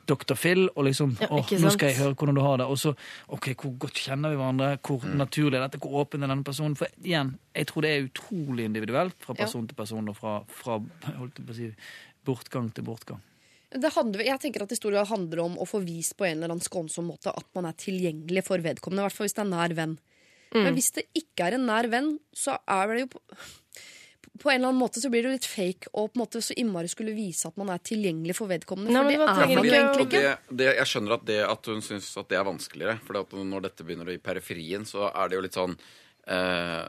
[0.06, 0.34] Dr.
[0.36, 2.66] Phil og liksom Ja, åh, nå skal jeg høre hvordan du har det.
[2.68, 2.92] Og så
[3.32, 4.68] OK, hvor godt kjenner vi hverandre?
[4.84, 5.80] Hvor naturlig er dette?
[5.80, 6.76] Hvor åpen er denne personen?
[6.76, 10.78] For igjen, jeg tror det er utrolig individuelt fra person til person, og fra, fra
[11.16, 11.70] holdt jeg på å si,
[12.28, 13.24] bortgang til bortgang.
[13.82, 16.64] Det handler, jeg tenker at historia handler om å få vist på en eller annen
[16.64, 19.04] skånsom måte at man er tilgjengelig for vedkommende.
[19.04, 19.98] I hvert fall hvis det er nær venn.
[20.56, 23.20] Men hvis det ikke er en nær venn, så er det jo på,
[24.40, 26.42] på en eller annen måte så blir det jo litt fake å på en måte
[26.44, 28.94] så innmari skulle vise at man er tilgjengelig for vedkommende.
[28.94, 30.24] Nei, For men det man er man jo egentlig ikke.
[30.24, 32.98] det, det, jeg skjønner at, det, at hun syns at det er vanskeligere.
[33.06, 36.82] For når dette begynner i periferien, så er det jo litt sånn eh,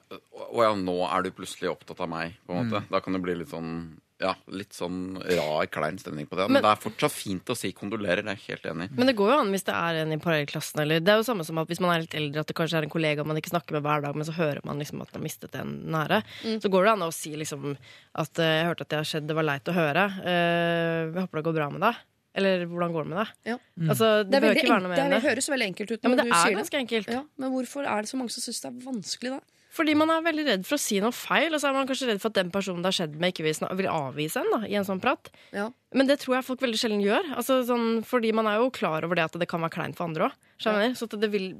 [0.47, 2.83] Å ja, nå er du plutselig opptatt av meg, på en måte.
[2.93, 3.71] Da kan det bli litt sånn
[4.19, 6.47] ja, litt sånn rar, klein stemning på det.
[6.47, 8.23] Men, Men- det er fortsatt fint å si kondolerer.
[8.25, 8.95] Det er jeg helt enig i.
[8.97, 10.81] Men det går jo an hvis det er en i parallellklassen.
[10.81, 12.79] Eller det er jo samme som at hvis man er litt eldre, at det kanskje
[12.81, 15.11] er en kollega man ikke snakker med hver dag, men så hører man liksom at
[15.13, 16.23] man har mistet en nære.
[16.43, 16.59] Mm.
[16.61, 17.77] Så går det an å si liksom
[18.15, 20.05] at eh, jeg hørte at det har skjedd, det var leit å høre.
[20.25, 22.05] Eh, jeg håper det går bra med deg.
[22.37, 23.29] Eller hvordan går det med deg?
[23.49, 23.57] Ja.
[23.89, 25.21] Altså, det, Det, er det det.
[25.25, 27.07] høres veldig enkelt ut Ja, men det er ganske enkelt.
[27.09, 29.56] Ja, men hvorfor er det så mange som syns det er vanskelig, da?
[29.77, 32.09] Fordi man er veldig redd for å si noe feil, og så er man kanskje
[32.09, 34.61] redd for at den personen det har skjedd med, ikke vil, vil avvise en da,
[34.65, 35.29] i en sånn prat.
[35.53, 35.67] Ja.
[35.97, 37.29] Men det tror jeg folk veldig sjelden gjør.
[37.37, 40.09] Altså, sånn, fordi man er jo klar over det at det kan være kleint for
[40.09, 40.39] andre òg.
[40.57, 41.51] Så at det, vil,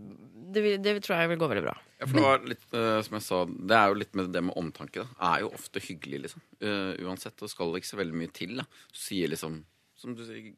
[0.50, 1.76] det, vil, det tror jeg vil gå veldig bra.
[1.98, 4.44] Ja, for det var litt, uh, som jeg sa, det er jo litt med det
[4.50, 5.06] med omtanke.
[5.06, 6.46] da Er jo ofte hyggelig, liksom.
[6.64, 7.38] Uh, uansett.
[7.38, 8.56] Det skal ikke så veldig mye til.
[8.58, 9.62] da Du sier liksom,
[9.98, 10.54] som du sier,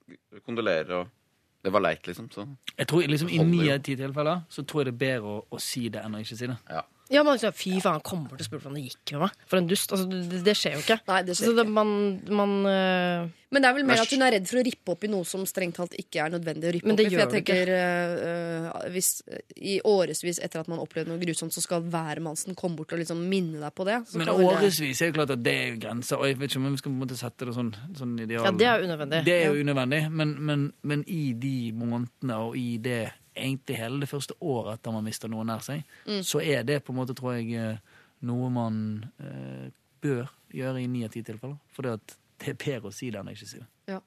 [0.45, 1.16] kondolerer og
[1.60, 2.30] Det var leit, liksom.
[2.32, 2.45] Så
[2.78, 5.34] Jeg tror liksom I Holder ni av ti tilfeller så tror jeg det er bedre
[5.34, 6.55] å, å si det enn å ikke si det.
[6.72, 6.86] ja.
[7.10, 9.38] Ja, man liksom, Fy faen, han kom bort og spurte hvordan det gikk med meg.
[9.49, 9.93] For en dust.
[9.95, 10.99] Altså, det, det skjer jo ikke.
[11.10, 11.93] Nei, det skjer Så det, man,
[12.38, 15.05] man uh, Men det er vel mer at hun er redd for å rippe opp
[15.07, 17.10] i noe som strengt talt ikke er nødvendig å rippe opp det i.
[17.10, 17.39] For jeg ikke.
[17.39, 19.10] tenker øh, hvis
[19.57, 23.24] I årevis etter at man opplevde noe grusomt, så skal hvermannsen komme bort og liksom
[23.32, 24.03] minne deg på det.
[24.12, 26.22] Så Men årevis er jo klart at det er grenser.
[26.22, 28.45] Og jeg vet ikke om vi skal på en måte sette det sånn, sånn ideal.
[28.45, 29.24] Ja, det er jo unødvendig.
[29.26, 33.01] Det er jo unødvendig, men, men, men i de månedene og i det
[33.40, 36.22] egentlig hele det første året etter man mister noe nær seg, Mm.
[36.24, 37.78] så er det på en måte, tror jeg, eh,
[38.22, 39.70] noe man eh,
[40.02, 41.58] bør gjøre i ni av ti tilfeller.
[41.74, 43.68] For det, at det er bedre å si det enn å ikke si det.
[43.90, 44.00] Ja.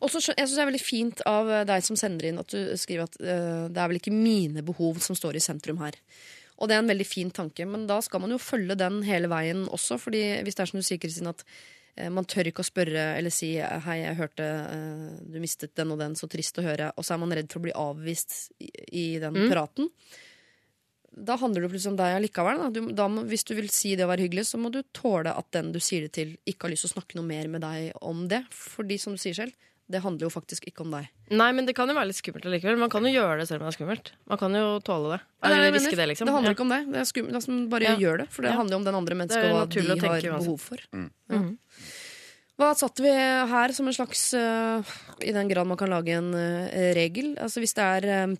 [0.00, 2.48] Og så jeg synes det er veldig fint av eh, deg som sender inn at
[2.50, 5.94] du skriver at uh, det er vel ikke mine behov som står i sentrum her.
[6.56, 9.28] Og det er en veldig fin tanke, men da skal man jo følge den hele
[9.28, 9.98] veien også.
[10.00, 11.44] fordi hvis det er som du sier, Kristin, at
[12.12, 15.94] man tør ikke å spørre eller si eh, 'hei, jeg hørte eh, du mistet den
[15.94, 18.36] og den, så trist å høre', og så er man redd for å bli avvist
[18.60, 19.88] i, den den praten.
[21.16, 22.58] Da handler det plutselig om deg allikevel.
[22.60, 22.68] Da.
[22.74, 25.48] Du, da hvis du vil si det og være hyggelig, så må du tåle at
[25.56, 27.96] den du sier det til, ikke har lyst til å snakke noe mer med deg
[28.04, 28.42] om det.
[28.52, 29.56] Fordi, som du sier selv,
[29.88, 31.06] det handler jo faktisk ikke om deg.
[31.30, 32.78] Nei, men det kan jo være litt skummelt allikevel.
[32.80, 34.08] Man kan jo gjøre det selv om det er skummelt.
[34.26, 35.20] Man kan jo tåle det.
[35.22, 36.26] Det, er Eller riske det, liksom.
[36.26, 36.80] det handler ikke om det.
[36.90, 37.38] Det er skummelt.
[37.38, 37.94] Altså, bare Ja.
[37.96, 38.26] gjør det.
[38.34, 38.56] For det Ja.
[38.58, 40.42] handler jo om den andre mennesket og hva de å tenke har uansett.
[40.42, 40.78] behov for.
[40.92, 41.10] Mm.
[41.30, 41.42] Ja.
[42.56, 44.82] Hva satte vi her som en slags uh,
[45.20, 47.36] I den grad man kan lage en uh, regel.
[47.36, 48.34] Altså Hvis det er eh,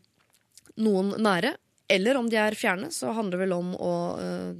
[0.78, 1.55] noen nære,
[1.88, 4.55] eller om de er fjerne, så handler det vel om å eh,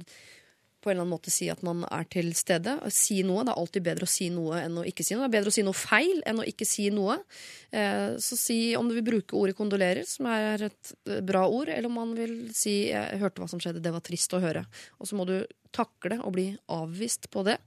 [0.87, 2.77] på en eller annen måte si at man er til stede.
[2.93, 3.43] Si noe.
[3.43, 5.25] Det er alltid bedre å si noe enn å ikke si noe.
[5.25, 7.17] Det er bedre å si noe feil enn å ikke si noe.
[7.75, 11.67] Eh, så si om du vil bruke ordet kondolerer, som er et eh, bra ord,
[11.73, 14.63] eller om man vil si 'jeg hørte hva som skjedde, det var trist å høre'.
[15.01, 15.43] Og så må du
[15.75, 17.57] takle å bli avvist på det,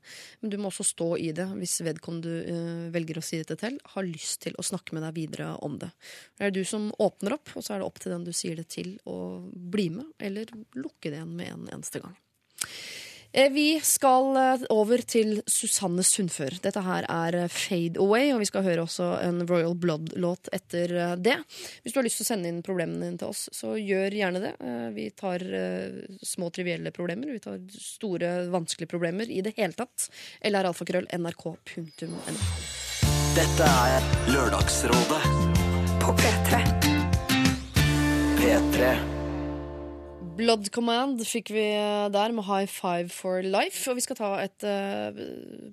[0.40, 3.58] men du må også stå i det hvis vedkommende du eh, velger å si dette
[3.60, 5.90] til, har lyst til å snakke med deg videre om det.
[6.38, 8.56] Det er du som åpner opp, og så er det opp til den du sier
[8.56, 10.48] det til, å bli med, eller
[10.78, 12.16] lukke det igjen med en eneste gang.
[13.32, 16.56] Eh, Vi skal eh, over til Susanne Sundfør.
[16.62, 20.96] Dette her er eh, Fade Away, og vi skal høre også en Royal Blood-låt etter
[21.20, 21.36] det.
[21.82, 24.42] Hvis du har lyst til å sende inn problemene dine til oss, så gjør gjerne
[24.42, 24.52] det.
[24.96, 25.44] Vi tar
[26.26, 30.08] små trivielle problemer, vi tar store, vanskelige problemer i det hele tatt.
[30.40, 32.24] Eller alfakrøll nrk.no.
[33.36, 35.22] Dette er Lørdagsrådet
[36.02, 36.60] På P3.
[38.40, 39.19] P3.
[40.40, 43.82] Blood Command fikk vi eh, der med High Five for Life.
[43.90, 45.18] Og vi skal ta et uh,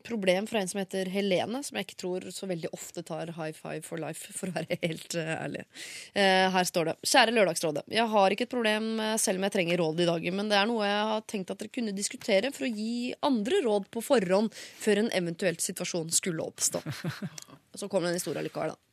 [0.03, 3.55] problem fra en som heter Helene, som jeg ikke tror så veldig ofte tar High
[3.55, 5.63] Five for Life, for å være helt uh, ærlig.
[6.11, 6.97] Uh, her står det.
[7.07, 7.86] Kjære Lørdagsrådet.
[7.95, 8.89] Jeg har ikke et problem
[9.22, 11.61] selv om jeg trenger råd i dag, men det er noe jeg har tenkt at
[11.61, 14.51] dere kunne diskutere for å gi andre råd på forhånd
[14.82, 16.84] før en eventuelt situasjon skulle oppstå.
[17.78, 18.87] Så kommer det en historie likevel, da.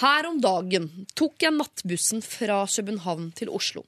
[0.00, 3.84] Her om dagen tok jeg nattbussen fra København til Oslo.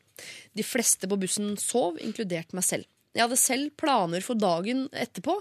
[0.56, 2.86] De fleste på bussen sov, inkludert meg selv.
[3.16, 5.38] Jeg hadde selv planer for dagen etterpå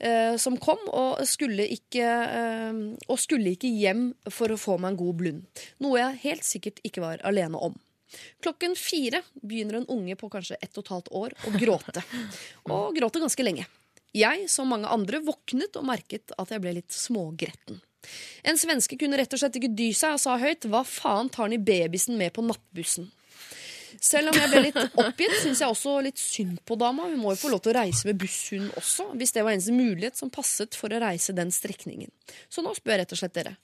[0.00, 4.94] eh, som kom, og skulle, ikke, eh, og skulle ikke hjem for å få meg
[4.94, 5.64] en god blund.
[5.84, 7.76] Noe jeg helt sikkert ikke var alene om.
[8.40, 12.04] Klokken fire begynner en unge på kanskje ett og et halvt år å gråte.
[12.72, 13.68] Og gråter ganske lenge.
[14.16, 17.82] Jeg, som mange andre, våknet og merket at jeg ble litt smågretten.
[18.46, 21.48] En svenske kunne rett og slett ikke dy seg og sa høyt hva faen tar
[21.48, 23.10] han i babysen med på nattbussen?
[23.98, 27.08] Selv om jeg ble litt oppgitt, syns jeg også litt synd på dama.
[27.10, 28.36] Hun må jo få lov til å reise med buss,
[28.78, 32.12] også, hvis det var eneste mulighet som passet for å reise den strekningen.
[32.52, 33.56] Så nå spør jeg rett og slett dere.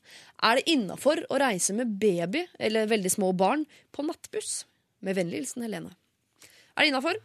[0.43, 3.63] Er det innafor å reise med baby eller veldig små barn
[3.95, 4.65] på nattbuss?
[5.05, 5.95] Med vennlig hilsen Helene.
[6.75, 7.21] Er det innafor?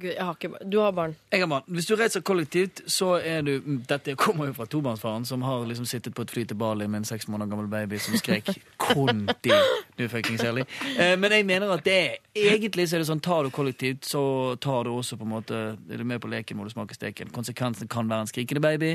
[0.00, 0.70] Gud, jeg har ikke, barn.
[0.70, 1.14] du har barn.
[1.32, 1.62] Jeg har barn.
[1.68, 3.50] Hvis du reiser kollektivt, så er du
[3.88, 7.02] Dette kommer jo fra tobarnsfaren, som har liksom sittet på et fly til Bali med
[7.02, 8.48] en seks måneder gammel baby som skrek
[8.80, 9.52] konti.
[9.98, 10.64] Du fuckings ærlig.
[10.96, 14.04] Eh, men jeg mener at det er Egentlig så er det sånn, tar du kollektivt,
[14.06, 15.58] så tar du også på en måte
[15.90, 17.30] Er du med på leken, må du smake steken.
[17.34, 18.92] Konsekvensen kan være en skrikende baby.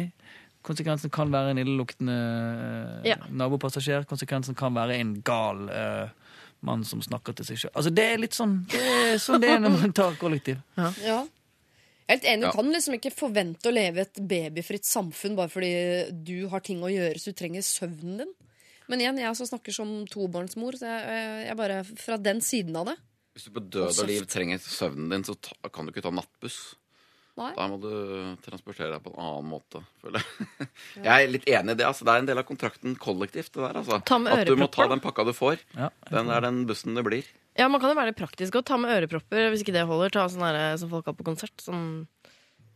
[0.65, 2.15] Konsekvensen kan være en illeluktende
[3.03, 3.19] eh, Ja.
[3.29, 4.07] nabopassasjer.
[4.09, 6.07] Konsekvensen kan være en gal eh,
[6.66, 7.72] mann som snakker til seg sjøl.
[7.76, 10.59] Altså, det er litt sånn Det er sånn det er når man tar kollektiv.
[10.78, 10.91] Ja.
[10.99, 12.51] Jeg er helt enig, Du Ja.
[12.53, 15.72] kan liksom ikke forvente å leve et babyfritt samfunn bare fordi
[16.26, 18.34] du har ting å gjøre så du trenger søvnen din.
[18.88, 22.86] Men igjen, jeg som snakker som tobarnsmor, så jeg, jeg bare fra den siden av
[22.91, 22.97] det.
[23.34, 26.11] Hvis du på død og liv trenger søvnen din, så ta, kan du ikke ta
[26.13, 26.76] nattbuss.
[27.36, 27.49] Nei.
[27.51, 27.89] Da må du
[28.45, 30.67] transportere deg på en annen måte, føler jeg.
[31.03, 31.88] Jeg er litt enig i det.
[31.88, 32.05] Altså.
[32.07, 33.51] Det er en del av kontrakten kollektivt.
[33.51, 33.99] det der, altså.
[34.07, 35.59] Ta med At du må ta den pakka du får.
[35.75, 35.89] Ja.
[36.13, 37.27] Den er den bussen det blir.
[37.59, 40.13] Ja, Man kan jo være litt praktisk og ta med ørepropper hvis ikke det holder.
[40.15, 41.55] Ta sånn her som folk har på konsert.
[41.63, 42.05] Sånn,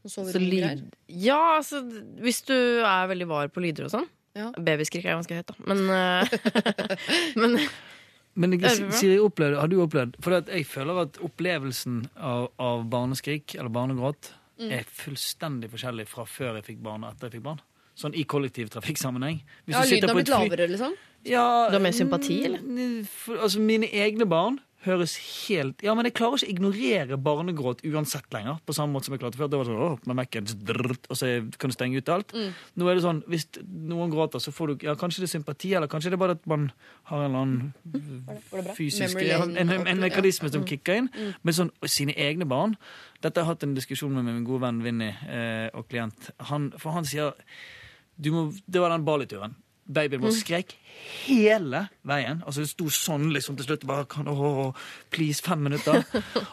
[0.07, 0.89] så lyd...
[1.07, 1.79] Ja, altså
[2.19, 4.09] hvis du er veldig var på lyder og sånn.
[4.35, 4.51] Ja.
[4.55, 5.55] Babyskrik er ganske høyt, da.
[5.67, 6.99] Men, eh,
[7.41, 7.61] men
[8.39, 8.53] Men?
[8.93, 14.29] Siri, opplevde, har du opplevd For jeg føler at opplevelsen av, av barneskrik eller barnegråt
[14.59, 14.71] Mm.
[14.75, 17.61] er fullstendig forskjellig fra før jeg fikk barn og etter jeg fikk barn.
[17.99, 19.41] Sånn i kollektivtrafikksammenheng.
[19.67, 20.93] Hvis Ja, lyden har blitt lavere, liksom?
[21.25, 22.59] Ja, Du har mer sympati, eller?
[23.05, 25.15] For, altså, mine egne barn høres
[25.47, 28.59] helt Ja, men jeg klarer ikke å ignorere barnegråt uansett lenger.
[28.65, 29.49] På samme måte som jeg klarte før.
[29.51, 32.33] Det var sånn, åh, med Mac-en, drrrt, og så kan du stenge ut alt.
[32.35, 32.53] Mm.
[32.79, 35.73] Nå er det sånn, hvis noen gråter, så får du ja, Kanskje det er sympati,
[35.75, 36.69] eller kanskje det er bare at man
[37.11, 38.75] har en eller annen bra?
[38.77, 39.99] fysisk en, en, en ja.
[40.05, 41.11] mekanisme som kicker inn.
[41.43, 42.75] Men sånn sine egne barn
[43.19, 46.31] Dette har jeg hatt en diskusjon med min gode venn Vinni eh, og klient.
[46.51, 47.35] Han, for han sier
[48.19, 49.55] du må, Det var den Bali-turen.
[49.89, 50.75] Babyen vår skrek
[51.25, 52.43] hele veien.
[52.45, 53.87] Altså Det sto sånn liksom til slutt.
[53.89, 54.75] bare kan, åh,
[55.09, 56.03] Please, fem minutter.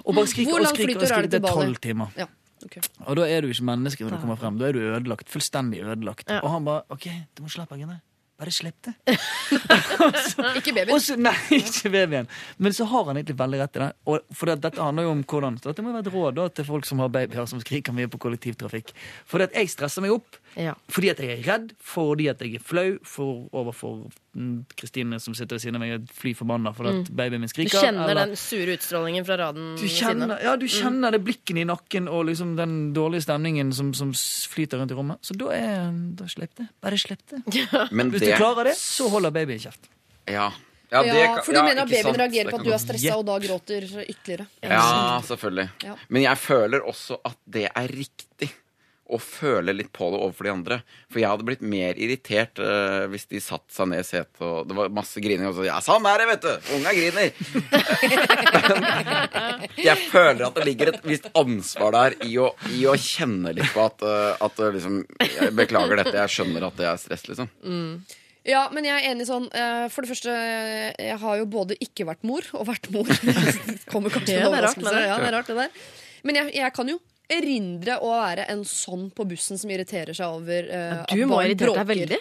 [0.05, 0.97] Og bare skrik og skrik.
[0.97, 2.13] og er det er tolv timer.
[2.17, 2.27] Ja,
[2.65, 2.81] Okay.
[3.05, 4.57] Og da er du ikke menneske når du kommer frem.
[4.59, 5.29] Da er du ødelagt.
[5.29, 6.31] Fullstendig ødelagt.
[6.33, 6.41] Ja.
[6.41, 7.05] Og han bare OK,
[7.37, 7.99] du må slappe av, Gine.
[8.37, 8.93] Bare slipp det.
[10.61, 10.99] Ikke babyen.
[11.01, 12.27] Så, nei, ikke babyen.
[12.61, 13.87] Men så har han egentlig veldig rett i det.
[14.13, 16.45] Og for det, dette handler jo om hvordan Så dette må være et råd da,
[16.53, 18.93] til folk som har babyer som skriker mye på kollektivtrafikk.
[19.29, 20.73] For det, jeg stresser meg opp ja.
[20.89, 25.35] fordi at jeg er redd, fordi at jeg er flau for, overfor mm, Kristine som
[25.37, 27.77] sitter ved siden av meg, er fly forbanna fordi at babyen min skriker.
[27.77, 30.43] Du kjenner eller- den sure utstrålingen fra raden du ved siden kjenner, av.
[30.43, 34.79] ja, du kjenner det blikken i nakken og liksom den dårlige stemningen som, som flyter
[34.81, 35.19] rundt i rommet.
[35.23, 36.69] Så da er da slipp det.
[36.81, 37.43] Bare slipp det.
[37.93, 39.91] Men Hvis du det, klarer det, så holder babyen kjeft.
[40.27, 40.51] ja,
[40.87, 42.19] Ja, det Ja, for du ja, mener at babyen sant.
[42.21, 44.47] reagerer på at du er stressa, og da gråter ytterligere.
[44.63, 45.69] Ja, selvfølgelig.
[45.83, 45.97] Ja.
[46.09, 48.53] Men jeg føler også at det er riktig
[49.07, 50.79] å føle litt på det overfor de andre.
[51.13, 54.67] For jeg hadde blitt mer irritert uh, hvis de satte seg ned i setet og
[54.69, 55.47] det var masse grining.
[55.51, 56.53] Og så, ja, sånn er det, vet du!
[56.77, 57.29] Unga griner.
[59.77, 63.55] Men jeg føler at det ligger et visst ansvar der i å, i å kjenne
[63.57, 67.01] litt på at, uh, at eh, liksom Jeg beklager dette, jeg skjønner at det er
[67.01, 67.51] stress, liksom.
[68.47, 69.49] Ja, men jeg er enig sånn
[69.91, 70.35] For det første,
[71.03, 73.11] jeg har jo både ikke vært mor og vært mor.
[73.11, 75.03] det kommer kanskje en det er rart, overraskelse.
[75.03, 75.93] Ja, det er rart, det der.
[76.27, 76.99] Men jeg, jeg kan jo
[77.33, 81.41] erindre å være en sånn på bussen som irriterer seg over eh, Du at må
[81.43, 82.21] irritere barn deg veldig.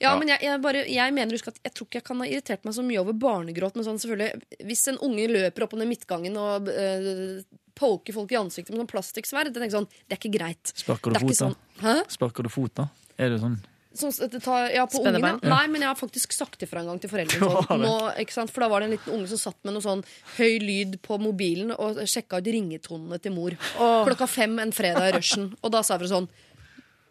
[0.00, 0.14] Ja, Ja.
[0.18, 2.64] men jeg, jeg, bare, jeg mener husk at jeg tror ikke jeg kan ha irritert
[2.66, 3.76] meg så mye over barnegråt.
[3.78, 7.38] Men sånn selvfølgelig Hvis en unge løper opp ned midtgangen og uh,
[7.78, 10.74] poker folk i ansiktet med sånn plastikksverd, det, sånn, det er ikke greit.
[10.74, 11.52] Sparker du fot, da?
[11.80, 12.88] sånn Sparker du fot, da?
[13.18, 13.56] Er det sånn
[13.94, 15.38] tar, ja, på Spennebein?
[15.42, 15.50] ja.
[15.50, 17.50] Nei, men jeg har faktisk sagt ifra en gang til foreldrene.
[17.68, 18.48] Sånn, nå.
[18.52, 20.02] For da var det en liten unge som satt med noe sånn
[20.38, 23.56] høy lyd på mobilen og sjekka ut ringetonene til mor.
[23.78, 25.52] Klokka fem en fredag i rushen.
[25.62, 26.30] Og da sa vi sånn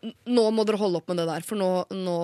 [0.04, 2.16] Nå må dere holde opp med det der, for nå, nå,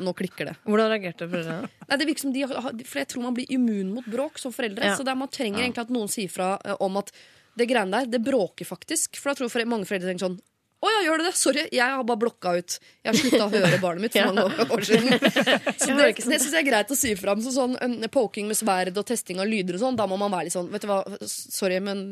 [0.00, 0.54] nå klikker det.
[0.64, 1.68] Hvordan reagerte foreldrene?
[1.90, 4.88] Nei, det virker som de For jeg tror man blir immun mot bråk som foreldre.
[4.88, 4.94] Ja.
[4.96, 7.12] Så det er, man trenger egentlig at noen sier fra eh, om at
[7.58, 9.20] det greiene der, det bråker faktisk.
[9.20, 10.38] For da tror jeg mange foreldre tenker sånn
[10.78, 11.32] å ja, gjør du det?
[11.34, 12.76] Sorry, jeg har bare blokka ut.
[13.02, 15.16] Jeg har slutta å høre barnet mitt for mange år- siden.
[15.82, 17.42] Så det, det syns jeg er greit å si fra om.
[17.42, 17.74] Så sånn
[18.14, 20.70] poking med sverd og testing av lyder og sånn, da må man være litt sånn
[20.70, 22.04] Vet du hva, sorry, men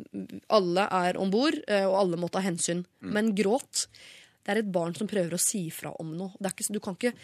[0.51, 2.83] alle er om bord, og alle må ta hensyn.
[3.07, 3.87] Men gråt
[4.43, 6.35] Det er et barn som prøver å si fra om noe.
[6.41, 7.15] Det er ikke, du kan ikke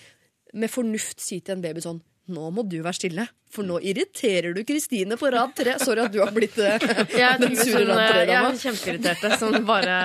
[0.62, 1.98] med fornuft si til en baby sånn
[2.30, 5.74] nå må du være stille, for nå irriterer du Kristine på rad tre.
[5.82, 6.78] Sorry at du har blitt eh,
[7.42, 8.52] den sure sånn, rad tre-dama.
[8.52, 9.38] er kjempeirritert.
[9.40, 9.96] Som bare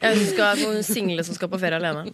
[0.00, 2.06] Jeg skal noen single som skal på ferie alene.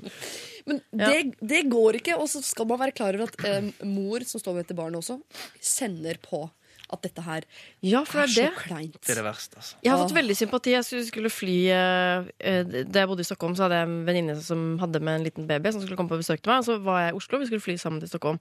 [0.67, 1.09] Men Ja.
[1.11, 2.19] det, det går ikke.
[2.23, 5.01] Og så skal man være klar over at eh, mor, som står med etter barnet
[5.01, 5.17] også,
[5.59, 6.45] sender på
[6.93, 7.43] at dette her
[7.83, 8.53] Ja, for er det så det.
[8.67, 8.99] kleint.
[9.01, 9.75] Det er det verste, altså.
[9.83, 10.75] Jeg har fått veldig sympati.
[10.77, 14.05] Jeg skulle- skulle fly eh, eh, Da jeg bodde i Stockholm, så hadde jeg en
[14.07, 16.61] venninne som hadde med en liten baby som skulle komme på besøk til meg.
[16.61, 18.39] Og så var jeg i Oslo, vi skulle fly sammen til Stockholm.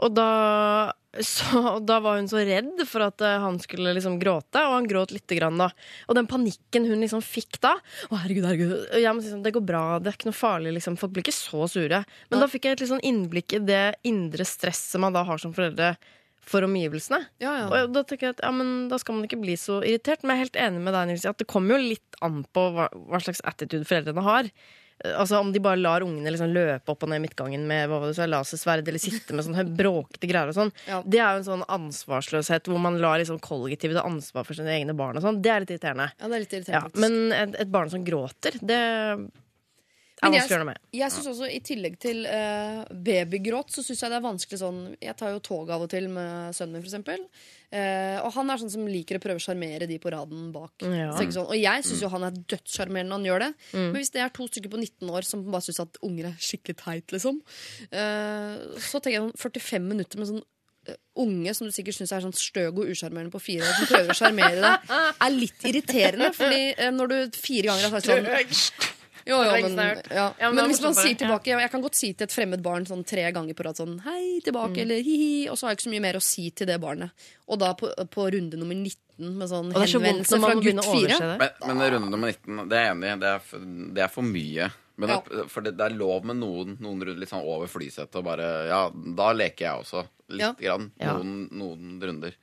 [0.00, 1.44] Og da, så,
[1.76, 4.86] og da var hun så redd for at eh, han skulle liksom gråte, og han
[4.88, 5.66] gråt lite grann da.
[6.08, 7.74] Og den panikken hun liksom fikk da
[8.08, 8.86] Å, herregud, herregud.
[8.96, 10.96] Jeg må si sånn, det går bra, det er ikke noe farlig, liksom.
[10.96, 12.04] Folk blir ikke så sure.
[12.30, 15.38] Men da fikk jeg et litt sånn innblikk i det indre stresset man da har
[15.42, 15.96] som foreldre
[16.46, 17.20] for omgivelsene.
[17.42, 17.68] Ja, ja.
[17.84, 20.22] Og da tenker jeg at ja, men da skal man ikke bli så irritert.
[20.24, 22.68] Men jeg er helt enig med deg, Nils, at det kommer jo litt an på
[22.74, 24.48] hva, hva slags attitude foreldrene har.
[25.04, 28.00] Eh, Altså Om de bare lar ungene liksom løpe opp og ned midtgangen med hva
[28.02, 30.72] var det, så er lasersverd eller sitte med sånne bråkete greier og sånn.
[30.90, 30.98] Ja.
[31.06, 34.74] Det er jo en sånn ansvarsløshet hvor man lar liksom kollektivet ta ansvar for sine
[34.76, 35.16] egne barn.
[35.16, 35.40] og sånn.
[35.40, 36.10] Det er litt irriterende.
[36.16, 38.82] ja, det er litt Ja, men et, et barn som gråter, det
[40.20, 40.82] Men noe med.
[40.92, 44.82] Jeg synes også, I tillegg til uh, babygråt, så syns jeg det er vanskelig sånn
[45.00, 47.24] Jeg tar jo tog av og til med sønnen min, for eksempel.
[47.70, 50.82] Eh, og han er sånn som liker å prøve å sjarmere de på raden bak.
[50.82, 51.12] Ja.
[51.14, 53.50] Sånn, og jeg syns jo han er dødssjarmerende når han gjør det.
[53.76, 56.40] Men hvis det er to stykker på 19 år som bare syns at unger er
[56.42, 57.38] skikkelig teit, liksom,
[57.94, 60.48] uh, så tenker jeg sånn 45 minutter med sånn
[61.20, 64.10] Unge som du sikkert syns er sånn støg og usjarmerende på fire år, som prøver
[64.10, 66.30] å sjarmere deg, er litt irriterende.
[66.34, 68.96] Fordi når du fire ganger har sagt sånn
[69.26, 69.76] jo, jo, men,
[70.10, 70.26] ja.
[70.38, 72.86] Ja, men men hvis man sier tilbake Jeg kan godt si til et fremmed barn
[72.88, 75.88] sånn tre ganger på rad sånn hei tilbake eller hi-hi, og så har jeg ikke
[75.88, 77.10] så mye mer å si til det barnet.
[77.48, 81.18] Og da på, på runde nummer 19 med sånn så henvendelse fra gutt 4.
[81.40, 83.16] Men, men runde nummer 19, det er jeg enig i.
[83.24, 83.34] Det,
[83.98, 84.70] det er for mye.
[85.00, 85.18] Men Ja.
[85.32, 88.24] det, for det, det er lov med noen, noen runder litt sånn over flysettet og
[88.26, 90.02] bare Ja, da leker jeg også.
[90.30, 90.52] Litt Ja.
[90.60, 90.90] grann.
[91.00, 91.14] Ja.
[91.18, 92.34] Noen, noen runder.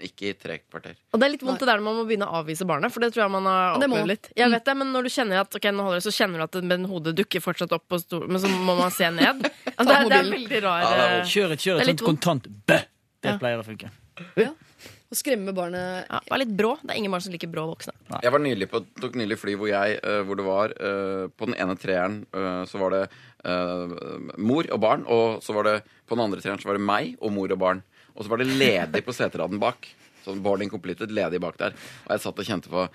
[0.00, 0.94] Ikke i tre kvarter.
[1.12, 3.04] Og det er litt vondt det der når man må begynne å avvise barnet, for
[3.04, 4.30] det tror jeg man har opplevd litt.
[4.38, 6.46] Jeg vet det, men når du kjenner at ok, nå holder det, så kjenner du
[6.46, 9.44] at den hodet dukker fortsatt opp på stol, men så må man se ned.
[9.80, 11.88] Ja, det, er, det er veldig rar Ja, det er eh, Kjør et, kjør et
[11.92, 12.76] sånt kontant bø!
[13.20, 13.36] Det Ja.
[13.40, 13.88] pleier å funke.
[15.10, 16.74] Å skremme barnet ja, Vær litt brå.
[16.82, 17.94] Det er ingen barn som liker brå voksne.
[18.22, 21.48] Jeg var nylig på, tok nylig fly hvor jeg eh, Hvor det var eh, På
[21.50, 22.20] den ene treeren
[22.68, 23.02] så var det
[24.36, 27.14] mor og barn, og så var det på den andre treeren så var det meg
[27.24, 27.80] og mor og barn.
[28.14, 29.88] Og så var det ledig på seteraden bak.
[30.24, 31.76] Sånn boarding completed, ledig bak der.
[32.06, 32.86] Og jeg satt og kjente på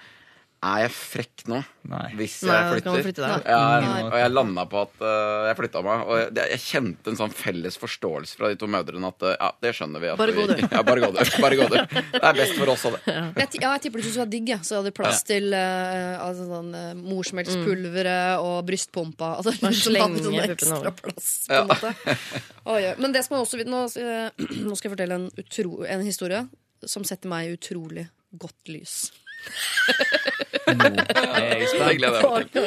[0.66, 1.59] Er jeg frekk nå?
[1.86, 2.05] Nei.
[2.18, 3.03] Hvis jeg Nei, flytter?
[3.05, 3.28] flytte.
[3.45, 6.05] Ja, og jeg landa på at uh, jeg flytta meg.
[6.07, 9.49] Og jeg, jeg kjente en sånn felles forståelse fra de to mødrene at uh, ja,
[9.61, 10.09] det skjønner vi.
[10.13, 10.63] At Bare gå, vi, du.
[10.75, 11.20] Ja, bare gå, du.
[11.43, 11.78] Bare gå, du.
[11.78, 13.04] Det er best for oss, av det.
[13.13, 14.59] jeg, ja, jeg tipper du syntes det var digg, ja.
[14.66, 19.36] så jeg hadde plass til uh, altså, sånn, uh, morsmelkspulveret og brystpumpa.
[19.43, 21.29] Altså, Man slenger sånn slenger ekstra plass.
[21.51, 22.17] På en måte.
[22.66, 22.79] Oh.
[23.04, 23.70] Men det skal man også vite.
[23.70, 23.86] Nå,
[24.66, 26.42] nå skal jeg fortelle en, utro, en historie
[26.89, 28.08] som setter meg i utrolig
[28.42, 28.97] godt lys.
[30.66, 32.00] Nå er jeg spent.
[32.00, 32.66] gleder jeg meg til.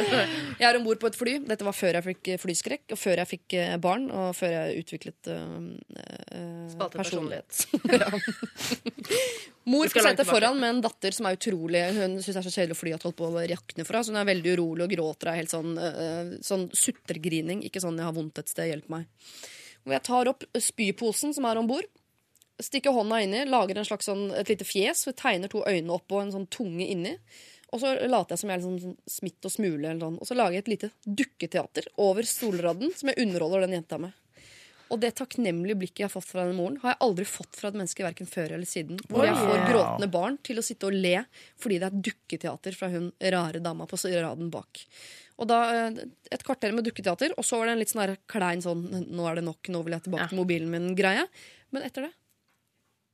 [0.58, 1.34] Jeg er om bord på et fly.
[1.48, 4.54] Dette var før jeg fikk eh, flyskrekk, og før jeg fikk eh, barn, og før
[4.54, 7.64] jeg utviklet uh, personlighet.
[9.68, 12.46] Mor skal på setet foran med en datter som er utrolig Hun syns det er
[12.46, 14.06] så kjedelig å fly at holdt på å rakne for henne.
[14.06, 15.32] Så hun er veldig urolig og gråter.
[15.32, 17.64] Er helt sånn, uh, sånn sutregrining.
[17.66, 19.06] Ikke sånn 'jeg har vondt et sted, hjelp meg'.
[19.84, 21.86] Hvor jeg tar opp spyposen som er om bord.
[22.58, 26.24] Stikker hånda inni, lager en slags sånn, et lite fjes, tegner to øyne opp og
[26.24, 27.14] en sånn tunge inni.
[27.68, 29.92] Og så later jeg som jeg er sånn smitt og smule.
[30.00, 30.16] Sånn.
[30.16, 34.16] Og så lager jeg et lite dukketeater over stolradden som jeg underholder den jenta med.
[34.88, 37.68] Og det takknemlige blikket jeg har fått fra den moren, har jeg aldri fått fra
[37.68, 39.00] et menneske verken før eller siden.
[39.10, 41.18] Hvor jeg får gråtende barn til å sitte og le
[41.60, 44.84] fordi det er dukketeater fra hun rare dama på raden bak.
[45.38, 46.00] Og da eh,
[46.32, 49.38] Et kvarter med dukketeater, og så var det en litt sånn klein sånn Nå er
[49.38, 51.28] det nok, nå vil jeg tilbake til mobilen min-greie.
[51.70, 52.14] Men etter det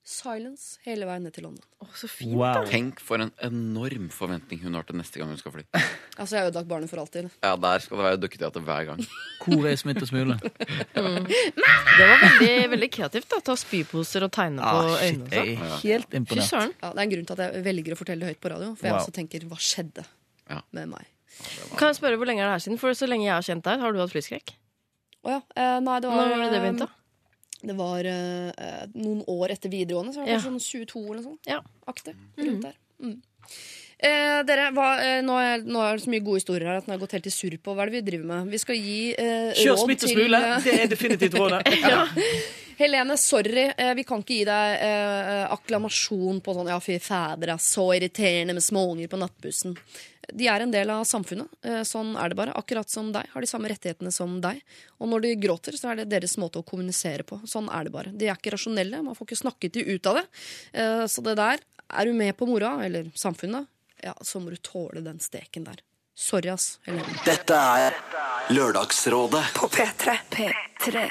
[0.05, 1.64] silence hele veien ned til London.
[1.81, 2.35] Oh, så fint.
[2.36, 2.66] Wow.
[2.68, 5.64] Tenk for en enorm forventning hun har til neste gang hun skal fly.
[6.14, 7.31] Altså, Jeg har ødelagt barnet for alltid.
[7.43, 9.01] Ja, Der skal det være dukketeater hver gang.
[9.44, 10.36] Hvor er smitt og smule?
[10.94, 13.28] Det var veldig, veldig kreativt.
[13.32, 15.56] da Ta spyposer og tegne på Ah, shit, øynene.
[15.59, 15.81] sånn.
[15.82, 16.52] helt imponert.
[16.52, 18.74] Ja, det er en grunn til at jeg velger å fortelle det høyt på radio.
[18.78, 19.01] For jeg Wow.
[19.02, 20.05] også tenker hva skjedde
[20.51, 20.60] Ja.
[20.72, 21.06] med meg?
[21.76, 22.78] Kan jeg spørre hvor lenge er det her siden?
[22.78, 24.55] For så lenge jeg har kjent deg, har du hatt flyskrekk?
[25.24, 25.40] Å ja.
[25.56, 26.89] Eh, nei, det var, Når var det det begynte?
[27.66, 30.41] Det var eh, eh, noen år etter videregående, så var det Ja.
[30.45, 31.47] sånn 22 eller noe sånt.
[31.49, 31.61] Ja.
[31.86, 32.15] Aktig.
[32.36, 32.74] Rundt der.
[33.01, 33.23] Mm.
[34.05, 36.89] Eh, dere, hva, eh, nå, er, nå er det så mye gode historier her at
[36.89, 38.51] nå har gått helt i surr på hva er det vi driver med.
[38.52, 40.40] Vi skal gi eh, Kjør råd smitt og smule.
[40.51, 41.62] eh, Det er definitivt rådet.
[42.81, 43.68] Helene, sorry.
[43.78, 47.86] Eh, vi kan ikke gi deg eh, akklamasjon på sånn Ja, fy fader, er så
[47.97, 49.76] irriterende med småunger på nattbussen.
[50.35, 51.51] De er en del av samfunnet.
[51.86, 52.55] Sånn er det bare.
[52.56, 53.28] Akkurat som deg.
[53.35, 54.62] Har de samme rettighetene som deg.
[54.98, 57.43] Og når de gråter, så er det deres måte å kommunisere på.
[57.47, 58.12] Sånn er det bare.
[58.16, 59.02] De er ikke rasjonelle.
[59.05, 60.24] Man får ikke snakket de ut av det.
[60.81, 61.60] Eh, så det der
[61.94, 63.68] Er du med på moroa, eller samfunnet,
[64.05, 65.81] ja, så må du tåle den steken der.
[66.14, 67.06] Sorry, ass, Eller...
[67.26, 67.97] Dette er
[68.55, 70.12] Lørdagsrådet På P3.
[70.31, 71.09] P3.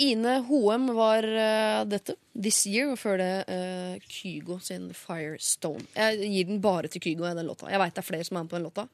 [0.00, 2.16] Ine Hoem var uh, dette.
[2.32, 2.94] This Year.
[2.94, 5.84] Og før det uh, Kygo sin Firestone.
[5.92, 7.68] Jeg gir den bare til Kygo, jeg, den låta.
[7.68, 8.86] Jeg veit det er flere som er med på den låta.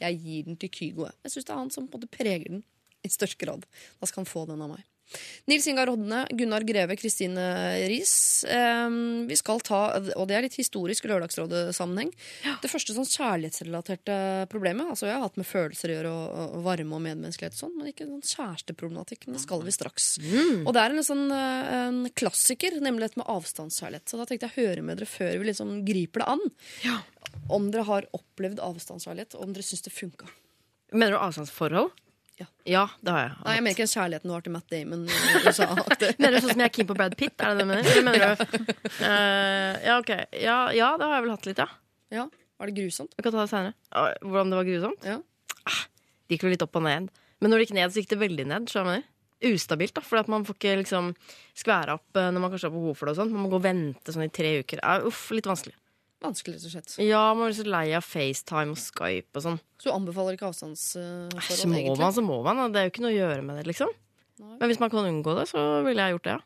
[0.00, 1.04] Jeg gir den til Kygo.
[1.10, 1.18] jeg.
[1.26, 2.64] Jeg syns det er han som på en måte preger den
[3.04, 3.68] i størst grad.
[4.00, 4.86] Da skal han få den av meg.
[5.46, 7.44] Nils Ingar Rodne, Gunnar Greve, Kristine
[7.88, 8.44] Riis.
[8.44, 8.88] Eh,
[9.28, 9.80] vi skal ta,
[10.16, 12.10] og det er litt historisk Lørdagsrådet-sammenheng,
[12.62, 14.16] det første sånn kjærlighetsrelaterte
[14.52, 14.88] problemet.
[14.94, 17.74] Altså Jeg har hatt med følelser å gjøre, og, og varme og medmenneskelighet og sånn,
[17.78, 19.26] men ikke sånn kjæresteproblematikk.
[19.28, 20.08] Men det skal vi straks.
[20.64, 24.08] Og det er en, sånn, eh, en klassiker, nemlig dette med avstandskjærlighet.
[24.10, 26.46] Så da tenkte jeg å høre med dere før vi liksom griper det an.
[27.52, 30.30] Om dere har opplevd avstandskjærlighet, og om dere syns det funka.
[30.94, 31.92] Mener du avstandsforhold?
[32.40, 32.46] Ja.
[32.66, 33.30] ja, det har jeg.
[33.36, 33.44] Hatt.
[33.46, 35.02] Nei, jeg mener ikke kjærligheten du har til Matt Damon.
[35.06, 35.44] Mener
[36.34, 37.36] du sånn som jeg er keen på Brad Pitt?
[37.38, 38.00] Er det det du mener?
[38.08, 38.44] Mener du
[39.04, 40.10] Uh, Ja, ok.
[40.42, 41.68] Ja, ja, det har jeg vel hatt litt, ja.
[42.14, 42.24] Ja,
[42.58, 43.14] Var det grusomt?
[43.16, 43.74] Vi kan ta det senere.
[44.22, 45.06] Hvordan det var grusomt?
[45.06, 45.18] Ja.
[46.24, 47.10] Det gikk jo litt opp og ned.
[47.42, 48.70] Men når det gikk ned, så gikk det veldig ned.
[48.72, 49.10] skjønner du?
[49.54, 51.10] Ustabilt, da, for man får ikke liksom
[51.58, 53.12] skvære opp eh, når man kanskje har behov for det.
[53.14, 53.34] og sånt.
[53.34, 54.80] Man må gå og vente sånn i tre uker.
[54.80, 55.74] Uh, uff, litt vanskelig.
[56.22, 56.94] Vanskelig, rett og slett.
[57.04, 59.58] Ja, man blir så lei av FaceTime og Skype og sånn.
[59.78, 61.98] Så du anbefaler ikke avstandsforhold, Så må egentlig?
[62.00, 62.56] man, så må man.
[62.56, 62.68] da.
[62.68, 63.88] Det er jo ikke noe å gjøre med det, liksom.
[64.40, 64.56] Nei.
[64.60, 66.40] Men hvis man kan unngå det, så ville jeg gjort det, ja.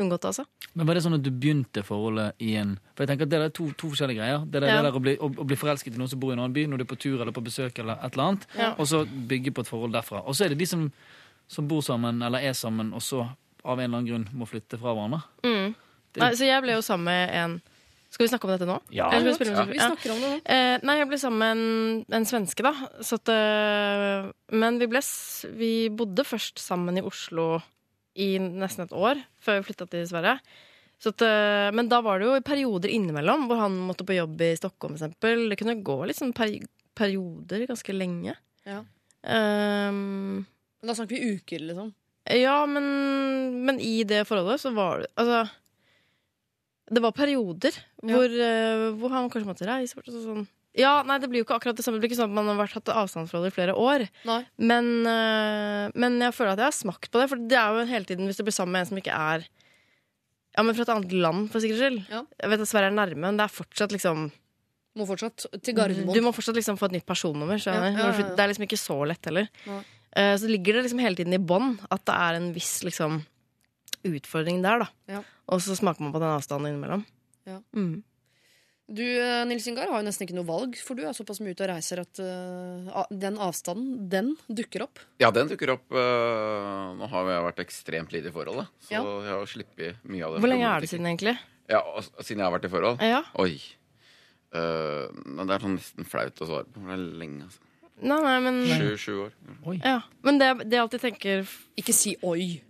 [0.00, 0.44] Unngått det, altså.
[0.74, 3.38] Men Var det sånn at du begynte forholdet i en For jeg tenker at Det
[3.42, 4.46] er to, to forskjellige greier.
[4.48, 4.76] Det, er Ja.
[4.80, 6.54] det der å, bli, å, å bli forelsket i noen som bor i en annen
[6.54, 8.70] by, når du er på tur eller på besøk, eller et eller annet, Ja.
[8.78, 10.22] og så bygge på et forhold derfra.
[10.26, 10.90] Og så er det de som,
[11.48, 13.28] som bor sammen eller er sammen, og så
[13.64, 15.22] av en eller annen grunn må flytte fra hverandre.
[15.44, 15.74] Mm.
[16.16, 17.62] Nei, så jeg ble jo sammen med en
[18.14, 18.76] Skal vi snakke om dette nå?
[18.94, 19.08] Ja.
[19.10, 20.36] Vi Ja, vi snakker om det nå.
[20.46, 22.70] Eh, nei, jeg ble sammen med en, en svenske, da.
[23.02, 25.00] Så at, eh, men vi, ble,
[25.58, 27.58] vi bodde først sammen i Oslo
[28.14, 30.36] i nesten et år, før vi flytta til Sverige.
[31.02, 34.46] Så at, eh, men da var det jo perioder innimellom hvor han måtte på jobb
[34.46, 35.48] i Stockholm, for eksempel.
[35.50, 36.62] Det kunne gå litt sånn peri
[36.94, 38.36] perioder ganske lenge.
[38.62, 38.78] Ja.
[39.26, 40.44] Um,
[40.86, 41.90] da snakker vi uker, liksom.
[42.30, 42.86] ja, men,
[43.66, 45.40] men i det forholdet så var det Altså
[46.94, 50.46] Det var perioder hvor, eh, hvor han kanskje måtte reise bort sånn.
[50.74, 52.00] Ja, nei, det blir jo ikke akkurat det samme.
[52.00, 54.08] Det blir ikke sånn at man har vært hatt avstandsforhold i flere år.
[54.58, 57.28] Men, uh, men jeg føler at jeg har smakt på det.
[57.30, 59.46] For det er jo hele tiden hvis du blir sammen med en som ikke er
[60.56, 62.00] Ja, men fra et annet land, for sikkerhets skyld.
[62.10, 62.22] Ja.
[62.42, 64.30] Jeg vet at Sverige er nærme, men det er fortsatt liksom
[64.94, 67.58] Må fortsatt til Du må fortsatt liksom få et nytt personnummer.
[67.58, 68.26] Ja, ja, ja, ja.
[68.34, 69.48] Det er liksom ikke så lett heller.
[70.14, 73.22] Eh, Så ligger det liksom hele tiden i bånn at det er en viss liksom
[74.04, 74.88] utfordring der, da.
[75.08, 75.22] Ja.
[75.52, 77.04] Og så smaker man på den avstanden innimellom.
[77.48, 77.60] Ja.
[77.76, 78.02] Mm.
[78.84, 81.54] Du, eh, Nils Ingar, har jo nesten ikke noe valg, for du er såpass mye
[81.56, 85.00] ute og reiser at uh, den avstanden, den dukker opp.
[85.22, 85.86] Ja, den dukker opp.
[85.88, 89.00] Uh, nå har jeg vært ekstremt lite i forholdet, så Ja.
[89.24, 90.42] jeg har sluppet mye av det.
[90.44, 91.38] Hvor lenge er det siden, egentlig?
[91.72, 93.00] Ja, og- Siden jeg har vært i forhold?
[93.00, 93.22] Ja.
[93.40, 93.56] Oi.
[94.54, 95.08] Uh,
[95.48, 96.84] det er sånn nesten flaut å svare på.
[96.84, 97.58] Det er lenge, altså.
[98.04, 99.32] Nei, nei, men Sju, sju år.
[99.80, 100.00] ja.
[100.22, 101.48] Men det, det jeg alltid tenker
[101.78, 102.60] Ikke si oi.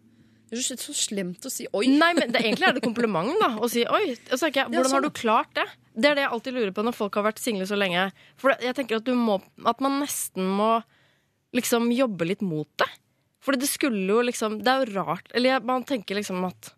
[0.55, 1.85] Det er så, så slemt å si oi.
[1.91, 3.51] Nei, men det, egentlig er det kompliment, da.
[3.59, 4.05] Å si oi.
[4.31, 4.99] Og så tenker jeg, hvordan sånn.
[5.01, 5.65] har du klart det?
[5.95, 8.09] Det er det jeg alltid lurer på når folk har vært single så lenge.
[8.41, 10.71] For jeg tenker at, du må, at man nesten må
[11.55, 12.89] liksom jobbe litt mot det.
[13.45, 15.29] For det skulle jo liksom Det er jo rart.
[15.37, 16.73] Eller jeg, man tenker liksom at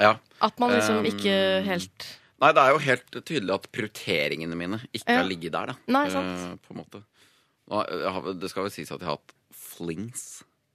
[0.00, 0.16] Ja.
[0.40, 1.34] At man liksom Um, ikke
[1.66, 2.06] helt
[2.40, 5.18] Nei, det er jo helt tydelig at prioriteringene mine ikke Ja.
[5.20, 5.74] har ligget der, da.
[5.92, 6.38] Nei, sant.
[6.40, 7.02] Uh, på en måte.
[7.68, 10.22] Nå, jeg har, det skal vel sies at jeg har hatt flings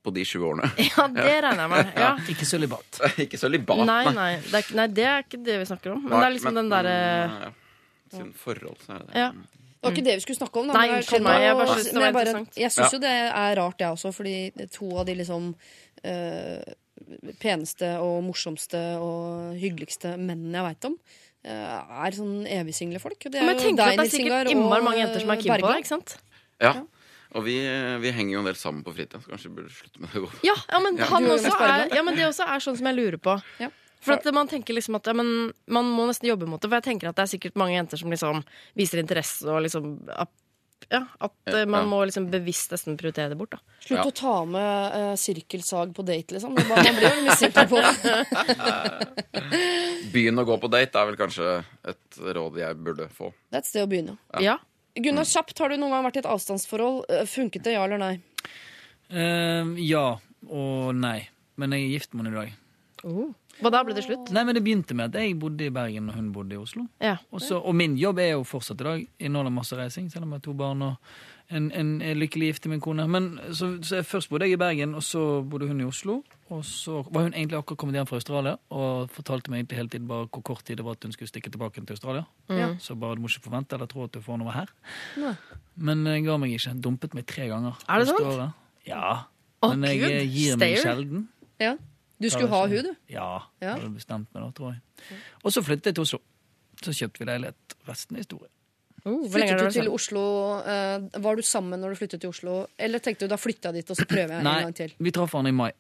[0.05, 0.69] på de 20 årene.
[0.91, 1.91] Ja, det regner jeg med.
[2.05, 2.11] Ja.
[2.33, 3.01] Ikke sølibat.
[3.25, 6.05] ikke sølibat, Nei, nei det, er, nei, det er ikke det vi snakker om.
[6.05, 7.51] Men Nei, det er liksom men- den derre ja.
[8.15, 9.19] Siden forhold, så er det det.
[9.25, 9.29] ja.
[9.85, 10.69] Det var ikke det vi skulle snakke om.
[10.71, 12.39] Da, Nei, unnskyld meg, jeg bare synes det bare-.
[12.57, 12.95] Jeg syns Ja.
[12.95, 15.49] jo det er rart, jeg også, fordi to av de liksom
[16.09, 16.63] øh,
[17.43, 20.95] peneste og morsomste og hyggeligste mennene jeg veit om,
[21.45, 21.75] øh,
[22.07, 23.19] er sånn evigsingle folk.
[23.27, 25.67] Det Men jeg det er Nils Ingar, og, er.
[25.67, 26.15] Bergland.
[26.65, 26.73] Ja.
[27.35, 27.55] Og vi,
[27.99, 30.21] vi henger jo en del sammen på fritida, så kanskje vi burde slutte med det.
[30.47, 31.07] Ja, ja, men, Ja.
[31.09, 33.33] Også er, ja, men det også er sånn som jeg lurer på.
[33.59, 33.67] Ja.
[34.05, 35.27] For at man tenker liksom at ja, men
[35.67, 36.69] man må nesten jobbe mot det.
[36.69, 38.43] For jeg tenker at det er sikkert mange jenter som liksom
[38.77, 40.29] viser interesse og liksom at,
[40.93, 43.49] ja, at Ja, eh, man må liksom bevisst nesten prioritere det bort.
[43.57, 44.03] da Slutt Ja.
[44.05, 46.53] å ta med uh, sirkelsag på date, liksom.
[46.55, 47.81] Det bare- Man blir jo mistenkt på
[50.13, 51.49] Begynn å gå på date er vel kanskje
[51.89, 53.31] et råd jeg burde få.
[53.49, 54.15] Det er et sted å begynne.
[54.43, 54.57] Ja.
[54.95, 57.01] Gunnar Kjapt, har du noen gang vært i et avstandsforhold?
[57.11, 58.13] Eh, Funket det, ja eller nei?
[59.11, 60.05] Uh, ja
[60.47, 61.19] og nei.
[61.59, 62.53] Men jeg er gift med henne i dag.
[63.61, 63.83] Hva da?
[63.85, 64.31] Ble det slutt?
[64.35, 66.87] Nei, men Det begynte med at jeg bodde i Bergen og hun bodde i Oslo.
[67.03, 67.17] Ja.
[67.31, 69.05] Også, og min jobb er jo fortsatt i dag.
[69.19, 71.13] Inneholder masse reising, selv om jeg har to barn og
[71.51, 73.07] en, en lykkelig gift til min kone.
[73.07, 76.21] Men så, så Først bodde jeg i Bergen, og så bodde hun i Oslo.
[76.49, 79.89] Og så var hun egentlig akkurat kommet hjem fra Australia og fortalte meg egentlig hele
[79.89, 82.23] tiden bare hvor kort tid det var at hun skulle stikke tilbake til Australia.
[82.49, 82.67] Ja.
[82.79, 84.69] Så bare du må ikke forvente eller tro at du får noe her.
[85.17, 85.33] Nei.
[85.75, 86.75] Men jeg ga meg ikke.
[86.85, 87.79] Dumpet meg tre ganger.
[87.89, 88.21] Er det sant?
[88.21, 88.51] året.
[88.87, 89.15] Ja.
[89.61, 90.11] Oh, Men jeg Gud.
[90.11, 90.83] eh, gir meg Stayer.
[90.85, 91.27] sjelden.
[91.59, 91.75] Ja.
[92.21, 92.93] Du skulle ha hun, du.
[93.09, 93.29] Ja,
[93.61, 93.73] Ja.
[93.73, 95.17] det hadde bestemt meg da, tror jeg.
[95.43, 96.19] Og så flyttet jeg til Oslo.
[96.83, 97.75] Så kjøpte vi leilighet.
[97.89, 98.47] Resten er historie.
[99.05, 100.21] Hvor Flyttet du til Oslo
[100.65, 102.63] uh, Var du sammen når du flyttet til Oslo?
[102.77, 104.95] Eller tenkte du da flytta dit, og så prøver jeg en gang til?
[104.97, 105.71] vi traff hverandre i mai.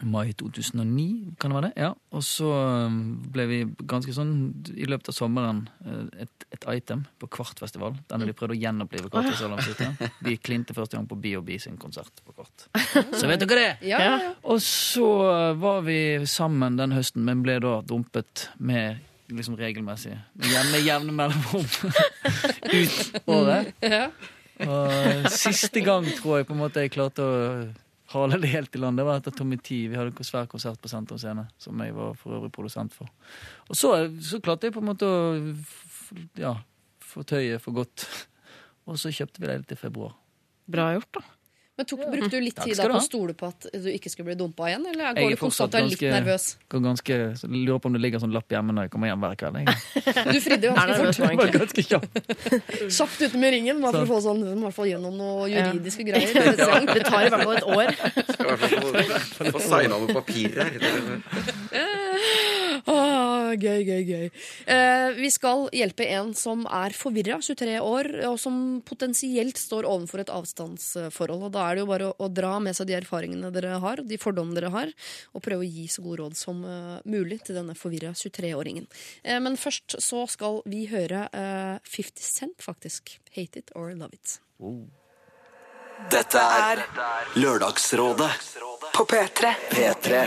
[0.00, 1.82] Mai 2009, kan det være det?
[1.82, 1.90] Ja.
[2.16, 2.48] Og så
[2.88, 3.58] um, ble vi
[3.90, 4.30] ganske sånn
[4.72, 7.98] i løpet av sommeren eh, et, et item på Kvartfestival.
[8.08, 12.24] Den har de prøvd å gjenopplive Kvartfestivalen Vi klinte første gang på B&B sin konsert
[12.24, 12.70] på Kvart.
[13.12, 13.68] Så vet dere det!
[13.90, 14.32] Ja, ja, ja.
[14.48, 15.10] Og så
[15.60, 19.04] var vi sammen den høsten, men ble da dumpet med
[19.38, 21.66] liksom regelmessig med jevne, mellomrom
[22.80, 23.72] ut året.
[23.84, 24.08] Ja.
[24.66, 27.36] Og siste gang tror jeg på en måte jeg klarte å
[28.12, 28.98] hale det helt i land.
[28.98, 29.84] Det var etter Tommy T.
[29.90, 33.10] Vi hadde en svær konsert på Sentrum Scene, som jeg var for øvrig produsent for.
[33.68, 33.94] Og så,
[34.24, 35.20] så klarte jeg på en måte å
[36.40, 36.56] ja,
[37.04, 38.06] få tøyet for godt.
[38.90, 40.16] Og så kjøpte vi det litt i februar.
[40.70, 41.39] Bra gjort, da.
[41.80, 44.10] Men tok, brukte du litt Takk tid da på å stole på at du ikke
[44.12, 44.84] skulle bli dumpa igjen?
[44.90, 46.44] Eller Jeg går er konstant fortsatt at er litt ganske- nervøs?
[46.70, 47.14] Ganske,
[47.48, 49.56] lurer på om det ligger sånn lapp hjemme når jeg kommer hjem hver kveld.
[49.60, 49.66] Jeg.
[50.34, 51.40] Du fridde jo Er ganske fort.
[51.40, 52.12] er ganske kjapt.
[53.24, 56.28] Ute med ringen, bare for å få sånn, i hvert fall gjennom noen juridiske greier.
[56.36, 56.80] Ja.
[56.92, 57.88] Det tar i hvert fall et år.
[58.32, 61.80] Skal i hvert fall få- få signa noen papirer her.
[62.90, 64.30] Ah, gøy, gøy, gøy.
[64.70, 70.20] Eh, vi skal hjelpe en som er forvirra, 23 år, og som potensielt står overfor
[70.24, 71.44] et avstandsforhold.
[71.48, 74.02] Og Da er det jo bare å, å dra med seg de erfaringene dere har,
[74.06, 74.92] de fordommene dere har,
[75.34, 78.88] og prøve å gi så gode råd som uh, mulig til denne forvirra 23-åringen.
[79.22, 83.16] Eh, men først så skal vi høre uh, 50 Cent, faktisk.
[83.34, 84.38] Hate it or love it.
[86.10, 86.80] Dette er
[87.36, 88.30] Lørdagsrådet
[88.94, 89.52] På P3.
[89.70, 90.22] P3.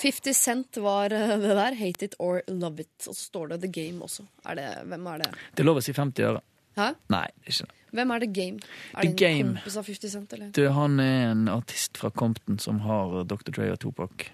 [0.00, 1.74] 50 Cent var eh, det der.
[1.76, 3.06] Hate it or love it.
[3.06, 4.24] Og så står det The Game også.
[4.48, 5.30] Er det, hvem er det?
[5.54, 6.40] Det er lov å si 50 øre.
[6.80, 6.88] Hæ?
[7.12, 7.76] Nei, det er ikke det.
[7.98, 8.58] Hvem er The Game?
[8.94, 9.54] Er The det en Game.
[9.60, 10.50] kompis av 50 Cent, eller?
[10.56, 13.50] Du, han er en artist fra Compton som har Dr.
[13.56, 14.28] Dre og Tupac.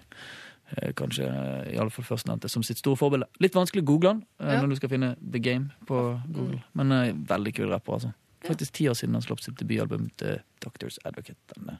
[0.77, 3.25] Eh, Kanskje eh, i alle fall førstnevnte som sitt store forbilde.
[3.41, 4.61] Litt vanskelig å google han eh, Ja.
[4.61, 6.61] når du skal finne The Game på Google.
[6.77, 8.13] Men uh, veldig kul rapper, altså.
[8.45, 11.79] Faktisk ti år siden han slapp sitt debutalbum til Doctors Advocate denne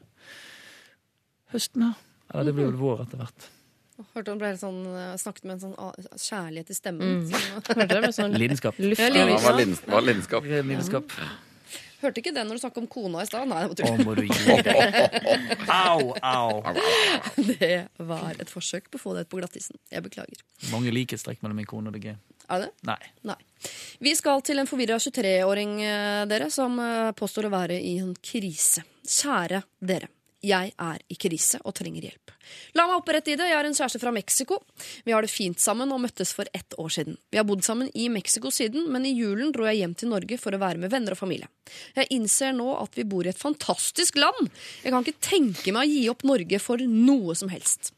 [1.52, 1.94] høsten her.
[2.34, 3.46] Eller det blir vel vår etter hvert.
[4.14, 7.26] Hørte han ble sånn, eh, snakket med en sånn ah, kjærlighet i stemmen.
[7.26, 7.50] Mm.
[7.66, 8.78] Hørte dere med sånn Lidenskap.
[8.78, 9.90] Ja, Ja, i var, lidenskap.
[9.90, 10.44] hva er lidenskap?
[10.46, 11.14] Lidenskap?
[11.18, 11.28] Ja.
[11.98, 13.48] Hørte ikke det når du snakket om kona i stad?
[13.50, 14.98] Nei, det var tull.
[15.66, 16.62] Au, au.
[17.58, 19.80] Det var et forsøk på å få det ut på glattisen.
[19.90, 20.38] Jeg beklager.
[20.70, 22.12] Mange likhetstrekk mellom min kone og deg.
[22.48, 22.68] Er det?
[22.86, 23.00] Nei.
[23.28, 23.36] Nei.
[24.00, 28.14] Vi skal til en forvirra 23-åring, eh, dere, som eh, påstår å være i en
[28.24, 28.86] krise.
[29.08, 30.08] Kjære dere.
[30.44, 32.32] Jeg er i krise og trenger hjelp.
[32.78, 33.48] La meg opprette i det.
[33.50, 34.60] Jeg har en kjæreste fra Mexico.
[35.04, 37.18] Vi har det fint sammen og møttes for ett år siden.
[37.32, 40.38] Vi har bodd sammen i Mexico siden, men i julen dro jeg hjem til Norge
[40.38, 41.50] for å være med venner og familie.
[41.98, 44.48] Jeg innser nå at vi bor i et fantastisk land.
[44.84, 47.92] Jeg kan ikke tenke meg å gi opp Norge for noe som helst.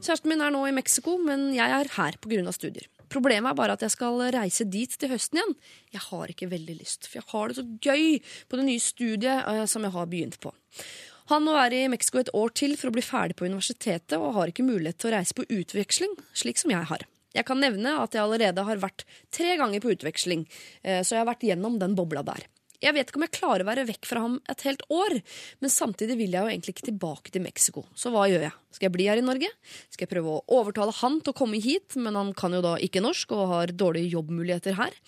[0.00, 2.52] Kjæresten min er nå i Mexico, men jeg er her pga.
[2.52, 2.88] studier.
[3.12, 5.56] Problemet er bare at jeg skal reise dit til høsten igjen.
[5.94, 8.06] Jeg har ikke veldig lyst, for jeg har det så gøy
[8.48, 10.50] på det nye studiet eh, som jeg har begynt på.
[11.32, 14.34] Han må være i Mexico et år til for å bli ferdig på universitetet, og
[14.36, 17.06] har ikke mulighet til å reise på utveksling, slik som jeg har.
[17.34, 20.44] Jeg kan nevne at jeg allerede har vært tre ganger på utveksling,
[20.84, 22.44] eh, så jeg har vært gjennom den bobla der.
[22.84, 25.16] Jeg vet ikke om jeg klarer å være vekk fra ham et helt år,
[25.64, 27.86] men samtidig vil jeg jo egentlig ikke tilbake til Mexico.
[27.96, 28.52] Så hva gjør jeg?
[28.76, 29.48] Skal jeg bli her i Norge?
[29.88, 32.74] Skal jeg prøve å overtale han til å komme hit, men han kan jo da
[32.76, 35.00] ikke norsk og har dårlige jobbmuligheter her?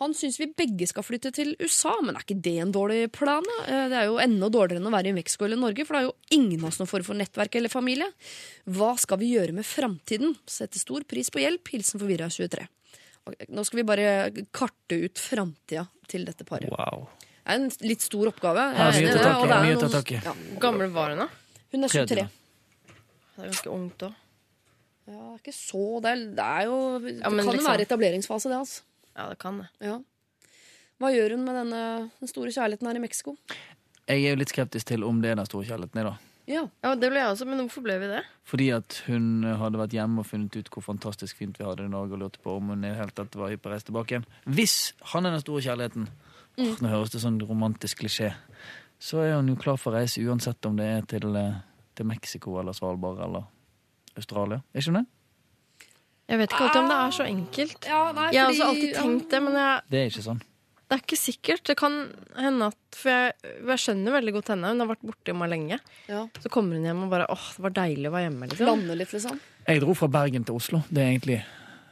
[0.00, 3.44] Han syns vi begge skal flytte til USA, men er ikke det en dårlig plan?
[3.44, 3.56] da?
[3.68, 6.00] Eh, Det er jo enda dårligere enn å være i Mexico eller Norge, for det
[6.00, 8.08] er jo ingen av oss noen form for nettverk eller familie.
[8.66, 10.36] Hva skal vi gjøre med framtiden?
[10.48, 11.68] Setter stor pris på hjelp.
[11.68, 12.66] Hilsen forvirra 23.
[13.52, 14.06] Nå skal vi bare
[14.56, 16.70] karte ut framtida til dette paret.
[16.72, 17.08] Wow.
[17.44, 18.64] Det er en litt stor oppgave.
[18.74, 19.92] Ja, mye til i å ta tak i, og det er mye å ta noen-
[19.98, 20.14] tak i.
[20.24, 21.28] Ja, Hvor gammel var hun, da?
[21.72, 22.28] hun er 23.
[23.36, 24.14] Det er ganske ungt òg.
[25.10, 28.48] Ja, ikke så Det er, det er jo Det Ja, kan jo liksom- være etableringsfase,
[28.48, 28.80] det, altså.
[29.16, 29.68] Ja, det kan det.
[29.84, 29.98] Ja.
[31.00, 31.82] Hva gjør hun med denne
[32.20, 33.36] den store kjærligheten her i Mexico?
[34.10, 36.16] Jeg er jo litt skeptisk til om det er den store kjærligheten da.
[36.50, 36.64] Ja.
[36.82, 38.24] Ja, det ble jeg også, men hvorfor ble vi det?
[38.48, 41.92] Fordi at hun hadde vært hjemme og funnet ut hvor fantastisk fint vi hadde i
[41.92, 44.26] Norge, og lurte på om hun helt tatt var hypp på å reise tilbake igjen.
[44.50, 44.76] Hvis
[45.12, 46.08] han er den store kjærligheten,
[46.58, 48.32] åh, nå høres det sånn romantisk klisjé,
[49.00, 51.62] så er hun jo klar for å reise uansett om det er til, eh,
[51.94, 53.46] til Mexico eller Svalbard eller
[54.18, 54.60] Australia.
[54.74, 55.06] Er ikke hun det?
[56.30, 57.86] Jeg vet ikke alltid om det er så enkelt.
[57.90, 60.38] Ja, nei, Jeg har fordi- også alltid tenkt det, men jeg, Det er ikke sånn.
[60.40, 61.62] det er ikke sikkert.
[61.64, 63.34] Det kan hende at For jeg,
[63.66, 64.68] jeg skjønner veldig godt henne.
[64.70, 65.80] Hun har vært borte i meg lenge.
[66.08, 66.26] Ja.
[66.42, 68.48] Så kommer hun hjem og bare åh, det var deilig å være hjemme.
[68.48, 69.40] liksom Lande litt, liksom.
[69.66, 70.82] Jeg dro fra Bergen til Oslo.
[70.92, 71.42] Det er egentlig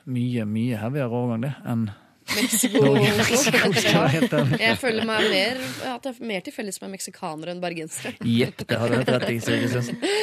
[0.06, 1.90] mye, mye heavyere overgang det enn
[2.36, 2.84] Mexico.
[4.68, 5.60] Jeg føler meg mer,
[5.94, 8.14] at jeg er mer til felles med meksikanere enn bergensere.
[8.24, 10.18] Jepp, det har du helt rett i.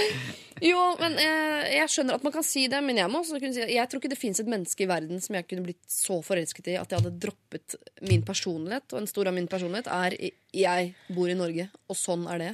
[0.63, 3.51] Jo, men jeg, Jeg skjønner at man kan si det, men jeg må også kunne
[3.51, 6.21] si Jeg tror ikke det fins et menneske i verden som jeg kunne blitt så
[6.23, 7.75] forelsket i at jeg hadde droppet
[8.07, 8.87] min personlighet.
[8.93, 10.15] Og en stor av min personlighet er
[10.55, 12.53] jeg bor i Norge, og sånn er det.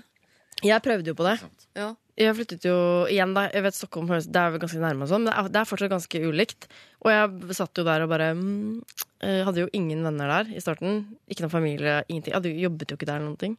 [0.64, 1.36] Jeg prøvde jo på det.
[1.80, 1.90] Ja.
[2.22, 2.74] Jeg flyttet jo
[3.10, 5.48] igjen da, jeg vet Stockholm høres- det er vel ganske nærme, sånn, men det er,
[5.56, 6.68] det er fortsatt ganske ulikt.
[7.02, 8.82] Og jeg satt jo der og bare mm,
[9.26, 11.00] eh, Hadde jo ingen venner der i starten.
[11.32, 12.34] Ikke noen familie, ingenting.
[12.34, 13.56] Jeg hadde, jo- jobbet jo ikke der eller noen ting.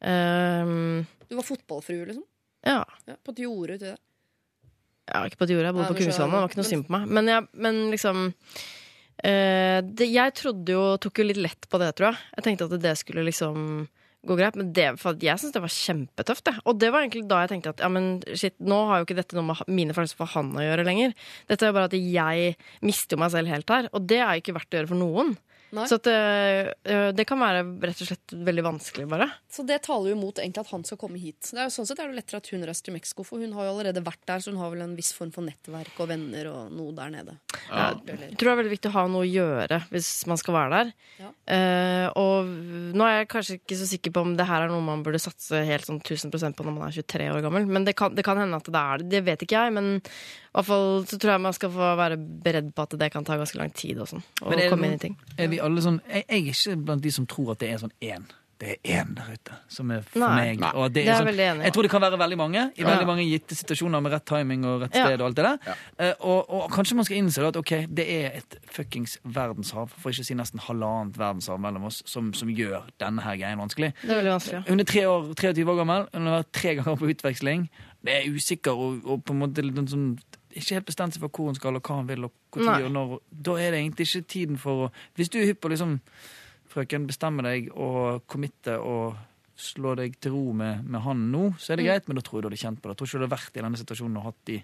[0.00, 2.24] Um, Du var fotballfrue, liksom?
[2.64, 2.84] ja.
[3.06, 3.98] Ja, på et jorde uti der.
[5.10, 6.32] ja, ikke på et jorde, jeg bodde Nei, på Kungsvannet.
[6.32, 7.08] Det var ikke noe synd på meg.
[7.18, 11.90] Men, jeg, men liksom uh, det, Jeg trodde jo Tok jo litt lett på det,
[11.98, 12.22] tror jeg.
[12.38, 13.88] Jeg tenkte at det skulle liksom
[14.26, 14.86] gå greit, men det,
[15.24, 16.44] jeg syns det var kjempetøft.
[16.46, 16.54] Det.
[16.68, 19.16] Og det var egentlig da jeg tenkte at ja, men shit, nå har jo ikke
[19.20, 21.14] dette noe med mine følelser for han å gjøre lenger.
[21.48, 24.34] Dette er jo bare at jeg mister jo meg selv helt her, og det er
[24.34, 25.32] jo ikke verdt å gjøre for noen.
[25.76, 25.86] Nei.
[25.86, 29.28] Så at, øh, det kan være rett og slett veldig vanskelig, bare.
[29.50, 31.38] Så det taler jo mot egentlig at han skal komme hit.
[31.50, 33.54] Det er jo sånn sett er det lettere at hun reiser til Mexico, for hun
[33.54, 36.10] har jo allerede vært der, så hun har vel en viss form for nettverk og
[36.10, 37.36] venner og noe der nede.
[37.68, 37.90] Ja.
[38.06, 40.74] Jeg tror det er veldig viktig å ha noe å gjøre hvis man skal være
[40.76, 40.92] der.
[41.20, 41.32] Ja.
[41.50, 42.50] Uh, og
[42.96, 45.22] nå er jeg kanskje ikke så sikker på om det her er noe man burde
[45.22, 48.26] satse helt sånn 1000% på når man er 23 år gammel, men det kan, det
[48.26, 49.10] kan hende at det er det.
[49.10, 49.98] Det vet ikke jeg, men
[50.50, 53.26] i hvert fall så tror jeg man skal få være beredt på at det kan
[53.26, 54.24] ta ganske lang tid og sånn.
[54.42, 55.18] Å komme inn i ting.
[55.38, 57.96] Er alle sånn jeg, jeg er ikke blant de som tror at det er sånn
[58.02, 58.28] én.
[58.60, 60.34] Det er én der ute som er for Nei.
[60.36, 60.58] meg.
[60.60, 60.70] Nei.
[60.70, 62.60] Det Det er er jeg sånn, veldig enig jeg tror det kan være veldig mange
[62.76, 62.88] i Ja.
[62.90, 65.06] veldig mange gitte situasjoner med rett timing og rett Ja.
[65.06, 65.20] sted.
[65.22, 65.58] og alt det der.
[65.66, 65.74] Ja.
[65.98, 70.10] Eh, og, og kanskje man skal innse at ok, det er et fuckings verdenshav, for
[70.12, 73.94] ikke å si nesten halvannet verdenshav mellom oss, som, som gjør denne her greien vanskelig.
[74.02, 74.52] Det er veldig vanskelig.
[74.60, 74.62] Ja.
[74.68, 77.70] Hun er tre år, 23 år gammel, hun har vært tre ganger på utveksling.
[78.04, 80.18] Det er usikker og, og på en måte litt sånn
[80.56, 82.86] ikke helt bestemt seg for hvor hun skal, og hva hun vil, og hvor tid
[82.88, 83.16] og når.
[83.30, 85.98] Da er det egentlig ikke tiden for å Hvis du er hypp på liksom
[86.70, 89.16] Frøken, bestemme deg og committe og
[89.58, 92.38] slå deg til ro med, med han nå, så er det greit, men da tror
[92.38, 92.94] jeg du hadde kjent på det.
[92.94, 94.58] Jeg tror ikke du hadde vært i denne situasjonen og hatt de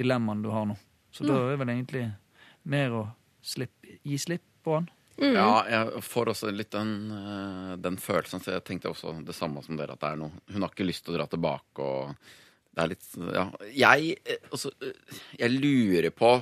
[0.00, 0.78] dilemmaene du har nå.
[1.12, 2.06] Så da er det vel egentlig
[2.72, 3.02] mer å
[3.44, 4.88] slipp, gi slipp på han.
[5.20, 8.40] Ja, jeg får også litt den, eh, den følelsen.
[8.40, 10.88] Så jeg tenkte også det samme som dere, at det er noe Hun har ikke
[10.88, 12.16] lyst til å dra tilbake, og
[12.72, 13.46] det er litt Ja.
[13.76, 16.36] Jeg, eh, altså, eh, jeg lurer på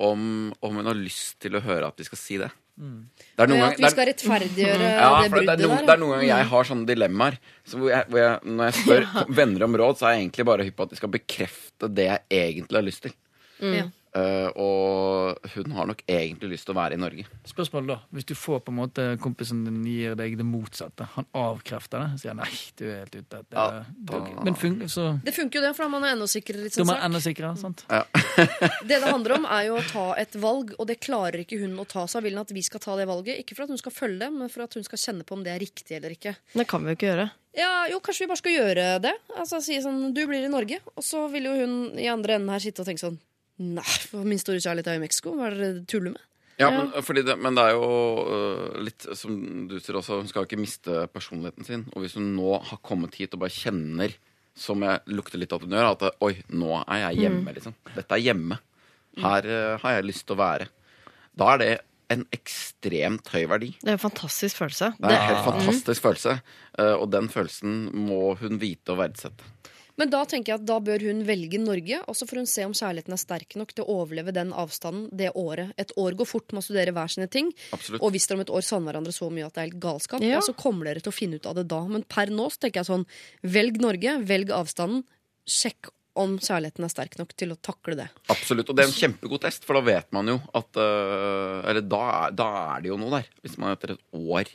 [0.00, 0.24] om,
[0.64, 2.50] om hun har lyst til å høre at vi skal si det.
[2.80, 5.82] Det er noen Ja, at vi skal rettferdiggjøre ja, det bruddet er der.
[5.84, 7.36] det er noen ganger jeg har sånne dilemmaer.
[7.68, 9.08] Så hvor jeg, hvor jeg, når jeg spør
[9.40, 12.06] venner om råd, så er jeg egentlig bare hypp på at de skal bekrefte det
[12.08, 13.12] jeg egentlig har lyst til.
[13.60, 13.84] Ja.
[14.10, 17.24] Eh, og hun har nok egentlig lyst til å være i Norge.
[17.46, 21.28] Spørsmålet da, Hvis du får på en måte kompisen din gir deg det motsatte, han
[21.36, 22.50] avkrefter det, sier han nei,
[22.80, 23.42] du er helt ute.
[23.46, 26.26] Det, Ja, da- men fun så Det funker jo det, for da er man enda
[26.26, 27.84] sikrere litt sånn er enda sikrere, sant?
[28.90, 31.78] Det det handler om, er jo å ta et valg, og det klarer ikke hun
[31.78, 32.06] å ta.
[32.10, 33.38] Så vil hun at vi skal ta det valget.
[33.42, 35.44] Ikke for at hun skal følge det, men for at hun skal kjenne på om
[35.44, 36.34] det er riktig eller ikke.
[36.54, 37.30] Det kan vi jo ikke gjøre.
[37.58, 39.14] Ja, jo, kanskje vi bare skal gjøre det.
[39.36, 40.78] Altså Si sånn, du blir i Norge.
[40.96, 43.18] Og så vil jo hun i andre enden her sitte og tenke sånn
[43.60, 45.34] Nei, for min store kjærlighet er i Mexico.
[45.36, 46.26] Hva er det dere tuller med?
[46.60, 47.84] Ja, men, fordi det, men det er jo
[48.20, 49.36] uh, litt som
[49.68, 51.84] du sier også, hun skal ikke miste personligheten sin.
[51.94, 54.16] Og hvis hun nå har kommet hit og bare kjenner,
[54.56, 57.76] som jeg lukter litt at hun gjør, at det, oi, nå er jeg hjemme, liksom.
[57.94, 58.60] Dette er hjemme.
[59.20, 60.68] Her uh, har jeg lyst til å være.
[61.40, 61.70] Da er det
[62.10, 63.70] en ekstremt høy verdi.
[63.78, 64.92] Det er en fantastisk følelse.
[64.98, 66.40] Det er en helt fantastisk følelse,
[66.82, 67.76] øh, og den følelsen
[68.08, 69.46] må hun vite og verdsette.
[70.00, 72.64] Men da tenker jeg at da bør hun velge Norge, og så får hun se
[72.64, 75.74] om kjærligheten er sterk nok til å overleve den avstanden det året.
[75.80, 78.00] Et år går fort med å studere hver sine ting, Absolutt.
[78.00, 80.24] og hvis dere om et år savner hverandre så mye at det er helt galskap,
[80.24, 80.38] Ja.
[80.38, 80.42] ja.
[80.46, 81.82] så kommer dere til å finne ut av det da.
[81.84, 83.06] Men per nå så tenker jeg sånn,
[83.44, 85.04] velg Norge, velg avstanden,
[85.44, 88.08] sjekk om kjærligheten er sterk nok til å takle det.
[88.32, 91.84] Absolutt, og det er en kjempegod test, for da vet man jo at øh, Eller
[91.86, 92.02] da,
[92.34, 93.28] da er det jo noe der.
[93.44, 94.50] Hvis man etter et år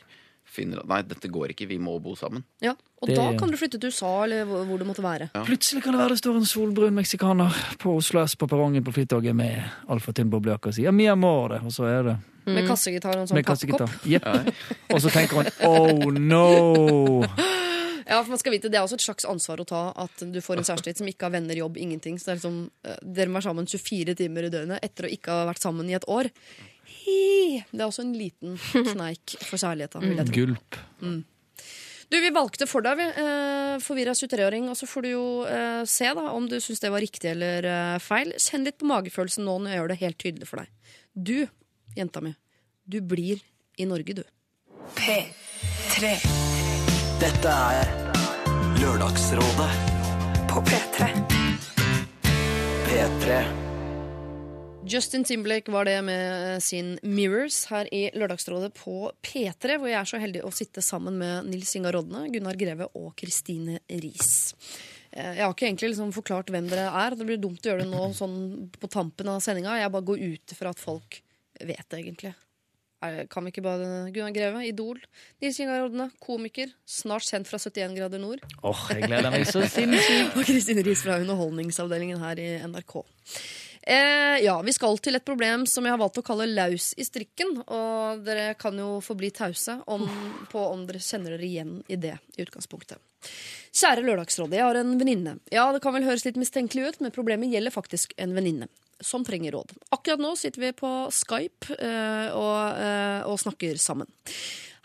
[0.56, 2.42] finner at nei, dette går ikke, vi må bo sammen.
[2.64, 2.72] Ja,
[3.02, 5.28] Og Det- da kan du flytte til USA, eller hvor hvor det måtte være.
[5.44, 8.92] Plutselig kan det være det står en solbrun meksikaner på Oslo S på perrongen på
[8.96, 12.16] Flytoget med altfor tynn boblejakke og sier 'mi amore', og så er det
[12.46, 13.80] Med kassegitar og en sånn med kaffekopp.
[13.90, 14.06] kassegitar.
[14.06, 14.54] Jepp.
[14.94, 17.28] Og så tenker hun 'oh no'.
[18.08, 20.38] Ja, for man skal vite, Det er også et slags ansvar å ta at du
[20.40, 22.18] får en kjæreste som ikke har venner, jobb, ingenting.
[22.18, 25.10] Så det er liksom, eh, Dere må være sammen 24 timer i døgnet etter å
[25.10, 26.30] ikke ha vært sammen i et år.
[26.86, 27.62] Hi.
[27.70, 28.58] Det er også en liten
[28.92, 30.02] sneik for jeg tro.
[30.34, 30.78] Gulp.
[32.08, 33.00] Du, Vi valgte for deg.
[33.02, 34.68] Eh, forvirra 23-åring.
[34.70, 37.66] Og så får du jo eh, se da, om du syns det var riktig eller
[37.66, 38.32] eh, feil.
[38.38, 40.96] Kjenn litt på magefølelsen nå når jeg gjør det helt tydelig for deg.
[41.16, 41.36] Du,
[41.96, 42.34] jenta mi,
[42.84, 43.42] du blir
[43.76, 44.24] i Norge, du.
[44.96, 46.12] P3
[47.18, 47.90] Dette er
[48.78, 49.70] Lørdagsrådet
[50.52, 51.10] på P3.
[52.86, 53.65] P3.
[54.86, 60.06] Justin Timberlake var det med sin Mirrors her i Lørdagsrådet på P3, hvor jeg er
[60.08, 64.54] så heldig å sitte sammen med Nils Inga Rodne, Gunnar Greve og Kristine Riis.
[65.10, 67.16] Eh, Jeg har ikke egentlig liksom forklart hvem dere er.
[67.18, 68.38] Det blir dumt å gjøre det nå sånn
[68.78, 69.74] på tampen av sendinga.
[69.80, 71.18] Jeg bare går ut fra at folk
[71.58, 72.34] vet det, egentlig.
[73.30, 74.98] Kan vi ikke bare Gunnar Greve, Idol.
[75.42, 76.70] Nils Ingar Rodne, komiker.
[76.88, 78.42] Snart kjent fra 71 grader nord.
[78.66, 80.34] Åh, jeg gleder meg så sinnssykt.
[80.38, 82.96] Og Kristine Riis fra Underholdningsavdelingen her i NRK.
[83.86, 87.04] Eh, ja, Vi skal til et problem som jeg har valgt å kalle laus i
[87.06, 87.60] strikken.
[87.62, 90.08] Og dere kan jo forbli tause om,
[90.50, 92.98] på om dere kjenner dere igjen i det i utgangspunktet.
[93.76, 95.36] Kjære Lørdagsrådet, jeg har en venninne.
[95.54, 98.68] Ja, det kan vel høres litt mistenkelig ut, men problemet gjelder faktisk en venninne.
[99.04, 99.74] Som trenger råd.
[99.92, 104.08] Akkurat nå sitter vi på Skype eh, og, eh, og snakker sammen.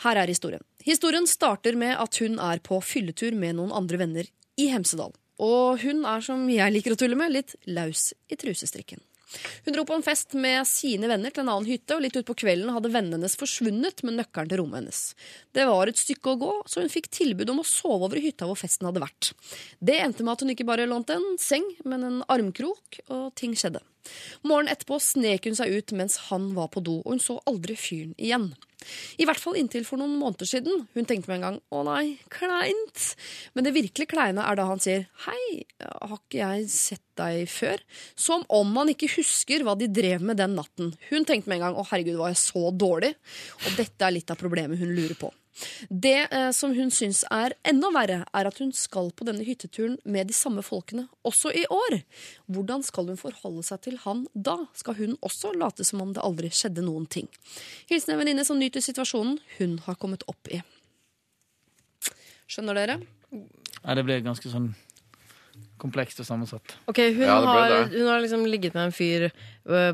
[0.04, 0.62] Her er historien.
[0.84, 4.30] Historien starter med at hun er på fylletur med noen andre venner
[4.60, 5.16] i Hemsedal.
[5.42, 9.02] Og hun er, som jeg liker å tulle med, litt laus i trusestrikken.
[9.66, 12.36] Hun dro på en fest med sine venner til en annen hytte, og litt utpå
[12.44, 15.02] kvelden hadde vennene hennes forsvunnet med nøkkelen til rommet hennes.
[15.56, 18.26] Det var et stykke å gå, så hun fikk tilbud om å sove over i
[18.26, 19.32] hytta hvor festen hadde vært.
[19.80, 23.56] Det endte med at hun ikke bare lånte en seng, men en armkrok, og ting
[23.56, 23.84] skjedde.
[24.44, 27.78] Morgenen etterpå snek hun seg ut mens han var på do, og hun så aldri
[27.80, 28.52] fyren igjen.
[29.22, 30.86] I hvert fall inntil for noen måneder siden.
[30.96, 33.16] Hun tenkte med en gang 'å nei, kleint'.
[33.54, 37.84] Men det virkelig kleine er da han sier 'hei, har ikke jeg sett deg før?'
[38.16, 40.96] Som om han ikke husker hva de drev med den natten.
[41.10, 43.16] Hun tenkte med en gang 'å herregud, var jeg så dårlig?'
[43.66, 45.32] Og dette er litt av problemet hun lurer på.
[45.90, 49.98] Det eh, som hun syns er enda verre, er at hun skal på denne hytteturen
[50.04, 52.02] med de samme folkene også i år.
[52.52, 54.58] Hvordan skal hun forholde seg til han da?
[54.78, 57.30] Skal hun også late som om det aldri skjedde noen ting?
[57.92, 60.62] Hilsen en venninne som nyter situasjonen hun har kommet opp i.
[62.52, 63.02] Skjønner dere?
[63.32, 64.74] Ja, det ble ganske sånn
[65.82, 66.76] komplekst og sammensatt.
[66.92, 69.32] Ok, hun, Ja, har, hun har liksom ligget med en fyr ø,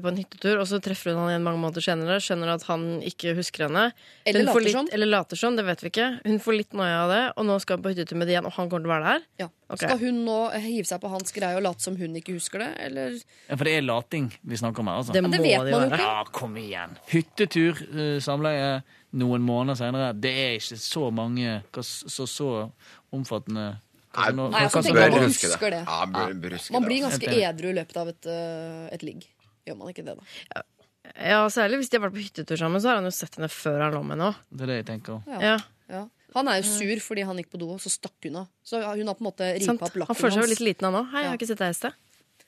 [0.03, 2.19] på en hyttetur, og så treffer hun han igjen mange måneder senere.
[2.23, 3.87] Skjønner at han ikke husker henne.
[4.27, 4.93] Eller Hun later litt.
[4.97, 6.09] Eller later sånn, det vet vi ikke.
[6.27, 8.49] Hun får litt noia av det, og nå skal hun på hyttetur med det igjen,
[8.49, 9.25] og han kommer til å være der.
[9.45, 9.49] Ja.
[9.67, 9.83] Okay.
[9.83, 12.69] Skal hun nå hive seg på hans greie og late som hun ikke husker det?
[12.85, 15.15] Eller Ja, for det er lating vi snakker om her, altså.
[15.15, 16.05] Det det vet de man jo ikke.
[16.05, 16.95] Ja, kom igjen.
[17.11, 18.69] Hyttetur, eh, samleie
[19.17, 20.13] noen måneder senere.
[20.15, 22.49] Det er ikke så mange så, så
[23.15, 23.77] omfattende
[24.17, 25.69] Nei, nå- Nei, altså, hva tenker er- man husker det.
[25.71, 25.81] det.
[25.85, 27.19] Ja, bør, bør huske Man blir altså.
[27.19, 29.25] ganske Helt edru i løpet av et, eh, et ligg.
[29.67, 30.63] Gjør man ikke det, da?
[31.17, 33.47] Ja, Særlig hvis de har vært på hyttetur sammen, så har han jo sett henne
[33.49, 34.35] før han lå med henne òg.
[34.51, 35.21] Det er det jeg tenker.
[35.27, 35.39] Ja.
[35.39, 35.57] Ja.
[35.89, 36.01] Ja.
[36.35, 38.47] Han er jo sur fordi han gikk på do, og så stakk hun av.
[38.65, 40.07] Så hun har på en måte ripa opp lakken hans.
[40.07, 41.09] Han føler seg jo litt liten, han òg.
[41.13, 41.93] Hei, jeg har ikke sett deg i sted.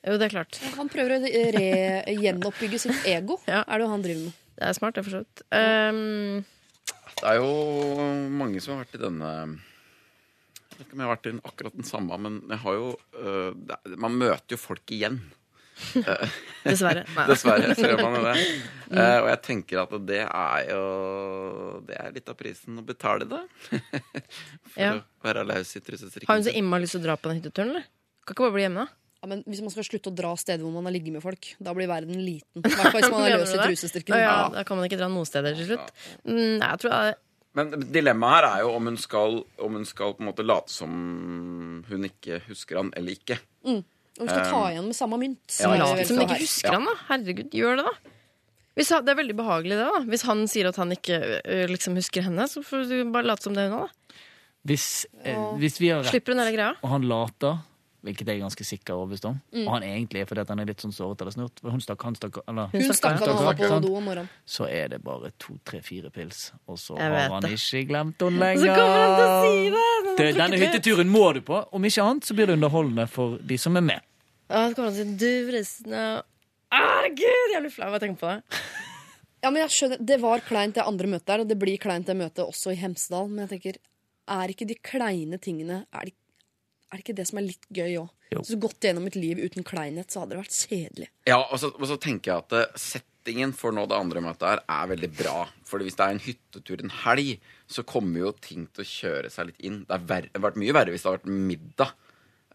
[0.08, 0.60] Jo, det er klart.
[0.76, 1.20] Han prøver å
[1.56, 3.40] re gjenoppbygge sitt ego.
[3.48, 3.64] Ja.
[3.68, 4.34] Er det jo han driver med.
[4.60, 5.42] Det er smart, det, for så vidt.
[5.52, 6.46] Um,
[7.20, 9.58] Det er jo mange som har vært i denne Jeg
[10.80, 12.88] vet ikke om jeg har vært i akkurat den samme, men jeg har jo
[13.20, 15.20] uh, er- Man møter jo folk igjen.
[16.66, 17.06] dessverre.
[17.30, 18.34] Dessverre så gjør man det.
[18.36, 18.48] det.
[18.92, 20.82] Uh, og jeg tenker at det er jo
[21.88, 23.42] Det er litt av prisen å betale det.
[24.74, 24.94] For Ja.
[25.00, 26.28] å være laus i trussestrikken.
[26.30, 27.88] Har hun så innmari lyst til å dra på den hytteturen, eller?
[28.26, 28.96] Kan ikke bare bli hjemme, da?
[29.20, 31.48] Ja, men Hvis man skal slutte å dra steder hvor man har ligget med folk,
[31.60, 32.62] da blir verden liten.
[32.64, 33.66] Hvertfall hvis man er løs i det?
[33.72, 34.16] trusestyrken.
[34.22, 35.90] Ja, da kan man ikke dra noen steder til slutt.
[36.24, 37.18] Mm, jeg tror jeg,
[37.58, 40.74] Men dilemmaet her er jo om hun skal, om hun skal på en måte late
[40.74, 40.92] som
[41.90, 43.40] hun ikke husker han eller ikke.
[43.66, 43.82] Om
[44.20, 45.58] hun skal ta igjen med samme mynt.
[45.58, 45.90] Ja, ja.
[46.06, 46.96] Som hun ikke husker han, da.
[47.10, 48.16] Herregud, gjør det, da.
[48.80, 49.88] Hvis han, det er veldig behagelig, det.
[49.90, 51.18] da Hvis han sier at han ikke
[51.72, 54.20] liksom husker henne, så får du bare late som det er hun òg, da.
[54.70, 54.86] Hvis,
[55.24, 56.30] eh, hvis vi har rett,
[56.84, 57.62] og han later,
[58.04, 59.68] hvilket jeg er ganske sikker overbevist om, Mm.
[59.68, 62.02] og han egentlig er fordi at han er litt sånn såret eller snurt Hun stakk,
[62.04, 64.30] han stakk, eller, Hun stakk han var på do om morgenen.
[64.48, 67.52] så er det bare to, tre, fire pils, og så Jeg har han det.
[67.60, 68.62] ikke glemt henne lenger.
[68.64, 70.18] Så kommer han til å si det!
[70.18, 71.66] Det, denne hytteturen må du på.
[71.74, 74.02] Om ikke annet så blir det underholdende for de som er med.
[74.50, 76.22] Ja, så kommer han til å si Du, forresten ja.
[76.72, 78.44] Herregud, jeg blir flau av å tenke på det.
[79.42, 82.06] Ja, men jeg skjønner, Det var kleint det andre møtet der, og det blir kleint
[82.06, 83.30] det møtet også i Hemsedal.
[83.32, 83.78] Men jeg tenker,
[84.36, 86.14] er ikke de kleine tingene Er det,
[86.90, 88.10] er det ikke det som er litt gøy òg?
[88.46, 91.08] Så gått gjennom et liv uten kleinhet, så hadde det vært kjedelig.
[91.30, 94.46] Ja, og så, og så tenker jeg at eh, settingen for nå det andre møtet
[94.46, 95.38] her er veldig bra.
[95.70, 97.40] For hvis det er en hyttetur en helg,
[97.70, 99.82] så kommer jo ting til å kjøre seg litt inn.
[99.86, 101.98] Det har vært, vært mye verre hvis det har vært middag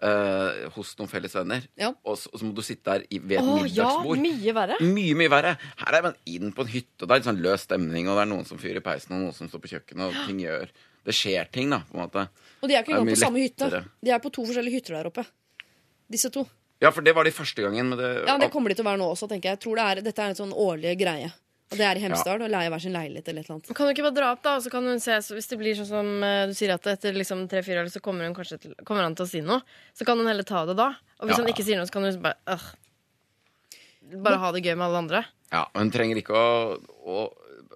[0.04, 1.62] Uh, hos noen felles venner.
[1.80, 1.92] Ja.
[2.02, 4.18] Og, så, og så må du sitte der i, ved et middagsbord.
[4.18, 4.78] ja, mye verre.
[4.82, 5.52] Mye, mye verre.
[5.80, 8.18] Her er man inn på en hytte, og det er litt sånn løs stemning, og
[8.18, 10.42] det er noen som fyrer i peisen, og noen som står på kjøkkenet, og ting
[10.42, 10.74] gjør
[11.06, 12.26] Det skjer ting, da, på en måte.
[12.64, 13.68] Og de er ikke engang på samme hytte.
[14.00, 15.26] De er på to forskjellige hytter der oppe.
[16.10, 16.46] Disse to.
[16.82, 18.88] Ja, for det var de første gangen, men det Ja, Det kommer de til å
[18.88, 19.58] være nå også, tenker jeg.
[19.58, 21.30] jeg tror det er, Dette er en sånn årlig greie.
[21.72, 23.76] Og det er i Hemsedal, å leie hver sin leilighet eller et eller annet.
[23.76, 24.56] Kan du ikke bare dra opp, da?
[24.58, 27.16] Og så kan hun se, hvis det blir sånn som eh, du sier, at etter
[27.16, 29.62] liksom tre-fire år så kommer, hun kanskje til, kommer han til å si noe.
[29.96, 30.90] Så kan hun heller ta det da.
[31.20, 31.42] Og hvis Ja.
[31.42, 32.66] han ikke sier noe, så kan hun bare øh,
[34.22, 35.24] Bare ha det gøy med alle andre.
[35.50, 36.76] Ja, Hun trenger ikke å,
[37.08, 37.18] å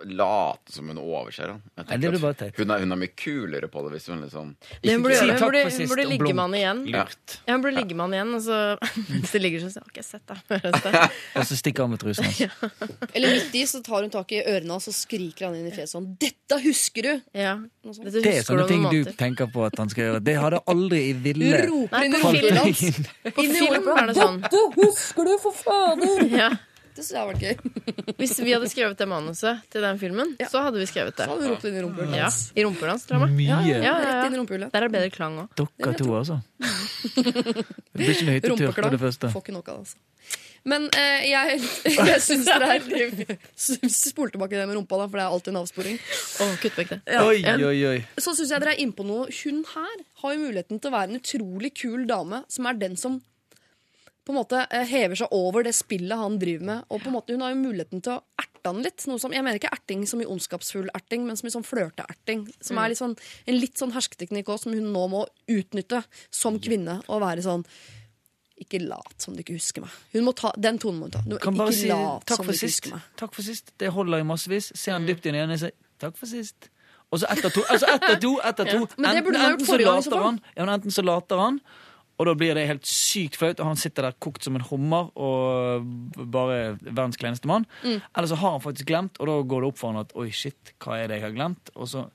[0.07, 1.63] late som hun overser han.
[1.77, 2.57] Jeg Nei, det blir at teit.
[2.59, 4.53] Hun er, hun er mye kulere på det hvis hun liksom
[4.83, 6.35] Det hun burde si gjøre, hun burde, for hun burde og ligge blunk.
[6.35, 6.83] med han igjen.
[6.95, 7.37] Lurt.
[7.49, 8.59] Ja, hun burde ligge med han igjen, og så
[9.13, 11.17] mens de ligger sånn, så har ikke jeg sett deg.
[11.39, 12.41] Og så stikker han med trusen hans.
[13.15, 15.75] Eller midt i så tar hun tak i ørene hans og skriker han inn i
[15.75, 17.57] fjeset sånn 'Dette husker du!' Ja.
[17.85, 18.05] sånt.
[18.05, 19.17] Dette Det er husker sånne om ting noen du måneder.
[19.19, 20.23] tenker på at han skal gjøre.
[20.25, 22.83] Det hadde aldri i ville roper inn i på rumpehulet hans.
[22.83, 23.07] inn.
[23.33, 23.99] På i film rumpa.
[24.03, 24.41] er det sånn.
[24.43, 26.51] 'Dette husker du, for fader!' Ja.
[26.99, 27.83] Det syns jeg hadde vært gøy.
[28.19, 30.49] Hvis vi hadde skrevet det manuset til den filmen, Ja.
[30.51, 31.29] så hadde vi skrevet det.
[31.29, 32.31] Så hadde vi ropt inn i rumpehullet Ja.
[32.59, 33.37] I rumpehullet hans, tror jeg.
[33.39, 33.47] Mye.
[33.47, 34.41] Ja, ja, Rett inn i ja.
[34.43, 34.73] rumpehullet.
[34.75, 35.53] Der er det bedre klang òg.
[35.79, 36.41] Dere to, altså.
[36.59, 39.31] Det blir ikke noe hyttetur på det første.
[39.37, 40.05] Får ikke nok av det, altså.
[40.69, 41.61] Men eh, jeg,
[42.11, 43.39] jeg syns det er
[43.95, 46.03] Spol tilbake det med rumpa, da, for det er alltid en avsporing.
[46.43, 47.01] Oh, kutt vekk det.
[47.23, 47.97] Oi, oi, oi.
[48.19, 49.31] Så syns jeg dere er innpå noe.
[49.45, 49.95] Hun her
[50.25, 53.21] har jo muligheten til å være en utrolig kul dame, som er den som
[54.29, 56.85] på en måte eh, hever seg over det spillet han driver med.
[56.93, 59.05] Og på en måte Hun har jo muligheten til å erte han litt.
[59.09, 62.47] Noe som, jeg mener ikke erting som i ondskapsfull erting, men som i sånn flørteerting.
[62.61, 63.15] Som er litt sånn,
[63.49, 67.01] en litt sånn hersketeknikk også, som hun nå må utnytte som kvinne.
[67.09, 67.65] Og være sånn
[68.59, 69.93] Ikke lat som du ikke husker meg.
[70.13, 71.21] Hun må ta, Den tonen må hun ta.
[71.25, 72.89] Du, Kan bare si lat takk for sist.
[73.21, 73.71] Takk for sist.
[73.79, 74.73] Det holder i massevis.
[74.75, 75.71] Se han dypt inn i øynene og si
[76.03, 76.69] takk for sist.
[77.15, 77.63] Og så etter to.
[77.71, 78.81] Altså to, etter to.
[78.99, 79.53] Men det burde Ja.
[79.53, 81.61] gjort enten så later han, ja, enten så later han,
[82.19, 85.13] og da blir det helt sykt flaut, og han sitter der kokt som en hummer
[85.15, 85.87] og
[86.19, 87.67] bare verdens kleineste mann.
[87.85, 88.01] Mm.
[88.03, 90.29] Eller så har han faktisk glemt, og da går det opp for han at oi,
[90.35, 91.71] shit, hva er det jeg har glemt?
[91.77, 92.09] Og så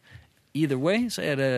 [0.53, 1.51] either way så er det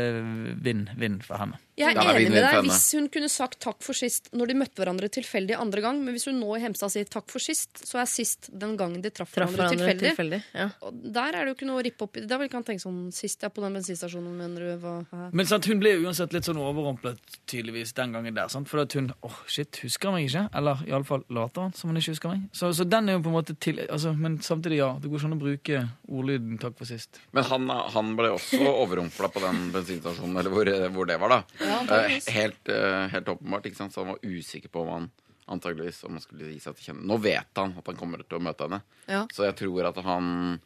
[0.64, 1.58] vinn-vinn for henne.
[1.76, 4.56] Jeg er er enig med deg hvis hun kunne sagt takk for sist når de
[4.62, 5.98] møtte hverandre tilfeldig andre gang.
[6.06, 9.02] Men hvis hun nå i Hemsa sier takk for sist, så er sist den gangen
[9.04, 10.14] de traff, Traff hverandre, hverandre tilfeldig.
[10.16, 10.40] tilfeldig.
[10.56, 10.70] Ja.
[10.88, 12.24] Og der er det jo ikke noe å rippe opp i.
[12.30, 14.70] Da vil ikke han tenke sånn Sist jeg er på den bensinstasjonen, mener du?
[14.82, 14.94] Hva?
[15.12, 17.20] hæ?» Men sant, hun ble uansett litt sånn overrumplet
[17.52, 18.48] tydeligvis den gangen der.
[18.52, 18.70] Sant?
[18.72, 20.46] For at hun åh, shit, husker han meg ikke?
[20.56, 22.48] Eller iallfall later han som han ikke husker meg.
[22.56, 24.94] Så, så den er jo på en måte til altså, Men samtidig, ja.
[25.02, 27.20] Det går ikke an å bruke ordlyden 'takk for sist'.
[27.36, 31.65] Men han, han ble også overrumpla på den bensinstasjonen, eller hvor, hvor det var, da.
[31.66, 33.94] Ja, Eh, helt, eh, helt åpenbart, ikke sant?
[33.94, 35.12] Så han var usikker på om han
[35.48, 37.06] antageligvis om han skulle gi seg til kjenne.
[37.06, 39.26] Nå vet han at han kommer til å møte henne, Ja.
[39.34, 40.60] så jeg tror at han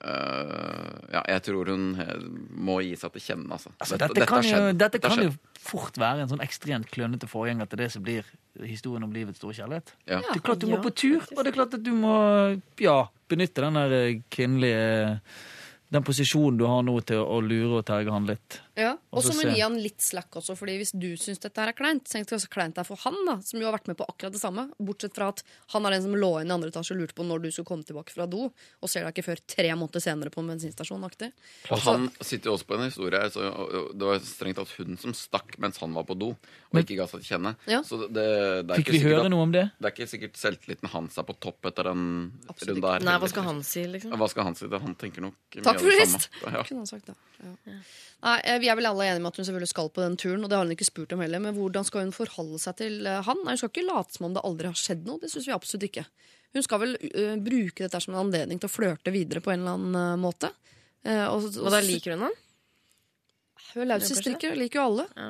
[0.00, 1.82] Uh, Ja, jeg tror hun
[2.56, 3.68] må gi seg til kjenne, altså.
[3.76, 7.68] Altså, dette, dette, kan jo, dette kan jo fort være en sånn ekstremt klønete forgjenger
[7.68, 8.24] til det som blir
[8.64, 9.92] historien om livets store kjærlighet.
[10.08, 10.22] Ja.
[10.24, 12.14] Det er klart du må på tur, og det er klart at du må
[12.80, 12.96] ja,
[13.28, 15.20] benytte den der kvinnelige
[15.90, 18.60] Den posisjonen du har nå til å lure og terge han litt.
[18.78, 21.58] Ja, Og så må hun gi han litt slack også, Fordi hvis du syns dette
[21.58, 23.74] her er kleint, så tenk så kleint det er for han, da, som jo har
[23.74, 24.68] vært med på akkurat det samme.
[24.78, 25.42] Bortsett fra at
[25.74, 27.66] han er den som lå inn i andre etasje og lurte på når du skulle
[27.66, 28.46] komme tilbake fra do,
[28.80, 31.02] og ser deg ikke før tre måneder senere på en bensinstasjon.
[31.04, 31.32] aktig.
[31.70, 33.20] Og han sitter jo også på en historie.
[33.34, 33.50] Så
[33.98, 36.30] det var strengt tatt hun som stakk mens han var på do,
[36.70, 37.56] og ikke ga seg til kjenne.
[37.66, 37.82] Ja.
[37.82, 39.66] Så det, det er Fikk ikke vi høre at- noe om det?
[39.80, 43.04] Det er ikke sikkert selvtilliten hans er på topp etter den Absolutt runden der.
[43.10, 44.14] Nei, hva skal han si, liksom?
[44.14, 44.66] Hva skal han si?
[44.70, 44.80] Det?
[44.80, 46.28] Han tenker nok mye Takk for det sist!
[46.44, 46.62] Ja.
[46.62, 47.14] Kunne han sagt det.
[47.40, 47.74] Ja.
[48.22, 50.42] Nei, eh, Vi er vel alle enige med at hun selvfølgelig skal på den turen,
[50.44, 51.40] og det har hun ikke spurt om heller.
[51.40, 53.38] Men hvordan skal hun forholde seg til eh, han?
[53.44, 55.20] Nei, Hun skal ikke late som om det aldri har skjedd noe.
[55.22, 56.04] Det syns vi absolutt ikke.
[56.52, 59.60] Hun skal vel uh, bruke dette som en anledning til å flørte videre på en
[59.62, 60.48] eller annen uh, måte.
[61.06, 62.34] Uh, og, Og da liker hun han?
[63.70, 65.04] Hun er laus i strikket, liker jo alle.
[65.14, 65.28] Ja.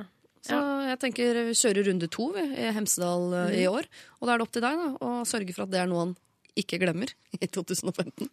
[0.48, 0.56] Så
[0.88, 3.52] jeg tenker vi kjører runde to vi, i Hemsedal mm.
[3.52, 3.74] i Mhm.
[3.76, 3.88] år.
[4.16, 6.06] Og da er det opp til deg da, å sørge for at det er noe
[6.06, 6.16] han
[6.56, 8.30] ikke glemmer i 2015.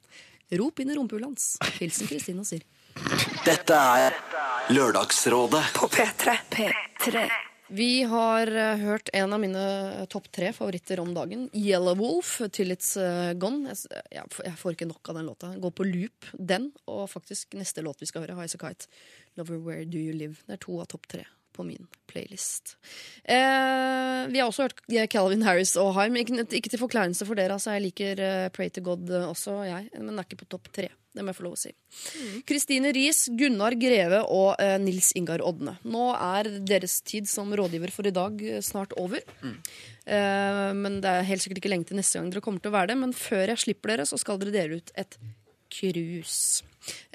[0.63, 1.49] Rop inn i rumpehullet hans.
[1.81, 2.63] Hilsen Kristina og Siri.
[3.45, 4.15] Dette er
[4.73, 5.63] Lørdagsrådet.
[5.77, 6.37] På P3.
[6.51, 7.27] P3.
[7.67, 11.49] Vi har eh, hørt en av mine eh, topp tre favoritter om dagen.
[11.53, 13.73] Yellow Wolf, Till It's eh, Gone.
[13.73, 15.53] Jeg, jeg, jeg får ikke nok av den låta.
[15.59, 18.91] Gå på loop, den, og faktisk neste låt vi skal høre, High As A Kite.
[19.35, 20.39] Lover Where Do You Live.
[20.47, 22.77] Det er to av topp tre på min playlist.
[23.23, 26.15] Eh, vi har også hørt Calvin Harris og Haim.
[26.21, 27.73] Ikke, ikke til forkleinelse for dere, altså.
[27.75, 29.89] Jeg liker uh, Pray to God eh, også, jeg.
[29.97, 30.91] Men den er ikke på topp tre.
[31.17, 31.73] Det må jeg få lov å si.
[32.47, 35.75] Kristine Riis, Gunnar Greve og uh, Nils Ingar Odne.
[35.87, 39.25] Nå er deres tid som rådgiver for i dag snart over.
[40.07, 42.77] Eh, men det er helt sikkert ikke lenge til neste gang dere kommer til å
[42.77, 42.99] være det.
[43.01, 45.19] Men før jeg slipper dere, så skal dere dele ut et
[45.71, 46.63] krus.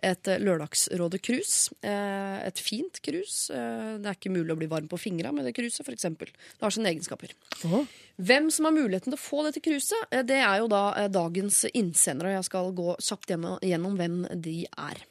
[0.03, 1.55] Et eh, Lørdagsrådet-krus.
[1.81, 3.37] Eh, et fint krus.
[3.55, 6.09] Eh, det er ikke mulig å bli varm på fingra med det kruset, f.eks.
[6.19, 7.35] Det har sine egenskaper.
[8.23, 12.37] Hvem som har muligheten til å få dette kruset, det er jo da dagens innsendere.
[12.37, 15.07] Jeg skal gå kjapt gjennom hvem de er.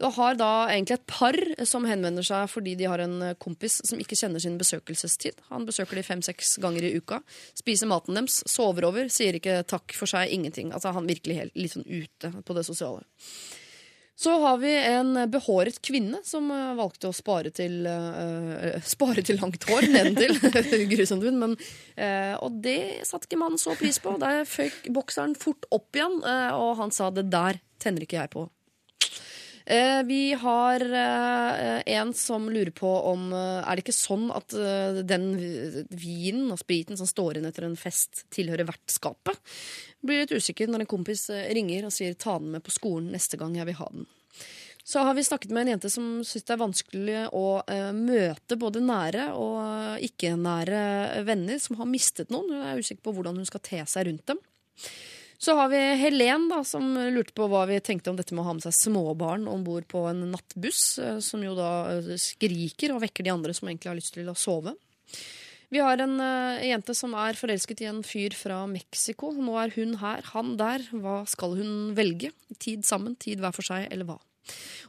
[0.00, 1.36] Du har da egentlig et par
[1.70, 5.38] som henvender seg fordi de har en kompis som ikke kjenner sin besøkelsestid.
[5.52, 7.20] Han besøker de fem-seks ganger i uka.
[7.54, 10.72] Spiser maten deres, sover over, sier ikke takk for seg, ingenting.
[10.74, 13.06] Altså Han virkelig helt, litt sånn ute på det sosiale.
[14.16, 19.40] Så har vi en behåret kvinne som eh, valgte å spare til uh, Spare til
[19.42, 20.38] langt hår nedentil.
[20.92, 21.58] Grusomt hund.
[21.98, 24.14] eh, Og det satte ikke mannen så pris på.
[24.22, 28.30] Der føyk bokseren fort opp igjen, uh, og han sa 'det der tenner ikke jeg
[28.30, 28.46] på'.
[29.64, 34.52] Eh, vi har eh, en som lurer på om eh, Er det ikke sånn at
[35.08, 35.30] den
[35.88, 39.40] vinen og spriten som står igjen etter en fest, tilhører vertskapet?
[40.04, 43.40] Blir litt usikker når en kompis ringer og sier 'ta den med på skolen neste
[43.40, 44.06] gang jeg vil ha den'.
[44.86, 48.58] Så har vi snakket med en jente som syns det er vanskelig å eh, møte
[48.60, 52.52] både nære og ikke-nære venner som har mistet noen.
[52.52, 54.42] Hun er usikker på hvordan hun skal te seg rundt dem.
[55.44, 58.46] Så har vi Helen, da, som lurte på hva vi tenkte om dette med å
[58.46, 62.94] ha med seg småbarn om bord på en nattbuss, eh, som jo da eh, skriker
[62.94, 64.72] og vekker de andre som egentlig har lyst til å sove.
[65.74, 69.34] Vi har en eh, jente som er forelsket i en fyr fra Mexico.
[69.36, 70.86] Nå er hun her, han der.
[70.94, 72.32] Hva skal hun velge?
[72.56, 74.16] Tid sammen, tid hver for seg, eller hva?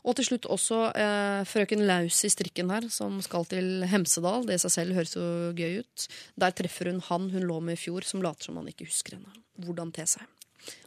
[0.05, 4.47] Og til slutt også eh, frøken Laus i strikken her, som skal til Hemsedal.
[4.47, 5.27] Det i seg selv høres jo
[5.57, 6.07] gøy ut.
[6.39, 9.17] Der treffer hun han hun lå med i fjor, som later som han ikke husker
[9.17, 9.35] henne.
[9.65, 10.34] Hvordan te seg.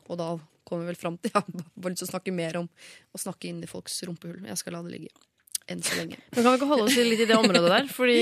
[0.09, 0.29] Og da
[0.69, 2.69] kommer vi vel fram til har bare lyst til å snakke mer om
[3.15, 4.43] å snakke inn i folks rumpehull.
[4.49, 5.13] Jeg skal la det ligge.
[5.69, 6.17] Enn så lenge.
[6.33, 7.89] Men kan vi ikke holde oss litt i det området der?
[7.93, 8.21] Fordi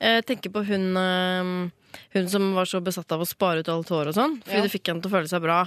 [0.00, 3.90] jeg tenker på hun, eh, hun som var så besatt av å spare ut alt
[3.90, 4.36] hår og sånn.
[4.44, 4.62] Fordi Ja.
[4.62, 5.58] det fikk henne til å føle seg bra.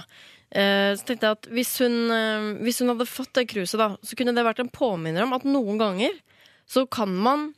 [0.50, 3.96] Eh, Så tenkte jeg at hvis hun, eh, hvis hun hadde fått det kruset, da,
[4.02, 6.16] så kunne det vært en påminner om at noen ganger
[6.66, 7.52] så kan man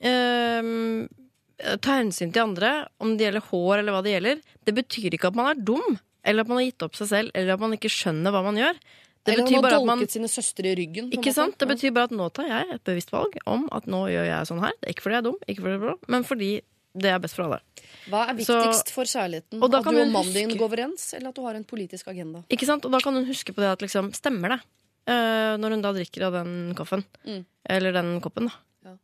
[0.00, 1.06] eh,
[1.80, 4.42] ta hensyn til andre, om det gjelder hår eller hva det gjelder.
[4.66, 7.30] Det betyr ikke at man er dum, eller at man har gitt opp seg selv,
[7.34, 8.78] eller at man ikke skjønner hva man gjør.
[9.26, 11.08] Det Eller betyr han har bare at man dolket sine søstre i ryggen.
[11.10, 11.34] ikke måte.
[11.34, 11.58] sant?
[11.58, 14.46] Det betyr bare at nå tar jeg et bevisst valg om at nå gjør jeg
[14.50, 14.74] sånn her.
[14.78, 16.50] Det er ikke fordi jeg er dum, ikke fordi jeg er bra, men fordi
[16.96, 17.58] det er best for alle.
[18.08, 19.62] Hva er Så- viktigst for kjærligheten?
[19.62, 22.44] At du og mannen din går overens, eller at du har en politisk agenda?
[22.48, 22.84] Ikke sant?
[22.84, 24.60] Og da kan hun huske på det at liksom, stemmer det?
[25.08, 27.04] Uh, når hun da drikker av den kaffen.
[27.26, 27.44] Mm.
[27.68, 28.54] Eller den koppen, da.
[28.84, 28.96] Ja.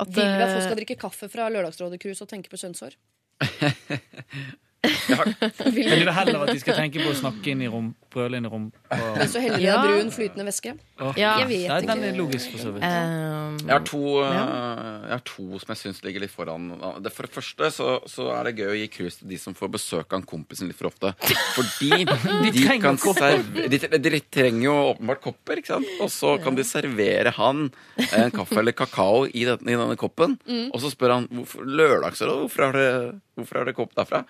[0.00, 2.94] At, Vil vi at folk eh, skal drikke kaffe fra Lørdagsrådet-cruise og tenke på kjønnshår?
[4.84, 5.34] Men
[5.64, 8.46] du vil heller at de skal tenke på å snakke inn i rom, brøle inn
[8.48, 8.66] i rom.
[8.94, 9.76] Og, Så heller det Ja.
[9.82, 10.74] brun, flytende væske?
[11.00, 11.32] Åh, Ja.
[11.42, 11.86] Jeg vet Nei, ikke.
[11.90, 12.84] Den er logisk, for så vidt.
[12.84, 16.68] Um, Jeg har to, eh, jeg har to som jeg syns ligger litt foran.
[17.02, 19.54] Det For det første så, så er det gøy å gi cruise til de som
[19.54, 21.14] får besøk av en kompisen litt for ofte.
[21.56, 23.38] Fordi de, trenger kan kopper.
[23.42, 23.78] serve, de,
[24.10, 25.86] de trenger jo åpenbart kopper, ikke sant?
[26.00, 27.70] Og så kan de servere han
[28.12, 30.38] en kaffe eller kakao i, denne, i denne koppen.
[30.72, 34.24] Og så spør han hvorfor, lørdagsråd, hvorfor har det, hvorfor har det kopp derfra?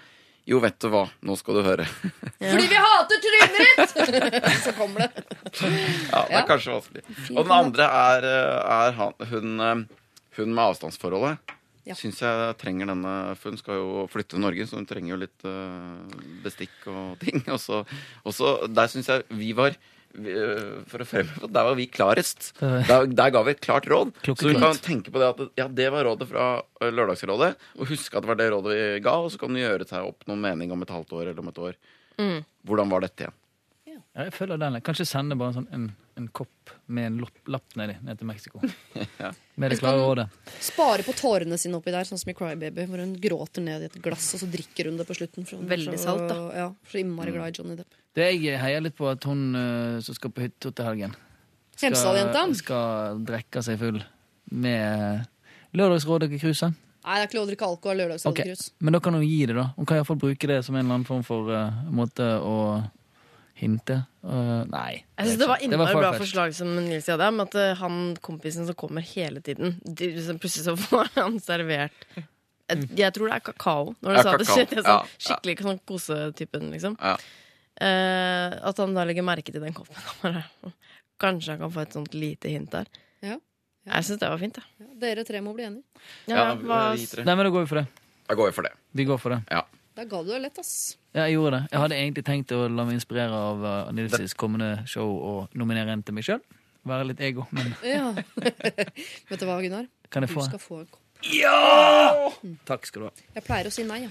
[0.45, 1.87] Jo, vet du hva, nå skal du høre.
[2.43, 3.95] Fordi vi hater trynet ditt!
[4.67, 5.25] Så kommer det.
[6.11, 7.05] Ja, det er kanskje vanskelig.
[7.33, 10.03] Og den andre er, eh, er han, hun, eh,
[10.37, 11.55] hun med avstandsforholdet.
[11.85, 11.97] Ja.
[11.97, 15.19] Syns jeg trenger denne For hun skal jo flytte til Norge, så hun trenger jo
[15.21, 17.43] litt eh, bestikk og ting.
[17.53, 17.83] Og så,
[18.69, 19.77] Der syns jeg vi var
[20.15, 22.53] For å fremheve Der var vi klarest.
[22.61, 24.13] Der, der ga vi et klart råd.
[24.23, 26.49] Så hun kan tenke på det at ja, det var rådet fra
[26.81, 27.55] eh, Lørdagsrådet.
[27.81, 30.07] Og huske at det var det rådet vi ga, og så kan du gjøre seg
[30.07, 31.81] opp noen mening om et halvt år eller om et år.
[32.65, 33.35] Hvordan var dette igjen?
[34.15, 34.79] Ja, jeg føler den.
[34.87, 35.89] Kanskje sende bare en, sånn, en,
[36.19, 38.63] en kopp med en lopp, lapp nedi ned til Mexico.
[39.59, 40.29] Med det klare rådet.
[40.63, 43.91] Spare på tårene sine oppi der, sånn som i Crybaby, hvor hun gråter ned i
[43.91, 45.47] et glass, og så drikker hun det på slutten.
[45.47, 46.39] For hun Veldig salt, da.
[46.59, 47.99] Ja, så innmari glad i Johnny Depp.
[48.15, 51.15] Det jeg heier litt på at hun uh, som skal på hytta til helgen,
[51.83, 52.45] Hemsedal-jenta?
[52.55, 53.99] skal drikke seg full
[54.55, 55.25] med
[55.75, 56.77] Lørdagsrådet-cruiset.
[57.05, 58.55] Nei, det er ikke lov å drikke alkohol Okay.
[58.81, 59.67] Men da kan hun gi det, da.
[59.77, 62.55] Hun kan iallfall bruke det som en eller annen form for uh, måte å
[63.59, 63.99] hinte.
[64.25, 65.03] Uh, nei.
[65.19, 68.67] Jeg synes Det var innmari bra forslag som Nils hadde, med at eh, han kompisen
[68.67, 73.35] som kommer hele tiden de, liksom, Plutselig så får han servert jeg, jeg tror det
[73.37, 73.91] er kakao.
[74.01, 74.57] Når du Ja, sa det, kakao.
[74.57, 75.25] det, jeg sånn, Ja, ja.
[75.27, 76.97] skikkelig sånn kosetypen, liksom.
[76.97, 77.19] Ja.
[77.81, 79.99] Eh, at han da legger merke til den koppen.
[80.23, 80.45] Bare,
[81.23, 82.91] kanskje han kan få et sånt lite hint der.
[83.25, 83.39] Ja.
[83.85, 84.59] Jeg syns det var fint.
[84.81, 85.85] Ja, dere tre må bli enige.
[86.31, 86.81] Ja, Ja, hva.
[86.97, 87.87] Nei, men da går vi for det.
[88.29, 88.73] Da går vi for det.
[88.97, 89.41] Vi går for det.
[89.53, 89.65] Ja.
[89.95, 90.97] Der ga du det lett, ass.
[91.15, 91.67] Ja, jeg gjorde det.
[91.71, 95.93] Jeg hadde egentlig tenkt å la meg inspirere av uh, Nils' kommende show og nominere
[95.95, 96.41] en til meg sjøl.
[96.85, 97.71] Være litt ego, men
[99.31, 99.87] Vet du hva, Gunnar?
[100.13, 101.05] kan jeg Du skal få en kopp.
[102.69, 103.13] Takk skal du ha.
[103.37, 104.11] Jeg pleier å si nei, ja.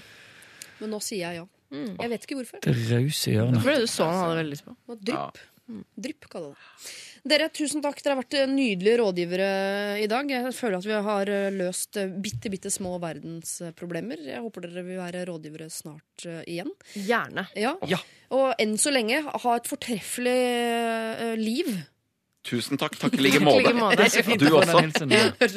[0.80, 1.44] men nå sier jeg ja.
[1.74, 2.62] Jeg vet ikke hvorfor.
[2.64, 3.64] Det rause hjørnet.
[3.64, 4.76] fordi du så han hadde veldig lyst på.
[4.92, 5.42] Var Drypp.
[5.42, 5.50] Ja.
[5.96, 6.90] Drypp, kaller det.
[7.24, 8.02] Dere, tusen takk.
[8.04, 9.46] Dere har vært eh, nydelige rådgivere
[10.02, 10.28] i dag.
[10.28, 14.26] Jeg føler at vi har eh, løst eh, bitte, bitte små verdensproblemer.
[14.28, 16.68] Jeg håper dere vil være rådgivere snart igjen.
[16.92, 17.46] Gjerne.
[17.56, 17.72] Ja.
[17.88, 18.02] Ja.
[18.36, 20.36] Og enn så lenge, ha et fortreffelig
[21.40, 21.72] liv.
[22.44, 22.96] Tusen takk.
[23.00, 24.04] Takk i like Takk måte.
[24.36, 24.76] Du også.
[24.76, 25.08] Høres ut som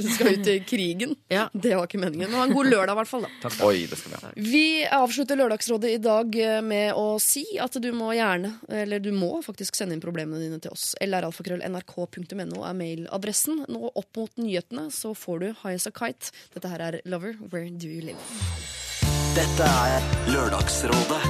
[0.08, 1.16] du skal ut i krigen.
[1.32, 1.48] Ja.
[1.52, 2.32] Det var ikke meningen.
[2.32, 3.26] Ha en god lørdag, i hvert fall.
[3.28, 3.52] da.
[3.68, 4.32] Oi, det skal vi ha.
[4.54, 4.64] Vi
[4.98, 9.42] avslutter Lørdagsrådet i dag eh, med å si at du må gjerne, eller du må
[9.46, 10.94] faktisk sende inn problemene dine til oss.
[11.04, 13.66] lralfakrøll.nrk.no er mailadressen.
[13.68, 16.32] Nå opp mot nyhetene så får du High As A Kite.
[16.56, 18.22] Dette her er Lover, Where Do You Live?
[19.38, 21.22] Dette er Lørdagsrådet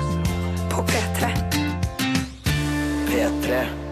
[0.71, 1.33] På P3.
[3.09, 3.86] P3.